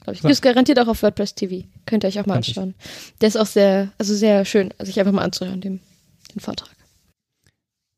Glaube 0.00 0.16
ich. 0.16 0.22
Ja. 0.22 0.28
Gibt 0.28 0.42
garantiert 0.42 0.78
auch 0.78 0.88
auf 0.88 1.02
WordPress 1.02 1.34
TV. 1.34 1.66
Könnt 1.86 2.04
ihr 2.04 2.08
euch 2.08 2.20
auch 2.20 2.26
mal 2.26 2.34
Kann 2.34 2.44
anschauen. 2.44 2.74
Ich. 2.78 3.18
Der 3.20 3.28
ist 3.28 3.36
auch 3.36 3.46
sehr, 3.46 3.92
also 3.98 4.14
sehr 4.14 4.44
schön, 4.44 4.72
sich 4.80 4.98
einfach 4.98 5.12
mal 5.12 5.22
anzuhören, 5.22 5.60
den, 5.60 5.80
den 6.34 6.40
Vortrag. 6.40 6.74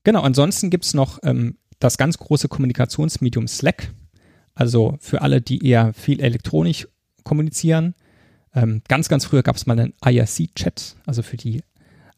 Genau, 0.05 0.23
ansonsten 0.23 0.71
gibt 0.71 0.85
es 0.85 0.95
noch 0.95 1.19
ähm, 1.25 1.57
das 1.81 1.99
ganz 1.99 2.19
große 2.19 2.49
Kommunikationsmedium 2.49 3.49
Slack. 3.49 3.93
Also 4.55 4.97
für 5.01 5.23
alle, 5.23 5.41
die 5.41 5.67
eher 5.67 5.93
viel 5.93 6.21
elektronisch 6.21 6.89
kommunizieren. 7.25 7.95
Ähm, 8.55 8.83
ganz, 8.89 9.09
ganz 9.09 9.25
früher 9.25 9.43
gab 9.43 9.57
es 9.57 9.67
mal 9.67 9.79
einen 9.79 9.93
IRC-Chat, 10.05 10.97
also 11.05 11.23
für 11.23 11.37
die 11.37 11.63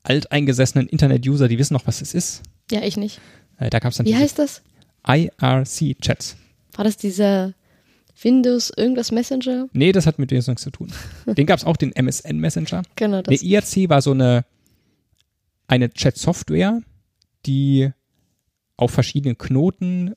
alteingesessenen 0.05 0.87
Internet-User, 0.87 1.49
die 1.49 1.59
wissen 1.59 1.75
noch, 1.75 1.87
was 1.87 2.01
es 2.01 2.15
ist. 2.15 2.43
Ja, 2.71 2.83
ich 2.83 2.97
nicht. 2.97 3.21
Äh, 3.59 3.71
da 3.71 3.81
gab's 3.81 3.97
dann 3.97 4.07
Wie 4.07 4.17
heißt 4.17 4.39
das? 4.39 4.63
IRC-Chats. 5.07 6.37
War 6.75 6.85
das 6.85 6.97
dieser 6.97 7.55
Windows 8.23 8.73
irgendwas 8.77 9.13
Messenger. 9.13 9.69
Nee, 9.73 9.93
das 9.93 10.07
hat 10.07 10.19
mit 10.19 10.31
Windows 10.31 10.49
nichts 10.49 10.63
zu 10.63 10.71
tun. 10.71 10.93
Den 11.27 11.47
gab 11.47 11.59
es 11.59 11.65
auch, 11.65 11.77
den 11.77 11.93
MSN 11.93 12.39
Messenger. 12.39 12.83
Genau 12.97 13.23
Der 13.23 13.35
das. 13.35 13.43
IRC 13.43 13.89
war 13.89 14.03
so 14.03 14.11
eine, 14.13 14.45
eine 15.67 15.91
Chat-Software, 15.91 16.83
die 17.47 17.91
auf 18.77 18.91
verschiedenen 18.91 19.39
Knoten 19.39 20.15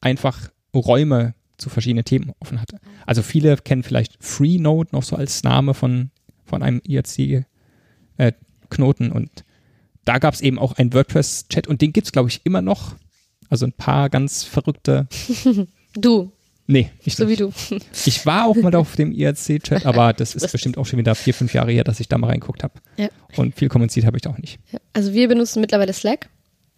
einfach 0.00 0.50
Räume 0.74 1.34
zu 1.56 1.68
verschiedenen 1.70 2.04
Themen 2.04 2.32
offen 2.40 2.60
hatte. 2.60 2.78
Also 3.04 3.22
viele 3.22 3.56
kennen 3.56 3.82
vielleicht 3.82 4.22
Freenode 4.22 4.90
noch 4.92 5.02
so 5.02 5.16
als 5.16 5.42
Name 5.42 5.74
von, 5.74 6.10
von 6.44 6.62
einem 6.62 6.80
IRC-Knoten 6.86 7.50
und 9.10 9.44
da 10.04 10.18
gab 10.18 10.34
es 10.34 10.40
eben 10.40 10.58
auch 10.58 10.74
einen 10.74 10.94
WordPress-Chat 10.94 11.66
und 11.66 11.82
den 11.82 11.92
gibt's 11.92 12.12
glaube 12.12 12.28
ich, 12.28 12.42
immer 12.44 12.62
noch. 12.62 12.94
Also 13.50 13.66
ein 13.66 13.72
paar 13.72 14.08
ganz 14.10 14.44
verrückte. 14.44 15.08
Du, 15.94 16.30
Nee, 16.70 16.90
ich 17.02 17.16
so 17.16 17.24
wie 17.26 17.30
nicht. 17.30 17.40
du. 17.40 17.50
Ich 18.04 18.26
war 18.26 18.46
auch 18.46 18.54
mal 18.56 18.74
auf 18.74 18.94
dem 18.94 19.10
IRC-Chat, 19.10 19.86
aber 19.86 20.12
das 20.16 20.34
ist 20.34 20.52
bestimmt 20.52 20.76
auch 20.76 20.84
schon 20.84 20.98
wieder 20.98 21.14
vier, 21.14 21.32
fünf 21.32 21.54
Jahre 21.54 21.72
her, 21.72 21.82
dass 21.82 21.98
ich 21.98 22.08
da 22.08 22.18
mal 22.18 22.26
reinguckt 22.26 22.62
habe. 22.62 22.74
Ja. 22.98 23.08
Und 23.36 23.54
viel 23.54 23.70
kommuniziert 23.70 24.04
habe 24.04 24.18
ich 24.18 24.22
da 24.22 24.30
auch 24.30 24.36
nicht. 24.38 24.60
Ja, 24.70 24.78
Also 24.92 25.14
wir 25.14 25.28
benutzen 25.28 25.62
mittlerweile 25.62 25.94
Slack. 25.94 26.28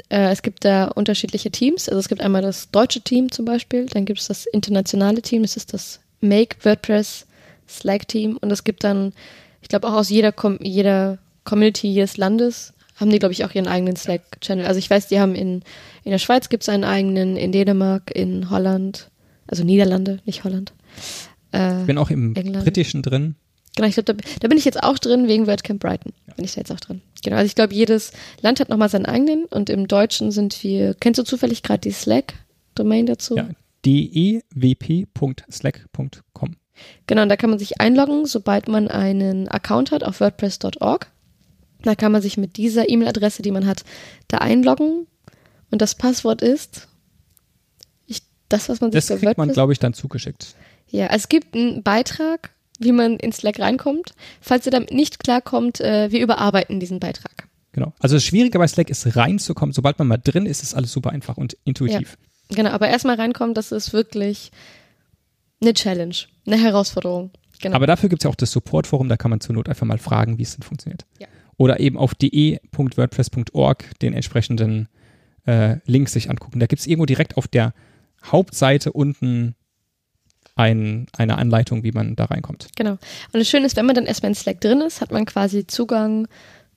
Äh, 0.09 0.31
es 0.31 0.43
gibt 0.43 0.65
da 0.65 0.85
unterschiedliche 0.87 1.51
Teams. 1.51 1.89
Also 1.89 1.99
es 1.99 2.09
gibt 2.09 2.23
einmal 2.23 2.41
das 2.41 2.71
deutsche 2.71 3.01
Team 3.01 3.33
zum 3.33 3.45
Beispiel, 3.45 3.87
dann 3.87 4.05
gibt 4.05 4.21
es 4.21 4.29
das 4.29 4.47
internationale 4.47 5.23
Team, 5.23 5.43
das 5.43 5.57
ist 5.57 5.75
das 5.75 5.99
Make 6.21 6.57
WordPress 6.65 7.27
Slack 7.69 8.07
Team 8.07 8.37
und 8.41 8.53
es 8.53 8.63
gibt 8.63 8.85
dann, 8.85 9.13
ich 9.61 9.69
glaube 9.69 9.89
auch 9.89 9.95
aus 9.95 10.09
jeder, 10.09 10.31
Com 10.31 10.59
jeder 10.63 11.19
Community 11.43 11.89
jedes 11.89 12.17
Landes 12.17 12.75
haben 13.01 13.11
die, 13.11 13.19
glaube 13.19 13.33
ich, 13.33 13.45
auch 13.45 13.55
ihren 13.55 13.67
eigenen 13.67 13.97
Slack-Channel. 13.97 14.67
Also 14.67 14.79
ich 14.79 14.89
weiß, 14.91 15.09
die 15.09 15.19
haben 15.19 15.35
in, 15.35 15.63
in 16.05 16.11
der 16.13 16.19
Schweiz 16.19 16.49
gibt 16.51 16.63
es 16.63 16.69
einen 16.69 16.85
eigenen, 16.85 17.37
in 17.37 17.51
Dänemark, 17.51 18.11
in 18.15 18.51
Holland, 18.51 19.11
also 19.47 19.65
Niederlande, 19.65 20.21
nicht 20.27 20.45
Holland. 20.45 20.73
Äh, 21.53 21.81
Ich 21.81 21.87
bin 21.87 21.99
auch 21.99 22.11
im 22.11 22.37
England. 22.37 22.65
britischen 22.65 23.03
drin. 23.03 23.35
Genau, 23.77 23.89
ich 23.89 23.95
glaube, 23.95 24.15
da, 24.15 24.23
da 24.41 24.49
bin 24.49 24.59
ich 24.59 24.65
jetzt 24.65 24.83
auch 24.83 24.99
drin 24.99 25.29
wegen 25.29 25.47
WordCamp 25.47 25.81
Brighton. 25.81 26.13
Bin 26.37 26.45
ich 26.45 26.53
da 26.55 26.61
jetzt 26.61 26.73
auch 26.73 26.81
drin. 26.81 27.01
Genau, 27.25 27.37
also 27.37 27.47
ich 27.47 27.55
glaube, 27.55 27.73
jedes 27.73 28.13
Land 28.43 28.61
hat 28.61 28.69
nochmal 28.69 28.89
seinen 28.89 29.07
eigenen 29.07 29.45
und 29.47 29.71
im 29.71 29.87
Deutschen 29.89 30.31
sind 30.33 30.63
wir, 30.63 30.95
kennst 30.95 31.19
du 31.19 31.23
zufällig 31.25 31.63
gerade 31.63 31.81
die 31.81 31.93
Slack-Domain 31.93 33.07
dazu? 33.07 33.37
Ja. 33.37 33.49
Dewp.slack.com. 35.21 36.57
Genau, 37.07 37.23
und 37.23 37.29
da 37.29 37.37
kann 37.37 37.51
man 37.51 37.59
sich 37.59 37.81
einloggen, 37.81 38.27
sobald 38.27 38.69
man 38.69 38.89
einen 38.89 39.49
Account 39.49 39.91
hat 39.91 40.03
auf 40.05 40.21
WordPress.org. 40.21 41.11
Da 41.83 41.95
kann 41.95 42.13
man 42.13 42.23
sich 42.23 42.37
mit 42.37 42.57
dieser 42.57 42.89
E-Mail-Adresse, 42.89 43.43
die 43.43 43.51
man 43.51 43.67
hat, 43.67 43.85
da 44.29 44.39
einloggen. 44.39 45.07
Und 45.71 45.83
das 45.83 45.95
Passwort 45.95 46.43
ist 46.43 46.89
ich, 48.07 48.23
das, 48.49 48.69
was 48.69 48.81
man 48.81 48.93
sich 48.93 49.07
Das 49.07 49.19
kriegt 49.19 49.39
man, 49.39 49.51
glaube 49.51 49.73
ich, 49.73 49.79
dann 49.79 49.95
zugeschickt. 49.95 50.55
Ja, 50.89 51.07
es 51.07 51.29
gibt 51.29 51.55
einen 51.55 51.83
Beitrag, 51.83 52.51
wie 52.79 52.93
man 52.93 53.17
in 53.17 53.33
Slack 53.33 53.61
reinkommt. 53.61 54.15
Falls 54.41 54.67
ihr 54.67 54.73
damit 54.73 54.93
nicht 54.93 55.23
klarkommt, 55.23 55.81
äh, 55.81 56.11
wir 56.11 56.21
überarbeiten 56.21 56.81
diesen 56.81 56.99
Beitrag. 57.01 57.49
Genau. 57.73 57.93
Also 58.01 58.17
das 58.17 58.25
Schwierige 58.25 58.59
bei 58.59 58.67
Slack 58.67 58.91
ist 58.91 59.17
reinzukommen. 59.17 59.73
Sobald 59.73 59.99
man 59.99 60.09
mal 60.09 60.17
drin 60.17 60.47
ist, 60.47 60.63
ist 60.63 60.75
alles 60.75 60.91
super 60.93 61.11
einfach 61.11 61.37
und 61.37 61.57
intuitiv. 61.65 62.19
Genau, 62.49 62.71
aber 62.71 62.89
erstmal 62.89 63.15
reinkommen, 63.15 63.55
das 63.55 63.71
ist 63.71 63.93
wirklich 63.93 64.51
eine 65.63 65.73
Challenge, 65.75 66.17
eine 66.47 66.59
Herausforderung. 66.59 67.31
Genau. 67.61 67.77
Aber 67.77 67.87
dafür 67.87 68.09
gibt 68.09 68.23
es 68.23 68.25
ja 68.25 68.31
auch 68.31 68.35
das 68.35 68.51
Support-Forum, 68.51 69.09
da 69.09 69.17
kann 69.17 69.31
man 69.31 69.41
zur 69.41 69.55
Not 69.55 69.69
einfach 69.69 69.87
mal 69.87 69.99
fragen, 69.99 70.39
wie 70.39 70.43
es 70.43 70.57
denn 70.57 70.63
funktioniert. 70.63 71.05
Ja. 71.19 71.29
Oder 71.61 71.79
eben 71.79 71.99
auf 71.99 72.15
de.wordpress.org 72.15 73.99
den 74.01 74.15
entsprechenden 74.15 74.89
äh, 75.45 75.77
Link 75.85 76.09
sich 76.09 76.31
angucken. 76.31 76.59
Da 76.59 76.65
gibt 76.65 76.81
es 76.81 76.87
irgendwo 76.87 77.05
direkt 77.05 77.37
auf 77.37 77.49
der 77.49 77.75
Hauptseite 78.25 78.93
unten 78.93 79.55
ein, 80.55 81.07
eine 81.13 81.37
Anleitung, 81.37 81.83
wie 81.85 81.93
man 81.93 82.17
da 82.17 82.25
reinkommt. 82.25 82.69
genau. 82.77 82.93
Und 82.93 83.35
das 83.35 83.47
Schöne 83.47 83.67
ist, 83.67 83.77
wenn 83.77 83.85
man 83.85 83.95
dann 83.95 84.07
erstmal 84.07 84.31
in 84.31 84.37
Slack 84.37 84.63
drin 84.63 84.81
ist, 84.81 85.03
hat 85.03 85.13
man 85.13 85.27
quasi 85.27 85.67
Zugang 85.67 86.29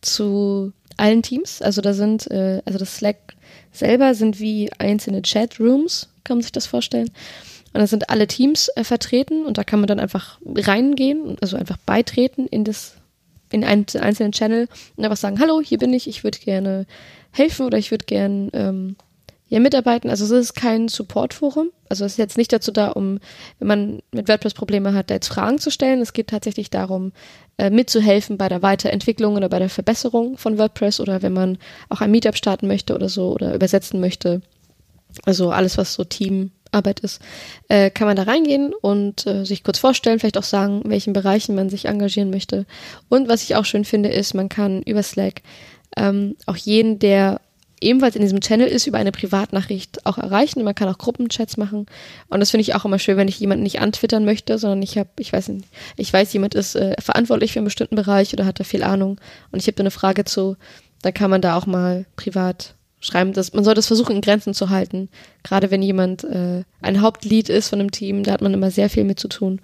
zu 0.02 0.74
allen 0.98 1.24
Teams. 1.24 1.62
Also 1.62 1.80
da 1.80 1.94
sind, 1.94 2.30
äh, 2.30 2.62
also 2.66 2.78
das 2.78 2.98
Slack 2.98 3.36
selber 3.72 4.14
sind 4.16 4.42
wie 4.42 4.70
einzelne 4.80 5.22
Chatrooms, 5.22 6.10
kann 6.26 6.40
man 6.40 6.42
sich 6.42 6.52
das 6.52 6.66
vorstellen. 6.66 7.10
Und 7.72 7.80
da 7.80 7.88
sind 7.88 8.10
alle 8.10 8.28
Teams 8.28 8.68
äh, 8.76 8.84
vertreten 8.84 9.46
und 9.46 9.58
da 9.58 9.64
kann 9.64 9.80
man 9.80 9.88
dann 9.88 10.02
einfach 10.02 10.42
reingehen, 10.44 11.38
also 11.40 11.56
einfach 11.56 11.78
beitreten 11.78 12.48
in 12.48 12.66
das, 12.66 12.98
in 13.54 13.64
einen 13.64 13.86
einzelnen 14.00 14.32
Channel 14.32 14.68
und 14.98 15.04
einfach 15.04 15.18
sagen, 15.18 15.40
hallo, 15.40 15.62
hier 15.64 15.78
bin 15.78 15.94
ich, 15.94 16.08
ich 16.08 16.24
würde 16.24 16.40
gerne 16.40 16.86
helfen 17.32 17.66
oder 17.66 17.78
ich 17.78 17.92
würde 17.92 18.06
gerne 18.06 18.50
ähm, 18.54 18.96
ja, 19.48 19.60
mitarbeiten. 19.60 20.10
Also 20.10 20.26
es 20.26 20.32
ist 20.32 20.54
kein 20.56 20.88
Support-Forum. 20.88 21.70
Also 21.88 22.06
es 22.06 22.14
ist 22.14 22.18
jetzt 22.18 22.38
nicht 22.38 22.52
dazu 22.52 22.72
da, 22.72 22.88
um, 22.88 23.20
wenn 23.60 23.68
man 23.68 24.00
mit 24.12 24.28
WordPress 24.28 24.56
Probleme 24.56 24.96
hat, 24.96 25.12
da 25.12 25.14
jetzt 25.14 25.28
Fragen 25.28 25.60
zu 25.60 25.70
stellen. 25.70 26.02
Es 26.02 26.14
geht 26.14 26.30
tatsächlich 26.30 26.72
darum, 26.72 27.12
äh, 27.60 27.70
mitzuhelfen 27.70 28.40
bei 28.40 28.50
der 28.50 28.64
Weiterentwicklung 28.64 29.36
oder 29.36 29.50
bei 29.50 29.60
der 29.60 29.70
Verbesserung 29.70 30.38
von 30.38 30.58
WordPress 30.58 31.00
oder 31.00 31.22
wenn 31.22 31.34
man 31.34 31.60
auch 31.90 32.02
ein 32.02 32.10
Meetup 32.10 32.36
starten 32.36 32.66
möchte 32.66 32.96
oder 32.96 33.10
so 33.10 33.32
oder 33.32 33.54
übersetzen 33.54 34.00
möchte. 34.00 34.42
Also 35.26 35.52
alles, 35.52 35.78
was 35.78 35.94
so 35.94 36.04
Teamarbeit 36.74 37.00
ist, 37.02 37.22
äh, 37.70 37.90
kann 37.90 38.08
man 38.08 38.16
da 38.16 38.24
reingehen 38.24 38.74
und 38.82 39.26
äh, 39.28 39.46
sich 39.46 39.64
kurz 39.64 39.80
vorstellen, 39.80 40.20
vielleicht 40.20 40.38
auch 40.38 40.44
sagen, 40.44 40.82
in 40.82 40.90
welchen 40.90 41.14
Bereichen 41.14 41.56
man 41.56 41.70
sich 41.70 41.86
engagieren 41.86 42.30
möchte. 42.30 42.66
Und 43.10 43.30
was 43.30 43.44
ich 43.44 43.56
auch 43.56 43.66
schön 43.66 43.86
finde, 43.86 44.10
ist, 44.10 44.34
man 44.34 44.50
kann 44.50 44.82
über 44.84 45.04
Slack 45.04 45.42
ähm, 45.96 46.36
auch 46.48 46.58
jeden, 46.58 47.00
der 47.00 47.40
ebenfalls 47.80 48.16
in 48.16 48.22
diesem 48.22 48.40
Channel 48.40 48.68
ist, 48.68 48.88
über 48.88 48.98
eine 48.98 49.12
Privatnachricht 49.12 50.06
auch 50.06 50.18
erreichen. 50.18 50.64
Man 50.64 50.74
kann 50.74 50.88
auch 50.88 50.98
Gruppenchats 50.98 51.58
machen. 51.58 51.86
Und 52.30 52.40
das 52.40 52.52
finde 52.52 52.62
ich 52.62 52.76
auch 52.76 52.86
immer 52.86 52.98
schön, 52.98 53.18
wenn 53.18 53.28
ich 53.28 53.40
jemanden 53.40 53.64
nicht 53.64 53.82
antwittern 53.82 54.24
möchte, 54.24 54.58
sondern 54.58 54.82
ich 54.82 54.98
habe, 54.98 55.10
ich 55.20 55.34
weiß 55.34 55.50
nicht, 55.50 55.68
ich 55.98 56.12
weiß, 56.12 56.32
jemand 56.34 56.56
ist 56.56 56.76
äh, 56.76 56.96
verantwortlich 57.00 57.52
für 57.52 57.60
einen 57.60 57.66
bestimmten 57.66 57.98
Bereich 57.98 58.34
oder 58.34 58.46
hat 58.46 58.60
da 58.60 58.64
viel 58.64 58.84
Ahnung 58.84 59.20
und 59.52 59.60
ich 59.60 59.68
habe 59.68 59.76
da 59.76 59.84
eine 59.84 59.92
Frage 59.92 60.24
zu, 60.24 60.56
dann 61.02 61.14
kann 61.14 61.30
man 61.30 61.42
da 61.42 61.58
auch 61.58 61.66
mal 61.66 62.06
privat 62.16 62.76
schreiben. 63.04 63.34
Das, 63.34 63.54
man 63.54 63.64
soll 63.64 63.76
das 63.76 63.88
versuchen, 63.88 64.16
in 64.16 64.22
Grenzen 64.22 64.54
zu 64.54 64.70
halten. 64.70 65.10
Gerade 65.44 65.72
wenn 65.72 65.82
jemand 65.82 66.24
äh, 66.24 66.64
ein 66.82 67.02
Hauptlead 67.02 67.50
ist 67.50 67.70
von 67.70 67.80
einem 67.80 67.92
Team, 67.92 68.24
da 68.24 68.32
hat 68.32 68.42
man 68.42 68.54
immer 68.54 68.72
sehr 68.72 68.90
viel 68.90 69.04
mit 69.04 69.20
zu 69.20 69.28
tun. 69.28 69.60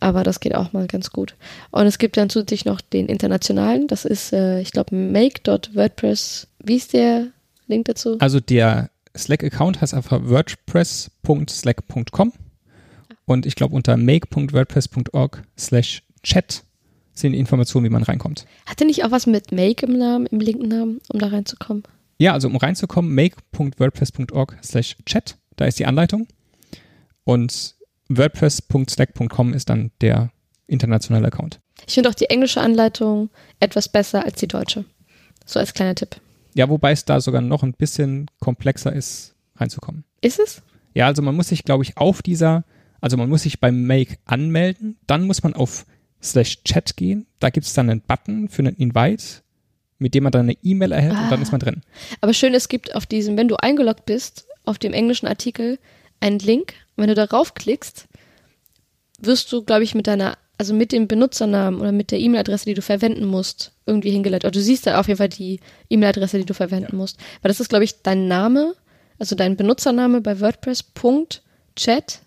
Aber 0.00 0.24
das 0.24 0.40
geht 0.40 0.54
auch 0.54 0.72
mal 0.72 0.86
ganz 0.86 1.10
gut. 1.10 1.36
Und 1.70 1.86
es 1.86 1.98
gibt 1.98 2.16
dann 2.16 2.28
zusätzlich 2.28 2.64
noch 2.64 2.80
den 2.80 3.06
internationalen. 3.06 3.86
Das 3.86 4.04
ist, 4.04 4.32
äh, 4.32 4.60
ich 4.60 4.72
glaube, 4.72 4.94
make.wordpress. 4.94 6.48
Wie 6.58 6.76
ist 6.76 6.92
der 6.92 7.28
Link 7.68 7.86
dazu? 7.86 8.16
Also 8.18 8.40
der 8.40 8.90
Slack-Account 9.16 9.80
heißt 9.80 9.94
einfach 9.94 10.20
wordpress.slack.com 10.24 12.32
und 13.26 13.46
ich 13.46 13.54
glaube 13.54 13.74
unter 13.74 13.96
make.wordpress.org 13.96 15.42
slash 15.58 16.02
chat 16.22 16.62
sind 17.14 17.32
die 17.32 17.38
Informationen, 17.38 17.84
wie 17.84 17.90
man 17.90 18.02
reinkommt. 18.02 18.46
Hat 18.66 18.80
der 18.80 18.86
nicht 18.86 19.04
auch 19.04 19.10
was 19.10 19.26
mit 19.26 19.52
Make 19.52 19.86
im 19.86 19.98
Namen, 19.98 20.26
im 20.26 20.40
linken 20.40 20.68
Namen, 20.68 21.00
um 21.08 21.20
da 21.20 21.28
reinzukommen? 21.28 21.82
Ja, 22.22 22.34
also 22.34 22.46
um 22.46 22.54
reinzukommen, 22.54 23.12
make.wordpress.org 23.16 24.56
slash 24.62 24.96
chat, 25.04 25.38
da 25.56 25.64
ist 25.64 25.80
die 25.80 25.86
Anleitung. 25.86 26.28
Und 27.24 27.74
wordpress.slack.com 28.08 29.52
ist 29.52 29.68
dann 29.68 29.90
der 30.00 30.30
internationale 30.68 31.26
Account. 31.26 31.58
Ich 31.84 31.94
finde 31.94 32.10
auch 32.10 32.14
die 32.14 32.30
englische 32.30 32.60
Anleitung 32.60 33.30
etwas 33.58 33.88
besser 33.88 34.24
als 34.24 34.38
die 34.38 34.46
deutsche. 34.46 34.84
So 35.46 35.58
als 35.58 35.74
kleiner 35.74 35.96
Tipp. 35.96 36.20
Ja, 36.54 36.68
wobei 36.68 36.92
es 36.92 37.04
da 37.04 37.20
sogar 37.20 37.40
noch 37.40 37.64
ein 37.64 37.72
bisschen 37.72 38.30
komplexer 38.38 38.92
ist, 38.92 39.34
reinzukommen. 39.56 40.04
Ist 40.20 40.38
es? 40.38 40.62
Ja, 40.94 41.06
also 41.06 41.22
man 41.22 41.34
muss 41.34 41.48
sich, 41.48 41.64
glaube 41.64 41.82
ich, 41.82 41.96
auf 41.96 42.22
dieser, 42.22 42.62
also 43.00 43.16
man 43.16 43.30
muss 43.30 43.42
sich 43.42 43.58
beim 43.58 43.84
Make 43.84 44.18
anmelden, 44.26 44.96
dann 45.08 45.26
muss 45.26 45.42
man 45.42 45.54
auf 45.54 45.86
slash 46.22 46.62
chat 46.62 46.96
gehen, 46.96 47.26
da 47.40 47.50
gibt 47.50 47.66
es 47.66 47.74
dann 47.74 47.90
einen 47.90 48.00
Button 48.00 48.48
für 48.48 48.60
einen 48.60 48.76
Invite, 48.76 49.42
mit 50.02 50.14
dem 50.14 50.24
man 50.24 50.32
dann 50.32 50.42
eine 50.42 50.56
E-Mail 50.62 50.92
erhält 50.92 51.12
und 51.16 51.30
dann 51.30 51.38
Ah. 51.38 51.42
ist 51.42 51.52
man 51.52 51.60
drin. 51.60 51.82
Aber 52.20 52.34
schön, 52.34 52.52
es 52.54 52.68
gibt 52.68 52.94
auf 52.94 53.06
diesem, 53.06 53.36
wenn 53.36 53.48
du 53.48 53.56
eingeloggt 53.56 54.04
bist, 54.04 54.46
auf 54.64 54.78
dem 54.78 54.92
englischen 54.92 55.26
Artikel 55.26 55.78
einen 56.20 56.38
Link. 56.38 56.74
Wenn 56.96 57.08
du 57.08 57.14
darauf 57.14 57.54
klickst, 57.54 58.06
wirst 59.20 59.50
du, 59.52 59.62
glaube 59.62 59.84
ich, 59.84 59.94
mit 59.94 60.06
deiner, 60.06 60.36
also 60.58 60.74
mit 60.74 60.92
dem 60.92 61.08
Benutzernamen 61.08 61.80
oder 61.80 61.92
mit 61.92 62.10
der 62.10 62.18
E-Mail-Adresse, 62.20 62.64
die 62.66 62.74
du 62.74 62.82
verwenden 62.82 63.24
musst, 63.24 63.72
irgendwie 63.86 64.10
hingeleitet. 64.10 64.44
Oder 64.44 64.50
du 64.52 64.60
siehst 64.60 64.86
da 64.86 65.00
auf 65.00 65.08
jeden 65.08 65.18
Fall 65.18 65.28
die 65.30 65.60
E-Mail-Adresse, 65.88 66.38
die 66.38 66.44
du 66.44 66.54
verwenden 66.54 66.96
musst. 66.96 67.18
Weil 67.40 67.48
das 67.48 67.60
ist, 67.60 67.68
glaube 67.68 67.84
ich, 67.84 68.02
dein 68.02 68.28
Name, 68.28 68.74
also 69.18 69.34
dein 69.36 69.56
Benutzername 69.56 70.20
bei 70.20 70.38
WordPress.chat 70.40 72.20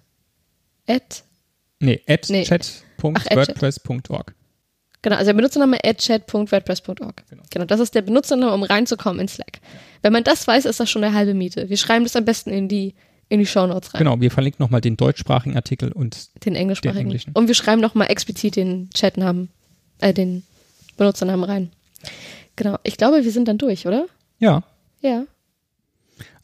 at, 0.88 1.24
Nee, 1.80 2.02
at 2.08 2.30
Nee. 2.30 2.44
chat.wordpress.org. 2.46 4.34
genau, 5.06 5.16
also 5.16 5.28
der 5.30 5.34
Benutzername 5.36 5.78
at 5.86 6.00
chat.wordpress.org. 6.00 7.24
Genau. 7.30 7.44
Genau, 7.50 7.66
das 7.66 7.80
ist 7.80 7.96
der 7.96 8.02
Benutzername, 8.02 8.54
um 8.54 8.64
reinzukommen 8.64 9.22
in 9.22 9.28
Slack. 9.30 9.60
Wenn 10.02 10.12
man 10.12 10.24
das 10.26 10.46
weiß, 10.48 10.66
ist 10.66 10.80
das 10.82 10.90
schon 10.90 11.04
eine 11.04 11.14
halbe 11.16 11.34
Miete. 11.34 11.70
Wir 11.70 11.78
schreiben 11.78 12.04
das 12.04 12.16
am 12.16 12.26
besten 12.26 12.50
in 12.50 12.68
die, 12.68 12.96
in 13.30 13.40
die 13.40 13.46
Shownotes 13.46 13.94
rein. 13.94 14.00
Genau, 14.00 14.20
wir 14.20 14.32
verlinken 14.32 14.62
nochmal 14.64 14.82
den 14.82 14.98
deutschsprachigen 14.98 15.56
Artikel 15.56 15.92
und 15.92 16.30
Den 16.46 16.56
englischsprachigen. 16.56 17.00
Den 17.00 17.06
englischen. 17.08 17.32
Und 17.34 17.48
wir 17.48 17.56
schreiben 17.56 17.82
nochmal 17.82 18.10
explizit 18.12 18.56
den 18.56 18.90
Chatnamen, 18.96 19.50
äh, 20.00 20.14
den 20.14 20.44
Benutzernamen 20.98 21.44
rein. 21.46 21.72
Genau. 22.56 22.78
Ich 22.84 22.98
glaube, 22.98 23.24
wir 23.24 23.32
sind 23.32 23.48
dann 23.48 23.58
durch, 23.58 23.88
oder? 23.88 24.08
ja, 24.40 24.64
Ja. 25.02 25.26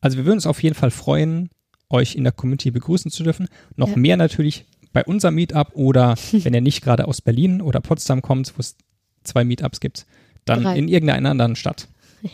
also 0.02 0.18
wir 0.18 0.26
würden 0.26 0.38
uns 0.38 0.48
auf 0.48 0.62
jeden 0.64 0.76
Fall 0.76 0.92
freuen, 0.92 1.50
euch 1.90 2.16
in 2.16 2.24
der 2.24 2.32
Community 2.32 2.72
begrüßen 2.72 3.12
zu 3.12 3.24
dürfen. 3.24 3.48
Noch 3.76 3.90
Ja. 3.90 3.96
mehr 3.98 4.18
natürlich 4.18 4.66
bei 4.94 5.04
unserem 5.04 5.36
Meetup 5.36 5.72
oder 5.74 6.16
wenn 6.32 6.54
ihr 6.54 6.62
nicht 6.62 6.84
gerade 6.84 7.08
aus 7.08 7.22
Berlin 7.22 7.62
oder 7.62 7.80
Potsdam 7.80 8.22
kommt, 8.22 8.54
wo 8.56 8.60
es 8.60 8.76
zwei 9.24 9.44
Meetups 9.44 9.80
gibt, 9.80 10.06
dann 10.46 10.64
Drei. 10.64 10.78
in 10.78 10.88
irgendeiner 10.88 11.30
anderen 11.30 11.56
Stadt. 11.56 11.88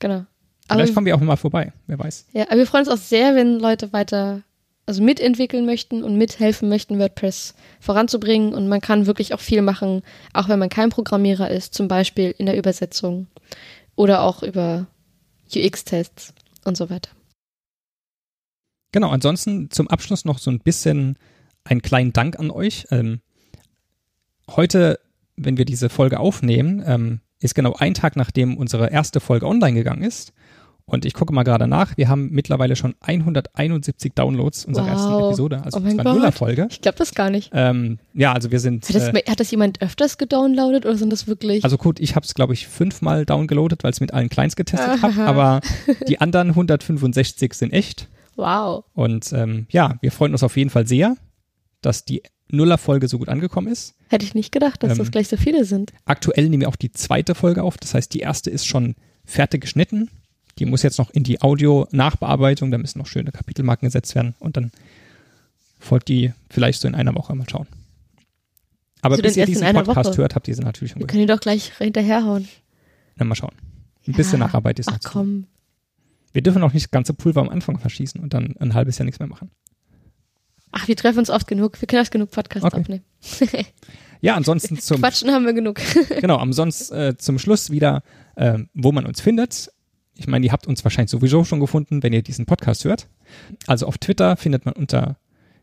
Genau. 0.00 0.24
Aber, 0.68 0.78
Vielleicht 0.80 0.94
kommen 0.94 1.06
wir 1.06 1.16
auch 1.16 1.20
mal 1.20 1.34
vorbei, 1.34 1.72
wer 1.88 1.98
weiß. 1.98 2.26
ja, 2.32 2.44
aber 2.44 2.58
wir 2.58 2.66
freuen 2.66 2.86
uns 2.86 2.92
auch 2.92 3.02
sehr, 3.02 3.34
wenn 3.34 3.58
Leute 3.58 3.92
weiter, 3.92 4.42
also 4.86 5.02
mitentwickeln 5.02 5.66
möchten 5.66 6.04
und 6.04 6.16
mithelfen 6.16 6.68
möchten, 6.68 7.00
WordPress 7.00 7.54
voranzubringen. 7.80 8.54
Und 8.54 8.68
man 8.68 8.80
kann 8.80 9.06
wirklich 9.06 9.34
auch 9.34 9.40
viel 9.40 9.60
machen, 9.60 10.02
auch 10.34 10.48
wenn 10.48 10.60
man 10.60 10.68
kein 10.68 10.90
Programmierer 10.90 11.50
ist, 11.50 11.74
zum 11.74 11.88
Beispiel 11.88 12.32
in 12.38 12.46
der 12.46 12.56
Übersetzung 12.56 13.26
oder 13.96 14.22
auch 14.22 14.44
über 14.44 14.86
UX-Tests 15.52 16.32
und 16.64 16.76
so 16.76 16.90
weiter. 16.90 17.10
Genau, 18.92 19.10
ansonsten 19.10 19.70
zum 19.70 19.88
Abschluss 19.88 20.24
noch 20.24 20.38
so 20.38 20.50
ein 20.50 20.60
bisschen 20.60 21.16
einen 21.64 21.82
kleinen 21.82 22.12
Dank 22.12 22.38
an 22.38 22.50
euch. 22.50 22.86
Ähm, 22.90 23.20
heute, 24.50 24.98
wenn 25.36 25.56
wir 25.58 25.64
diese 25.64 25.88
Folge 25.88 26.18
aufnehmen, 26.20 26.82
ähm, 26.86 27.20
ist 27.40 27.54
genau 27.54 27.74
ein 27.74 27.94
Tag, 27.94 28.16
nachdem 28.16 28.56
unsere 28.56 28.90
erste 28.90 29.20
Folge 29.20 29.46
online 29.46 29.74
gegangen 29.76 30.02
ist. 30.02 30.32
Und 30.86 31.04
ich 31.04 31.12
gucke 31.12 31.34
mal 31.34 31.42
gerade 31.42 31.68
nach. 31.68 31.98
Wir 31.98 32.08
haben 32.08 32.30
mittlerweile 32.30 32.74
schon 32.74 32.94
171 33.02 34.14
Downloads 34.14 34.64
unserer 34.64 34.86
Wow. 34.86 34.90
ersten 34.92 35.24
Episode, 35.26 35.62
also 35.62 35.76
Oh 35.76 35.80
mein 35.82 35.90
unserer 35.92 36.04
Gott. 36.04 36.14
Nuller-Folge. 36.14 36.66
Ich 36.70 36.80
glaube 36.80 36.96
das 36.96 37.14
gar 37.14 37.28
nicht. 37.28 37.50
Ähm, 37.52 37.98
ja, 38.14 38.32
also 38.32 38.50
wir 38.50 38.58
sind. 38.58 38.88
Hat 38.88 38.94
das, 38.94 39.08
Äh, 39.08 39.22
hat 39.28 39.38
das 39.38 39.50
jemand 39.50 39.82
öfters 39.82 40.16
gedownloadet 40.16 40.86
oder 40.86 40.96
sind 40.96 41.12
das 41.12 41.26
wirklich? 41.26 41.62
also 41.62 41.76
gut, 41.76 42.00
ich 42.00 42.16
habe 42.16 42.24
es, 42.24 42.32
glaube 42.34 42.54
ich, 42.54 42.68
fünfmal 42.68 43.26
downgeloadet, 43.26 43.84
weil 43.84 43.90
es 43.90 44.00
mit 44.00 44.14
allen 44.14 44.30
Clients 44.30 44.56
getestet 44.56 45.02
habe. 45.02 45.20
Aber 45.26 45.60
die 46.08 46.22
anderen 46.22 46.48
165 46.48 47.52
sind 47.52 47.74
echt. 47.74 48.08
Wow. 48.38 48.84
Und 48.94 49.32
ähm, 49.32 49.66
ja, 49.70 49.96
wir 50.00 50.10
freuen 50.12 50.32
uns 50.32 50.42
auf 50.42 50.56
jeden 50.56 50.70
Fall 50.70 50.86
sehr, 50.86 51.16
dass 51.82 52.04
die 52.04 52.22
Nuller-Folge 52.50 53.08
so 53.08 53.18
gut 53.18 53.28
angekommen 53.28 53.68
ist. 53.68 53.94
Hätte 54.08 54.24
ich 54.24 54.34
nicht 54.34 54.52
gedacht, 54.52 54.82
dass 54.82 54.92
Ähm, 54.92 54.98
das 54.98 55.10
gleich 55.10 55.28
so 55.28 55.36
viele 55.36 55.64
sind. 55.66 55.92
Aktuell 56.06 56.48
nehmen 56.48 56.62
wir 56.62 56.68
auch 56.68 56.76
die 56.76 56.92
zweite 56.92 57.34
Folge 57.34 57.62
auf. 57.62 57.76
Das 57.76 57.92
heißt, 57.94 58.14
die 58.14 58.20
erste 58.20 58.48
ist 58.50 58.66
schon 58.66 58.94
fertig 59.26 59.60
geschnitten. 59.60 60.08
Die 60.58 60.64
muss 60.64 60.82
jetzt 60.82 60.98
noch 60.98 61.10
in 61.10 61.24
die 61.24 61.42
Audio-Nachbearbeitung. 61.42 62.70
Da 62.70 62.78
müssen 62.78 62.98
noch 62.98 63.06
schöne 63.06 63.30
Kapitelmarken 63.32 63.86
gesetzt 63.86 64.14
werden. 64.14 64.34
Und 64.38 64.56
dann 64.56 64.72
folgt 65.78 66.08
die 66.08 66.32
vielleicht 66.50 66.80
so 66.80 66.88
in 66.88 66.94
einer 66.94 67.14
Woche. 67.14 67.34
Mal 67.34 67.48
schauen. 67.50 67.66
Aber 69.02 69.12
Also 69.14 69.22
bis 69.22 69.34
dann 69.34 69.40
ihr 69.40 69.46
diesen 69.46 69.72
Podcast 69.84 70.10
Woche. 70.10 70.22
hört, 70.22 70.34
habt 70.34 70.48
ihr 70.48 70.54
sie 70.56 70.62
natürlich 70.62 70.92
schon 70.92 71.00
Wir 71.00 71.06
gehört. 71.06 71.10
können 71.12 71.26
die 71.26 71.32
doch 71.32 71.40
gleich 71.40 71.72
hinterherhauen. 71.78 72.48
Na, 73.16 73.24
mal 73.26 73.34
schauen. 73.34 73.54
Ein 74.06 74.14
bisschen 74.14 74.40
Ja. 74.40 74.46
Nacharbeit 74.46 74.78
ist 74.78 74.88
Ach 74.88 74.92
noch 74.94 75.00
zu. 75.00 75.08
komm. 75.10 75.46
Wir 76.32 76.42
dürfen 76.42 76.62
auch 76.62 76.72
nicht 76.72 76.86
das 76.86 76.90
ganze 76.90 77.14
Pulver 77.14 77.40
am 77.40 77.48
Anfang 77.48 77.78
verschießen 77.78 78.20
und 78.20 78.34
dann 78.34 78.56
ein 78.58 78.74
halbes 78.74 78.98
Jahr 78.98 79.04
nichts 79.04 79.18
mehr 79.18 79.28
machen. 79.28 79.50
Ach, 80.70 80.86
wir 80.86 80.96
treffen 80.96 81.20
uns 81.20 81.30
oft 81.30 81.46
genug. 81.46 81.80
Wir 81.80 81.86
können 81.86 82.00
erst 82.00 82.10
genug 82.10 82.30
Podcasts 82.30 82.66
Okay. 82.66 82.80
aufnehmen. 82.80 83.04
Ja, 84.20 84.34
ansonsten 84.34 84.76
zum, 84.80 84.98
Quatschen 84.98 85.30
haben 85.30 85.46
wir 85.46 85.52
genug. 85.52 85.78
genau, 86.20 86.38
ansonsten 86.38 86.92
äh, 86.92 87.16
zum 87.16 87.38
Schluss 87.38 87.70
wieder, 87.70 88.02
ähm, 88.36 88.68
wo 88.74 88.90
man 88.90 89.06
uns 89.06 89.20
findet. 89.20 89.70
Ich 90.16 90.26
meine, 90.26 90.44
ihr 90.44 90.50
habt 90.50 90.66
uns 90.66 90.82
wahrscheinlich 90.82 91.12
sowieso 91.12 91.44
schon 91.44 91.60
gefunden, 91.60 92.02
wenn 92.02 92.12
ihr 92.12 92.22
diesen 92.22 92.44
Podcast 92.44 92.84
hört. 92.84 93.06
Also 93.68 93.86
auf 93.86 93.96
Twitter 93.98 94.36
findet 94.36 94.64
man 94.64 94.74
unter 94.74 95.18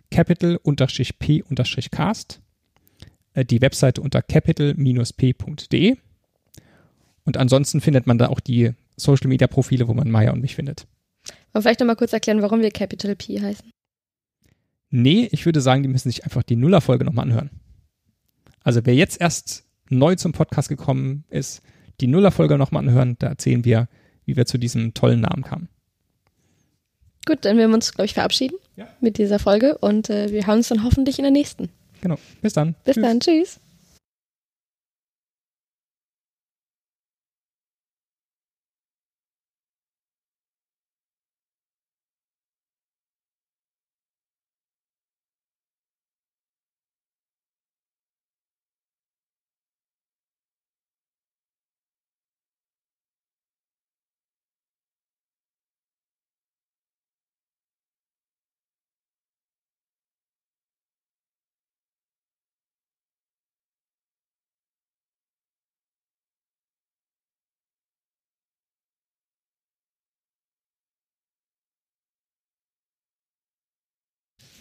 capital-p-cast 0.09 2.39
äh, 3.34 3.43
die 3.43 3.61
Webseite 3.61 3.99
unter 4.01 4.22
capital-p.de 4.22 5.97
und 7.26 7.36
ansonsten 7.38 7.82
findet 7.82 8.07
man 8.07 8.18
da 8.18 8.28
auch 8.28 8.39
die 8.39 8.72
Social 8.98 9.28
Media 9.28 9.48
Profile, 9.48 9.88
wo 9.88 9.93
man 9.93 10.10
Maya 10.10 10.32
und 10.32 10.41
mich 10.41 10.56
findet. 10.56 10.88
Und 11.54 11.62
vielleicht 11.62 11.80
nochmal 11.80 11.96
kurz 11.96 12.14
erklären, 12.14 12.41
warum 12.41 12.62
wir 12.62 12.72
Capital 12.72 13.16
P 13.16 13.41
heißen. 13.41 13.70
Nee, 14.89 15.28
ich 15.32 15.46
würde 15.46 15.62
sagen, 15.62 15.84
die 15.84 15.89
müssen 15.89 16.10
sich 16.10 16.24
einfach 16.24 16.43
die 16.43 16.56
Nuller-Folge 16.56 17.04
nochmal 17.06 17.26
anhören. 17.26 17.50
Also 18.64 18.82
wer 18.86 18.96
jetzt 18.96 19.20
erst 19.20 19.64
neu 19.89 20.16
zum 20.16 20.32
Podcast 20.32 20.70
gekommen 20.70 21.24
ist, 21.30 21.62
die 22.02 22.08
Nuller-Folge 22.08 22.58
nochmal 22.58 22.88
anhören, 22.88 23.16
da 23.20 23.28
erzählen 23.28 23.66
wir, 23.66 23.88
wie 24.26 24.36
wir 24.36 24.46
zu 24.46 24.58
diesem 24.58 24.93
tollen 24.93 25.22
Namen 25.22 25.43
kamen. 25.43 25.70
Gut, 27.26 27.39
dann 27.46 27.58
werden 27.58 27.70
wir 27.72 27.76
uns, 27.76 27.93
glaube 27.93 28.06
ich, 28.06 28.14
verabschieden 28.14 28.58
Ja. 28.76 28.88
mit 29.02 29.18
dieser 29.18 29.39
Folge 29.39 29.78
und 29.80 30.10
äh, 30.10 30.32
wir 30.32 30.46
hören 30.46 30.58
uns 30.58 30.68
dann 30.68 30.84
hoffentlich 30.84 31.18
in 31.20 31.24
der 31.24 31.32
nächsten. 31.32 31.70
Genau. 32.02 32.18
Bis 32.41 32.54
dann. 32.54 32.76
Bis 32.84 32.96
Tschüss. 32.96 33.04
dann, 33.04 33.20
tschüss. 33.20 33.60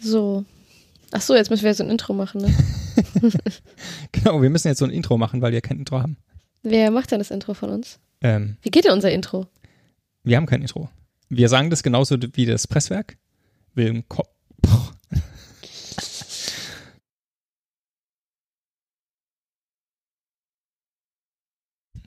So. 0.05 0.45
Ach 1.11 1.21
so, 1.21 1.35
jetzt 1.35 1.49
müssen 1.49 1.63
wir 1.63 1.73
so 1.73 1.83
ein 1.83 1.89
Intro 1.89 2.13
machen, 2.13 2.41
ne? 2.41 2.53
Genau, 4.11 4.41
wir 4.41 4.49
müssen 4.49 4.67
jetzt 4.67 4.77
so 4.79 4.85
ein 4.85 4.91
Intro 4.91 5.17
machen, 5.17 5.41
weil 5.41 5.51
wir 5.51 5.61
kein 5.61 5.79
Intro 5.79 5.99
haben. 5.99 6.17
Wer 6.63 6.91
macht 6.91 7.11
denn 7.11 7.19
das 7.19 7.31
Intro 7.31 7.53
von 7.53 7.69
uns? 7.69 7.99
Ähm, 8.21 8.57
Wie 8.61 8.69
geht 8.71 8.85
denn 8.85 8.91
unser 8.93 9.11
Intro? 9.11 9.47
wir 10.23 10.37
haben 10.37 10.45
kein 10.47 10.61
Intro. 10.61 10.89
Wir 11.29 11.49
sagen 11.49 11.69
das 11.69 11.83
genauso 11.83 12.17
wie 12.33 12.45
das 12.45 12.67
Presswerk. 12.67 13.17
Willem 13.75 14.07
Ko 14.07 14.23
Boah. 14.61 14.91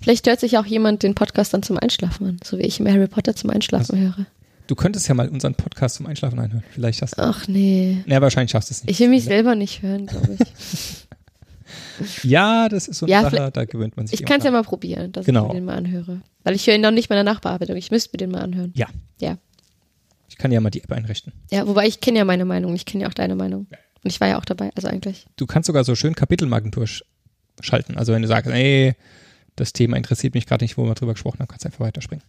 Vielleicht 0.01 0.26
hört 0.26 0.40
sich 0.40 0.57
auch 0.59 0.66
jemand 0.66 1.03
den 1.03 1.14
Podcast 1.14 1.53
dann 1.53 1.62
zum 1.62 1.78
Einschlafen 1.78 2.26
an, 2.26 2.40
so 2.44 2.59
wie 2.59 2.62
ich 2.62 2.80
mir 2.80 2.92
Harry 2.92 3.09
Potter 3.09 3.34
zum 3.36 3.51
Einschlafen 3.51 3.99
höre. 3.99 4.26
Du 4.69 4.75
könntest 4.77 5.09
ja 5.09 5.14
mal 5.14 5.29
unseren 5.29 5.55
Podcast 5.55 5.97
zum 5.97 6.07
Einschlafen 6.07 6.39
einhören. 6.39 6.62
Vielleicht 6.73 7.03
hast 7.03 7.19
du. 7.19 7.23
Ach 7.23 7.49
nee. 7.49 8.05
Ja, 8.07 8.21
wahrscheinlich 8.21 8.51
schaffst 8.53 8.71
du 8.71 8.75
es 8.75 8.85
nicht. 8.85 8.93
Ich 8.93 9.01
will 9.01 9.09
mich 9.09 9.25
selber 9.25 9.55
nicht 9.57 9.83
hören, 9.83 10.07
glaube 10.07 10.37
ich. 10.39 10.47
Ja, 12.23 12.69
das 12.69 12.87
ist 12.89 12.99
so 12.99 13.07
eine 13.07 13.12
Ja, 13.12 13.23
Sache, 13.23 13.51
da 13.53 13.64
gewöhnt 13.64 13.97
man 13.97 14.07
sich. 14.07 14.21
Ich 14.21 14.25
kann 14.27 14.39
es 14.39 14.45
ja 14.45 14.51
mal 14.53 14.62
probieren, 14.62 15.11
dass 15.12 15.27
Genau. 15.27 15.43
ich 15.47 15.49
mir 15.49 15.55
den 15.55 15.64
mal 15.64 15.77
anhöre. 15.77 16.23
Weil 16.45 16.55
ich 16.55 16.66
höre 16.66 16.77
ihn 16.77 16.81
noch 16.81 16.93
nicht 16.93 17.11
mal 17.11 17.19
in 17.19 17.25
der 17.27 17.35
Nachbearbeitung. 17.35 17.77
Ich 17.77 17.91
müsste 17.91 18.11
mir 18.12 18.19
den 18.19 18.31
mal 18.31 18.41
anhören. 18.41 18.73
an. 19.21 19.39
Ich 20.29 20.37
kann 20.39 20.53
ja 20.53 20.61
mal 20.61 20.71
die 20.71 20.83
App 20.83 20.93
einrichten. 20.93 21.33
Ja, 21.51 21.66
wobei 21.66 21.87
ich 21.89 22.01
kenne 22.01 22.19
ja 22.19 22.25
meine 22.25 22.45
Meinung. 22.45 22.75
Ich 22.75 22.87
kenne 22.87 23.03
ja 23.03 23.09
auch 23.11 23.14
deine 23.14 23.35
Meinung. 23.35 23.66
Und 24.05 24.11
ich 24.11 24.21
war 24.21 24.29
ja 24.29 24.39
auch 24.39 24.45
dabei, 24.45 24.71
also 24.77 24.87
eigentlich. 24.89 25.27
Du 25.37 25.47
kannst 25.47 25.66
sogar 25.66 25.83
so 25.85 25.95
schön 25.97 26.14
Kapitelmarken 26.14 26.71
durchschalten. 26.71 27.99
Also 27.99 28.12
wenn 28.12 28.23
du 28.23 28.29
sagst, 28.29 28.51
ey, 28.51 28.95
das 29.57 29.73
Thema 29.73 29.97
interessiert 29.97 30.35
mich 30.35 30.47
gerade 30.47 30.64
nicht, 30.64 30.79
wo 30.79 30.85
wir 30.85 30.95
drüber 30.95 31.14
gesprochen 31.14 31.41
haben, 31.41 31.49
kannst 31.49 31.64
du 31.64 31.69
einfach 31.69 31.81
weiterspringen. 31.81 32.25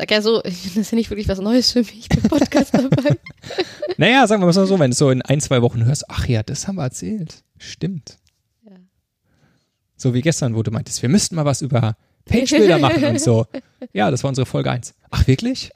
Sag 0.00 0.10
ja 0.12 0.22
so, 0.22 0.40
das 0.44 0.76
ist 0.76 0.92
ja 0.92 0.96
nicht 0.96 1.10
wirklich 1.10 1.28
was 1.28 1.40
Neues 1.40 1.72
für 1.72 1.80
mich. 1.80 1.98
Ich 2.00 2.08
bin 2.08 2.22
Podcast 2.22 2.72
dabei. 2.72 3.16
Naja, 3.98 4.26
sagen 4.26 4.40
wir 4.40 4.46
mal 4.46 4.52
so, 4.54 4.78
wenn 4.78 4.92
du 4.92 4.96
so 4.96 5.10
in 5.10 5.20
ein, 5.20 5.42
zwei 5.42 5.60
Wochen 5.60 5.84
hörst, 5.84 6.08
ach 6.08 6.26
ja, 6.26 6.42
das 6.42 6.66
haben 6.66 6.76
wir 6.76 6.84
erzählt. 6.84 7.42
Stimmt. 7.58 8.16
Ja. 8.64 8.76
So 9.94 10.14
wie 10.14 10.22
gestern, 10.22 10.54
wo 10.54 10.62
du 10.62 10.70
meintest, 10.70 11.02
wir 11.02 11.10
müssten 11.10 11.34
mal 11.34 11.44
was 11.44 11.60
über 11.60 11.96
Page-Bilder 12.24 12.78
machen 12.78 13.04
und 13.04 13.20
so. 13.20 13.46
Ja, 13.92 14.10
das 14.10 14.22
war 14.22 14.28
unsere 14.28 14.46
Folge 14.46 14.70
1. 14.70 14.94
Ach, 15.10 15.26
wirklich? 15.26 15.70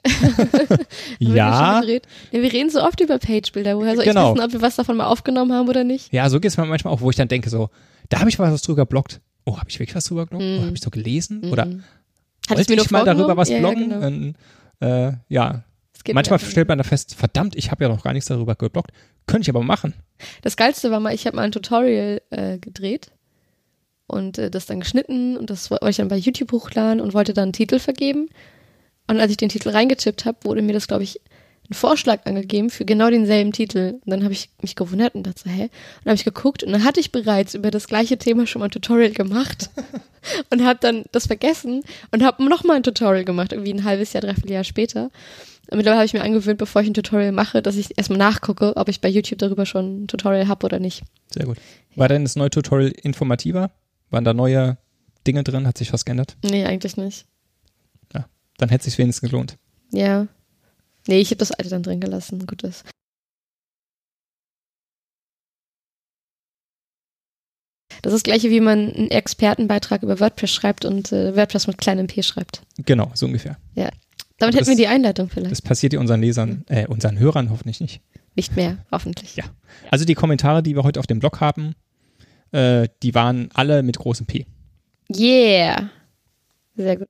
Wir 1.19 1.35
ja. 1.35 1.81
gedreht? 1.81 2.07
Nee, 2.31 2.41
wir 2.43 2.51
reden 2.53 2.69
so 2.71 2.81
oft 2.81 2.99
über 3.01 3.19
Pagebilder. 3.19 3.77
Woher 3.77 3.95
soll 3.95 4.05
Genau. 4.05 4.29
ich 4.31 4.35
wissen, 4.37 4.45
ob 4.45 4.53
wir 4.53 4.61
was 4.61 4.75
davon 4.75 4.97
mal 4.97 5.05
aufgenommen 5.07 5.53
haben 5.53 5.67
oder 5.69 5.83
nicht? 5.83 6.11
Ja, 6.13 6.27
so 6.29 6.39
geht 6.39 6.49
es 6.51 6.57
mir 6.57 6.65
manchmal 6.65 6.93
auch, 6.93 7.01
wo 7.01 7.09
ich 7.11 7.15
dann 7.15 7.27
denke, 7.27 7.49
so, 7.51 7.69
da 8.09 8.19
habe 8.21 8.29
ich 8.29 8.39
mal 8.39 8.51
was 8.51 8.61
drüber 8.63 8.83
geblockt. 8.83 9.21
Oh, 9.43 9.57
habe 9.59 9.69
ich 9.69 9.77
wirklich 9.79 9.95
was 9.95 10.05
drüber 10.05 10.25
geblockt? 10.25 10.43
Mhm. 10.45 10.57
Oder 10.57 10.65
habe 10.67 10.75
ich 10.75 10.81
so 10.83 10.89
gelesen? 10.89 11.43
Oder 11.51 11.65
Mhm. 11.65 11.83
Hattest 12.49 12.69
wollte 12.69 12.83
ich 12.83 12.91
mal 12.91 13.05
darüber 13.05 13.37
was 13.37 13.49
ja, 13.49 13.59
bloggen? 13.59 13.91
Ja, 13.91 14.09
genau. 14.09 14.33
Äh, 14.81 15.13
ja, 15.29 15.63
manchmal 16.13 16.39
stellt 16.39 16.67
man 16.67 16.77
da 16.77 16.83
fest, 16.83 17.15
verdammt, 17.15 17.55
ich 17.55 17.71
habe 17.71 17.83
ja 17.83 17.89
noch 17.89 18.03
gar 18.03 18.13
nichts 18.13 18.27
darüber 18.27 18.55
geblockt. 18.55 18.91
Könnte 19.27 19.43
ich 19.43 19.49
aber 19.49 19.63
machen. 19.63 19.93
Das 20.43 20.55
Geilste 20.55 20.91
war 20.91 20.99
mal, 20.99 21.13
ich 21.13 21.25
habe 21.25 21.35
mal 21.35 21.43
ein 21.43 21.51
Tutorial 21.51 22.21
äh, 22.29 22.59
gedreht 22.59 23.11
und 24.07 24.37
äh, 24.37 24.51
das 24.51 24.67
dann 24.67 24.81
geschnitten 24.81 25.37
und 25.37 25.49
das 25.49 25.71
wollte 25.71 25.89
ich 25.89 25.97
dann 25.97 26.07
bei 26.07 26.17
YouTube 26.17 26.51
hochladen 26.51 27.01
und 27.01 27.13
wollte 27.13 27.33
dann 27.33 27.43
einen 27.43 27.53
Titel 27.53 27.79
vergeben. 27.79 28.29
Und 29.07 29.19
als 29.19 29.31
ich 29.31 29.37
den 29.37 29.49
Titel 29.49 29.69
reingetippt 29.69 30.25
habe, 30.25 30.37
wurde 30.43 30.61
mir 30.61 30.73
das, 30.73 30.87
glaube 30.87 31.03
ich, 31.03 31.21
ein 31.69 31.73
Vorschlag 31.73 32.25
angegeben 32.25 32.69
für 32.69 32.85
genau 32.85 33.09
denselben 33.09 33.51
Titel. 33.51 33.99
Und 34.05 34.11
dann 34.11 34.23
habe 34.23 34.33
ich 34.33 34.49
mich 34.61 34.75
gewundert 34.75 35.15
und 35.15 35.25
dachte 35.25 35.43
so, 35.45 35.49
hä? 35.49 35.63
Und 35.63 35.71
dann 36.03 36.11
habe 36.11 36.15
ich 36.15 36.25
geguckt 36.25 36.63
und 36.63 36.71
dann 36.71 36.83
hatte 36.83 36.99
ich 36.99 37.11
bereits 37.11 37.55
über 37.55 37.71
das 37.71 37.87
gleiche 37.87 38.17
Thema 38.17 38.45
schon 38.45 38.59
mal 38.59 38.65
ein 38.65 38.71
Tutorial 38.71 39.11
gemacht 39.11 39.69
und 40.51 40.63
habe 40.63 40.79
dann 40.81 41.05
das 41.11 41.27
vergessen 41.27 41.81
und 42.11 42.23
habe 42.23 42.43
nochmal 42.43 42.77
ein 42.77 42.83
Tutorial 42.83 43.25
gemacht, 43.25 43.51
irgendwie 43.51 43.73
ein 43.73 43.83
halbes 43.83 44.13
Jahr, 44.13 44.21
dreiviertel 44.21 44.51
Jahr 44.51 44.63
später. 44.63 45.09
Und 45.71 45.77
mittlerweile 45.77 45.97
habe 45.97 46.05
ich 46.05 46.13
mir 46.13 46.23
angewöhnt, 46.23 46.59
bevor 46.59 46.83
ich 46.83 46.87
ein 46.87 46.93
Tutorial 46.93 47.31
mache, 47.31 47.63
dass 47.63 47.75
ich 47.75 47.97
erstmal 47.97 48.19
nachgucke, 48.19 48.77
ob 48.77 48.87
ich 48.87 49.01
bei 49.01 49.09
YouTube 49.09 49.39
darüber 49.39 49.65
schon 49.65 50.03
ein 50.03 50.07
Tutorial 50.07 50.47
habe 50.47 50.65
oder 50.65 50.79
nicht. 50.79 51.03
Sehr 51.31 51.45
gut. 51.45 51.57
War 51.95 52.07
denn 52.07 52.23
das 52.23 52.35
neue 52.35 52.51
Tutorial 52.51 52.91
informativer? 52.91 53.71
Waren 54.11 54.23
da 54.23 54.33
neue 54.33 54.77
Dinge 55.25 55.43
drin? 55.43 55.65
Hat 55.65 55.77
sich 55.79 55.91
was 55.91 56.05
geändert? 56.05 56.37
Nee, 56.43 56.65
eigentlich 56.65 56.97
nicht. 56.97 57.25
Ja, 58.13 58.27
dann 58.57 58.69
hätte 58.69 58.81
es 58.81 58.85
sich 58.85 58.97
wenigstens 58.99 59.27
gelohnt. 59.27 59.57
Ja. 59.91 60.27
Nee, 61.07 61.19
ich 61.19 61.27
habe 61.29 61.37
das 61.37 61.51
alte 61.51 61.69
dann 61.69 61.83
drin 61.83 61.99
gelassen. 61.99 62.45
Gut 62.47 62.63
ist. 62.63 62.83
Das 68.01 68.13
ist 68.13 68.19
das 68.19 68.23
gleiche, 68.23 68.49
wie 68.49 68.59
man 68.59 68.93
einen 68.93 69.09
Expertenbeitrag 69.11 70.03
über 70.03 70.19
WordPress 70.19 70.51
schreibt 70.51 70.85
und 70.85 71.11
äh, 71.11 71.35
WordPress 71.35 71.67
mit 71.67 71.77
kleinem 71.77 72.07
P 72.07 72.21
schreibt. 72.23 72.61
Genau, 72.77 73.11
so 73.13 73.25
ungefähr. 73.25 73.57
Ja. 73.73 73.89
Damit 74.37 74.53
Das- 74.55 74.61
hätten 74.67 74.77
wir 74.77 74.83
die 74.83 74.87
Einleitung 74.87 75.29
vielleicht. 75.29 75.51
Das 75.51 75.61
passiert 75.61 75.93
ja 75.93 75.99
unseren 75.99 76.21
Lesern, 76.21 76.65
äh, 76.67 76.87
unseren 76.87 77.17
Hörern 77.17 77.49
hoffentlich 77.49 77.79
nicht. 77.79 78.01
Nicht 78.35 78.55
mehr, 78.55 78.77
hoffentlich. 78.91 79.35
Ja. 79.37 79.45
Also 79.91 80.03
die 80.03 80.13
Kommentare, 80.13 80.61
die 80.61 80.75
wir 80.75 80.83
heute 80.83 80.99
auf 80.99 81.07
dem 81.07 81.19
Blog 81.19 81.39
haben, 81.39 81.73
äh, 82.51 82.89
die 83.01 83.15
waren 83.15 83.49
alle 83.53 83.81
mit 83.81 83.97
großem 83.97 84.25
P. 84.25 84.45
Yeah. 85.15 85.89
Sehr 86.75 86.97
gut. 86.97 87.07